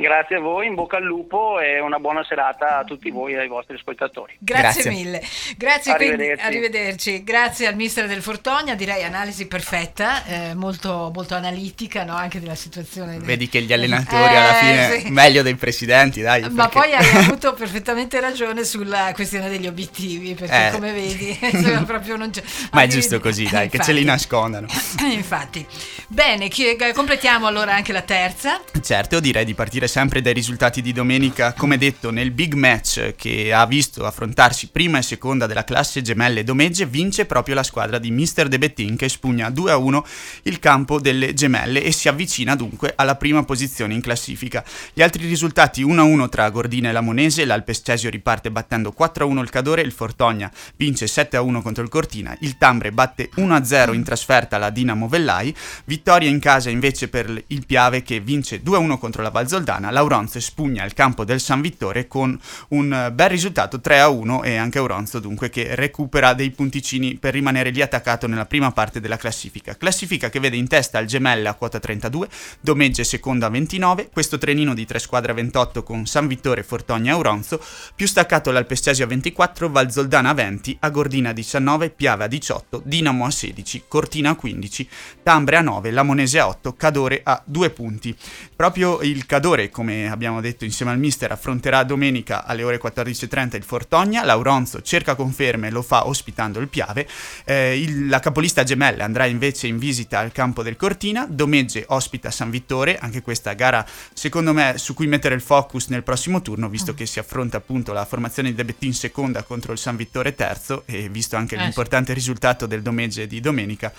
Grazie 0.00 0.36
a 0.36 0.40
voi, 0.40 0.68
in 0.68 0.74
bocca 0.76 0.98
al 0.98 1.02
lupo 1.02 1.58
e 1.58 1.80
una 1.80 1.98
buona 1.98 2.22
serata 2.24 2.78
a 2.78 2.84
tutti 2.84 3.10
voi 3.10 3.32
e 3.32 3.38
ai 3.40 3.48
vostri 3.48 3.74
ascoltatori. 3.74 4.36
Grazie, 4.38 4.88
mille. 4.90 5.20
Grazie, 5.56 5.96
quindi, 5.96 6.14
Arrivederci. 6.22 6.46
arrivederci. 6.46 7.24
Grazie 7.24 7.66
al 7.66 7.74
mister 7.74 8.06
del 8.06 8.22
Fortogna, 8.22 8.76
direi 8.76 9.02
analisi 9.02 9.48
perfetta, 9.48 10.24
eh, 10.24 10.54
molto, 10.54 11.10
molto 11.12 11.34
analitica 11.34 12.04
no, 12.04 12.14
anche 12.14 12.38
della 12.38 12.54
situazione. 12.54 13.18
Vedi 13.18 13.48
che 13.48 13.60
gli 13.62 13.72
allenatori 13.72 14.36
alla 14.36 14.60
Eh, 14.60 14.60
fine 14.60 15.00
sì. 15.00 15.10
meglio 15.10 15.42
dei 15.42 15.56
presidenti, 15.56 16.20
dai. 16.22 16.42
Ma 16.42 16.68
perché- 16.68 16.78
poi 16.78 16.92
hai 16.94 17.16
avuto 17.26 17.54
perfettamente 17.54 18.20
ragione 18.20 18.62
sulla 18.62 19.10
questione 19.14 19.48
degli 19.48 19.66
obiettivi, 19.66 20.34
perché 20.34 20.68
Eh. 20.68 20.70
come 20.70 20.92
vedi, 20.92 21.36
proprio 21.86 22.14
non 22.16 22.30
c'è... 22.30 22.40
Ma 22.70 22.82
è 22.82 22.86
giusto 22.86 23.18
così, 23.18 23.48
dai, 23.50 23.68
che 23.68 23.80
ce 23.80 23.90
li 23.90 24.02
Infatti. 24.02 24.16
nascondano. 24.16 24.66
Infatti, 25.10 25.66
bene, 26.06 26.46
chi- 26.46 26.76
completiamo 26.94 27.48
allora 27.48 27.74
anche 27.74 27.92
la 27.92 28.02
terza. 28.02 28.60
Certo, 28.80 29.18
direi 29.18 29.44
di 29.44 29.54
partire 29.54 29.86
sempre 29.88 30.20
dai 30.20 30.32
risultati 30.32 30.80
di 30.80 30.92
domenica, 30.92 31.52
come 31.54 31.76
detto 31.78 32.12
nel 32.12 32.30
big 32.30 32.54
match 32.54 33.14
che 33.16 33.52
ha 33.52 33.66
visto 33.66 34.04
affrontarsi 34.04 34.68
prima 34.68 34.98
e 34.98 35.02
seconda 35.02 35.46
della 35.46 35.64
classe 35.64 36.02
gemelle 36.02 36.44
Domegge, 36.44 36.86
vince 36.86 37.24
proprio 37.24 37.56
la 37.56 37.64
squadra 37.64 37.98
di 37.98 38.12
Mr. 38.12 38.46
De 38.46 38.58
Bettin 38.58 38.96
che 38.96 39.08
spugna 39.08 39.48
2-1 39.48 40.02
il 40.42 40.58
campo 40.60 41.00
delle 41.00 41.34
gemelle 41.34 41.82
e 41.82 41.90
si 41.90 42.08
avvicina 42.08 42.54
dunque 42.54 42.92
alla 42.94 43.16
prima 43.16 43.44
posizione 43.44 43.94
in 43.94 44.00
classifica. 44.00 44.62
Gli 44.92 45.02
altri 45.02 45.26
risultati 45.26 45.84
1-1 45.84 46.28
tra 46.28 46.50
Gordina 46.50 46.90
e 46.90 46.92
Lamonese, 46.92 47.44
l'Alpestesio 47.44 48.10
riparte 48.10 48.50
battendo 48.50 48.94
4-1 48.96 49.38
il 49.38 49.50
Cadore, 49.50 49.82
il 49.82 49.92
Fortogna 49.92 50.52
vince 50.76 51.06
7-1 51.06 51.62
contro 51.62 51.82
il 51.82 51.88
Cortina, 51.88 52.36
il 52.40 52.58
Tambre 52.58 52.92
batte 52.92 53.30
1-0 53.36 53.94
in 53.94 54.04
trasferta 54.04 54.58
la 54.58 54.70
Dinamo 54.70 55.08
Vellai, 55.08 55.54
vittoria 55.86 56.28
in 56.28 56.38
casa 56.38 56.68
invece 56.68 57.08
per 57.08 57.42
il 57.46 57.64
Piave 57.64 58.02
che 58.02 58.20
vince 58.20 58.62
2-1 58.62 58.98
contro 58.98 59.22
la 59.22 59.30
Valzoldana, 59.30 59.77
Lauronzo 59.78 60.40
spugna 60.40 60.84
il 60.84 60.94
campo 60.94 61.24
del 61.24 61.40
San 61.40 61.60
Vittore 61.60 62.06
con 62.06 62.38
un 62.68 62.92
eh, 62.92 63.12
bel 63.12 63.28
risultato 63.28 63.78
3-1 63.78 64.44
e 64.44 64.56
anche 64.56 64.78
Auronzo 64.78 65.18
dunque 65.20 65.50
che 65.50 65.74
recupera 65.74 66.34
dei 66.34 66.50
punticini 66.50 67.16
per 67.16 67.32
rimanere 67.32 67.70
lì 67.70 67.82
attaccato 67.82 68.26
nella 68.26 68.46
prima 68.46 68.72
parte 68.72 69.00
della 69.00 69.16
classifica. 69.16 69.76
Classifica 69.76 70.28
che 70.28 70.40
vede 70.40 70.56
in 70.56 70.68
testa 70.68 70.98
il 70.98 71.06
Gemelle 71.06 71.48
a 71.48 71.54
quota 71.54 71.78
32, 71.78 72.28
Domegge 72.60 73.04
seconda 73.04 73.46
a 73.46 73.50
29, 73.50 74.10
questo 74.12 74.38
trenino 74.38 74.74
di 74.74 74.84
tre 74.84 74.98
squadre 74.98 75.32
a 75.32 75.34
28 75.34 75.82
con 75.82 76.06
San 76.06 76.26
Vittore, 76.26 76.62
Fortogna 76.62 77.12
e 77.12 77.14
Auronzo, 77.14 77.60
più 77.94 78.06
staccato 78.06 78.50
l'Alpestesio 78.50 79.04
a 79.04 79.08
24, 79.08 79.70
Valzoldana 79.70 80.30
a 80.30 80.34
20, 80.34 80.78
Agordina 80.80 81.30
a 81.30 81.32
19, 81.32 81.90
Piave 81.90 82.24
a 82.24 82.26
18, 82.28 82.82
Dinamo 82.84 83.24
a 83.24 83.30
16, 83.30 83.84
Cortina 83.88 84.30
a 84.30 84.34
15, 84.34 84.88
Tambre 85.22 85.56
a 85.56 85.60
9, 85.60 85.90
Lamonese 85.90 86.38
a 86.38 86.48
8, 86.48 86.74
Cadore 86.74 87.20
a 87.22 87.42
2 87.44 87.70
punti. 87.70 88.16
Proprio 88.54 89.00
il 89.02 89.26
Cadore, 89.26 89.67
come 89.70 90.10
abbiamo 90.10 90.40
detto 90.40 90.64
insieme 90.64 90.92
al 90.92 90.98
mister, 90.98 91.30
affronterà 91.32 91.82
domenica 91.84 92.44
alle 92.44 92.62
ore 92.62 92.80
14.30 92.80 93.56
il 93.56 93.62
Fortogna, 93.64 94.24
Lauronzo 94.24 94.82
cerca 94.82 95.14
conferme 95.14 95.70
lo 95.70 95.82
fa 95.82 96.06
ospitando 96.06 96.58
il 96.60 96.68
Piave, 96.68 97.06
Eh, 97.44 97.80
il- 97.80 98.08
la 98.08 98.20
capolista 98.20 98.62
gemelle 98.64 99.02
andrà 99.02 99.24
invece 99.26 99.66
in 99.66 99.78
visita 99.78 100.18
al 100.18 100.32
campo 100.32 100.62
del 100.62 100.76
Cortina, 100.76 101.26
Domegge 101.28 101.84
ospita 101.88 102.30
San 102.30 102.50
Vittore, 102.50 102.98
anche 102.98 103.22
questa 103.22 103.52
gara 103.54 103.84
secondo 104.12 104.52
me 104.52 104.74
su 104.76 104.94
cui 104.94 105.06
mettere 105.06 105.34
il 105.34 105.40
focus 105.40 105.88
nel 105.88 106.02
prossimo 106.02 106.42
turno, 106.42 106.68
visto 106.68 106.94
che 106.94 107.06
si 107.06 107.18
affronta 107.18 107.56
appunto 107.56 107.92
la 107.92 108.04
formazione 108.04 108.50
di 108.50 108.54
De 108.54 108.64
Bettin 108.64 108.92
seconda 108.94 109.42
contro 109.42 109.72
il 109.72 109.78
San 109.78 109.96
Vittore 109.96 110.34
terzo 110.34 110.82
e 110.86 111.08
visto 111.08 111.36
anche 111.36 111.56
Eh, 111.56 111.58
l'importante 111.60 112.12
risultato 112.12 112.66
del 112.66 112.82
Domegge 112.82 113.26
di 113.26 113.40
domenica, 113.40 113.92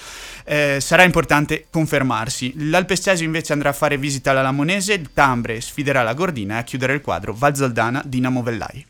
eh, 0.46 0.78
sarà 0.82 1.04
importante 1.04 1.66
confermarsi. 1.70 2.54
L'Alpestesio 2.70 3.26
invece 3.26 3.54
andrà 3.54 3.70
a 3.70 3.74
fare 3.74 3.98
visita 3.98 4.32
alla 4.32 4.42
Lamonese, 4.42 4.94
il 4.94 5.10
Tambre 5.14 5.49
sfiderà 5.58 6.04
la 6.04 6.14
Gordina 6.14 6.58
a 6.58 6.64
chiudere 6.64 6.94
il 6.94 7.02
quadro 7.02 7.34
Valzoldana 7.34 8.04
Dinamo 8.06 8.44
Vellai. 8.44 8.86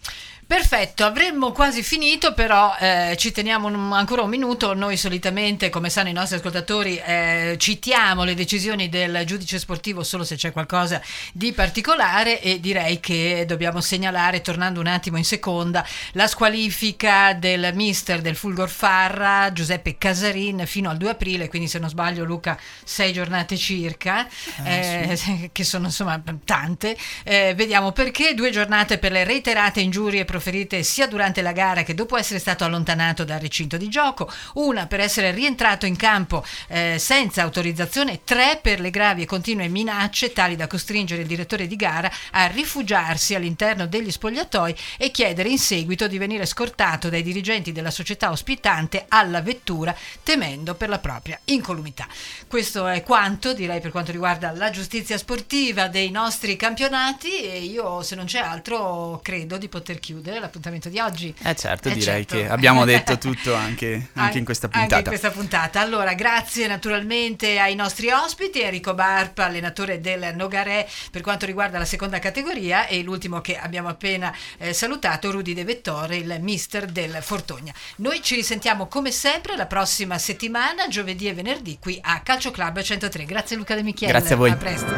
Perfetto, 0.50 1.06
avremmo 1.06 1.52
quasi 1.52 1.84
finito, 1.84 2.34
però 2.34 2.76
eh, 2.80 3.14
ci 3.20 3.32
teniamo 3.32 3.68
un- 3.68 3.94
ancora 3.94 4.24
un 4.24 4.30
minuto. 4.32 4.74
Noi 4.74 4.98
solitamente, 4.98 5.70
come 5.70 5.92
sanno 5.92 6.10
i 6.10 6.12
nostri 6.12 6.38
ascoltatori, 6.38 6.98
eh, 6.98 7.56
citiamo 7.60 8.24
le 8.24 8.34
decisioni 8.34 8.90
del 8.90 9.22
giudice 9.28 9.60
sportivo 9.60 10.02
solo 10.02 10.24
se 10.24 10.38
c'è 10.38 10.52
qualcosa 10.52 11.00
di 11.34 11.52
particolare 11.54 12.42
e 12.42 12.60
direi 12.60 13.00
che 13.00 13.44
dobbiamo 13.48 13.80
segnalare, 13.80 14.42
tornando 14.42 14.80
un 14.80 14.88
attimo 14.88 15.18
in 15.18 15.24
seconda, 15.24 15.86
la 16.14 16.26
squalifica 16.26 17.34
del 17.36 17.70
mister 17.76 18.20
del 18.20 18.36
Fulgor 18.36 18.70
Farra, 18.70 19.52
Giuseppe 19.54 20.00
Casarin, 20.00 20.64
fino 20.66 20.90
al 20.90 20.98
2 20.98 21.12
aprile, 21.12 21.48
quindi 21.48 21.68
se 21.68 21.78
non 21.78 21.90
sbaglio 21.90 22.24
Luca, 22.24 22.58
sei 22.84 23.14
giornate 23.14 23.56
circa, 23.56 24.28
eh, 24.64 25.50
che 25.54 25.64
sono 25.64 25.86
insomma 25.86 26.20
tante. 26.44 26.98
Eh, 27.24 27.54
vediamo 27.56 27.92
perché, 27.92 28.34
due 28.34 28.50
giornate 28.50 28.98
per 28.98 29.12
le 29.12 29.24
reiterate 29.24 29.80
ingiurie 29.80 30.26
proferite 30.40 30.84
sia 30.84 31.06
durante 31.06 31.42
la 31.42 31.52
gara 31.52 31.84
che 31.84 31.94
dopo 31.94 32.16
essere 32.16 32.40
stato 32.40 32.64
allontanato 32.64 33.26
dal 33.26 33.42
recinto 33.42 33.76
di 33.76 33.90
gioco, 33.90 34.32
una 34.54 34.88
per 34.88 35.02
essere 35.02 35.32
rientrato 35.32 35.86
in 35.86 35.98
campo 35.98 36.46
eh, 36.70 36.96
senza 36.98 37.42
autorizzazione, 37.42 38.22
tre 38.24 38.58
per 38.62 38.80
le 38.80 38.90
gravi 38.90 39.24
e 39.24 39.26
continue 39.26 39.68
minacce 39.68 40.32
tali 40.32 40.56
da 40.56 40.66
costringere 40.66 41.24
il 41.24 41.28
direttore 41.28 41.68
di 41.68 41.76
gara 41.76 42.10
a 42.32 42.48
rifugiarsi 42.48 43.36
all'interno 43.36 43.86
degli 43.86 44.10
spogliatoi 44.10 44.74
e 44.98 45.12
chiedere 45.12 45.50
in 45.50 45.60
seguito 45.60 46.08
di 46.08 46.18
venire 46.18 46.46
scortato 46.46 47.10
dai 47.10 47.22
dirigenti 47.22 47.74
della 47.74 47.92
società 47.92 48.32
ospitante 48.32 49.08
alla 49.10 49.42
vettura 49.42 49.94
temendo 50.24 50.74
per 50.76 50.88
la 50.88 51.00
propria 51.00 51.38
incolumità. 51.46 52.08
Questo 52.48 52.88
è 52.88 53.04
quanto 53.04 53.54
direi 53.54 53.82
per 53.82 53.92
quanto 53.92 54.14
riguarda 54.14 54.52
la 54.52 54.70
giustizia 54.70 55.18
sportiva 55.18 55.90
dei 55.90 56.12
nostri 56.12 56.56
campionati 56.56 57.42
e 57.42 57.60
io 57.60 58.02
se 58.04 58.16
non 58.16 58.24
c'è 58.24 58.40
altro 58.40 59.20
credo 59.22 59.58
di 59.58 59.68
poter 59.68 60.00
chiudere 60.00 60.29
l'appuntamento 60.38 60.90
di 60.90 61.00
oggi. 61.00 61.34
Eh 61.44 61.56
certo, 61.56 61.88
Eh, 61.90 61.94
direi 61.94 62.28
certo. 62.28 62.36
che 62.36 62.48
abbiamo 62.50 62.86
detto 62.86 63.18
tutto 63.18 63.56
anche, 63.56 64.10
anche 64.14 64.38
in 64.38 64.46
questa 64.46 64.68
Anche 64.68 64.78
in 64.80 64.86
puntata. 64.88 65.10
questa 65.10 65.32
puntata. 65.32 65.80
Allora, 65.80 66.14
grazie 66.14 66.68
naturalmente 66.68 67.58
ai 67.60 67.74
nostri 67.76 68.12
ospiti, 68.12 68.62
Enrico 68.62 68.94
Barpa, 68.94 69.46
allenatore 69.46 70.02
del 70.02 70.34
Nogaré 70.36 70.88
per 71.10 71.22
quanto 71.22 71.46
riguarda 71.46 71.78
la 71.80 71.86
seconda 71.86 72.20
categoria 72.20 72.86
e 72.88 73.02
l'ultimo 73.02 73.40
che 73.42 73.58
abbiamo 73.58 73.88
appena 73.88 74.36
eh, 74.58 74.74
salutato, 74.74 75.32
Rudy 75.32 75.54
De 75.54 75.64
Vettore, 75.64 76.18
il 76.18 76.38
mister 76.42 76.86
del 76.86 77.18
Fortogna. 77.22 77.74
Noi 77.98 78.22
ci 78.22 78.36
risentiamo 78.36 78.88
come 78.88 79.12
sempre 79.12 79.56
la 79.56 79.66
prossima 79.66 80.18
settimana, 80.18 80.88
giovedì 80.90 81.28
e 81.28 81.34
venerdì, 81.34 81.78
qui 81.80 81.98
a 82.02 82.20
Calcio 82.20 82.52
Club 82.52 82.82
103. 82.82 83.24
Grazie 83.26 83.56
Luca 83.56 83.76
De 83.76 83.84
Michiele. 83.84 84.12
Grazie 84.14 84.34
a 84.36 84.38
voi. 84.38 84.50
A 84.50 84.56
presto. 84.56 84.94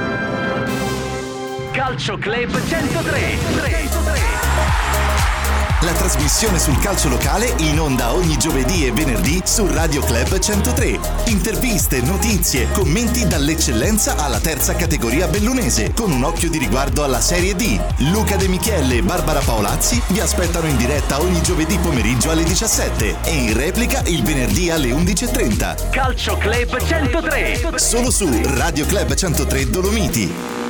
Calcio 1.71 2.17
Club 2.17 2.67
103. 2.67 4.30
La 5.83 5.93
trasmissione 5.93 6.59
sul 6.59 6.77
calcio 6.77 7.09
locale 7.09 7.55
in 7.57 7.79
onda 7.79 8.13
ogni 8.13 8.37
giovedì 8.37 8.85
e 8.85 8.91
venerdì 8.91 9.41
su 9.43 9.65
Radio 9.65 10.03
Club 10.03 10.37
103. 10.37 10.99
Interviste, 11.25 12.01
notizie, 12.01 12.69
commenti 12.71 13.25
dall'eccellenza 13.25 14.15
alla 14.17 14.39
terza 14.39 14.75
categoria 14.75 15.27
bellunese, 15.27 15.91
con 15.95 16.11
un 16.11 16.23
occhio 16.23 16.51
di 16.51 16.59
riguardo 16.59 17.03
alla 17.03 17.19
Serie 17.19 17.55
D. 17.55 17.79
Luca 18.11 18.35
De 18.35 18.47
Michele 18.47 18.97
e 18.97 19.01
Barbara 19.01 19.39
Paolazzi 19.39 19.99
vi 20.09 20.19
aspettano 20.19 20.67
in 20.67 20.77
diretta 20.77 21.19
ogni 21.19 21.41
giovedì 21.41 21.79
pomeriggio 21.79 22.29
alle 22.29 22.43
17 22.43 23.15
e 23.23 23.31
in 23.31 23.57
replica 23.57 24.03
il 24.05 24.21
venerdì 24.21 24.69
alle 24.69 24.89
11.30. 24.89 25.89
Calcio 25.89 26.37
Club 26.37 26.79
103. 26.79 27.71
Solo 27.77 28.11
su 28.11 28.29
Radio 28.43 28.85
Club 28.85 29.15
103 29.15 29.69
Dolomiti. 29.71 30.69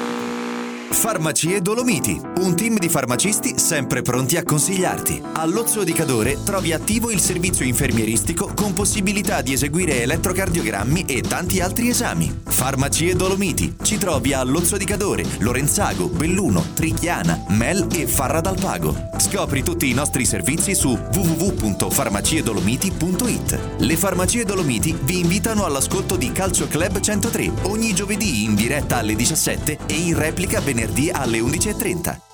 Farmacie 0.92 1.62
Dolomiti, 1.62 2.20
un 2.40 2.56
team 2.56 2.78
di 2.78 2.90
farmacisti 2.90 3.58
sempre 3.58 4.02
pronti 4.02 4.36
a 4.38 4.44
consigliarti. 4.44 5.22
All'Ozzo 5.34 5.84
di 5.84 5.94
Cadore 5.94 6.44
trovi 6.44 6.74
attivo 6.74 7.10
il 7.10 7.20
servizio 7.20 7.66
infermieristico 7.66 8.52
con 8.54 8.74
possibilità 8.74 9.42
di 9.42 9.54
eseguire 9.54 10.02
elettrocardiogrammi 10.02 11.06
e 11.06 11.22
tanti 11.22 11.62
altri 11.62 11.88
esami. 11.90 12.42
Farmacie 12.46 13.16
Dolomiti, 13.16 13.76
ci 13.82 13.98
trovi 13.98 14.34
a 14.34 14.44
Lozzo 14.44 14.78
di 14.78 14.86
Cadore, 14.86 15.26
Lorenzago, 15.40 16.08
Belluno, 16.08 16.64
Trichiana, 16.74 17.46
Mel 17.50 17.88
e 17.92 18.06
Farra 18.06 18.42
dal 18.42 18.60
Pago. 18.60 19.10
Scopri 19.18 19.64
tutti 19.64 19.90
i 19.90 19.94
nostri 19.94 20.26
servizi 20.26 20.76
su 20.76 20.90
www.farmaciedolomiti.it. 20.90 23.60
Le 23.78 23.96
Farmacie 23.96 24.44
Dolomiti 24.44 24.98
vi 25.04 25.20
invitano 25.20 25.64
all'ascolto 25.66 26.18
di 26.18 26.32
Calcio 26.32 26.68
Club 26.68 27.00
103 27.00 27.52
ogni 27.64 27.94
giovedì 27.94 28.44
in 28.44 28.56
diretta 28.56 28.98
alle 28.98 29.16
17 29.16 29.78
e 29.88 29.94
in 29.94 30.18
replica 30.18 30.60
venerdì 30.82 31.12
alle 31.12 31.40
11.30. 31.40 32.32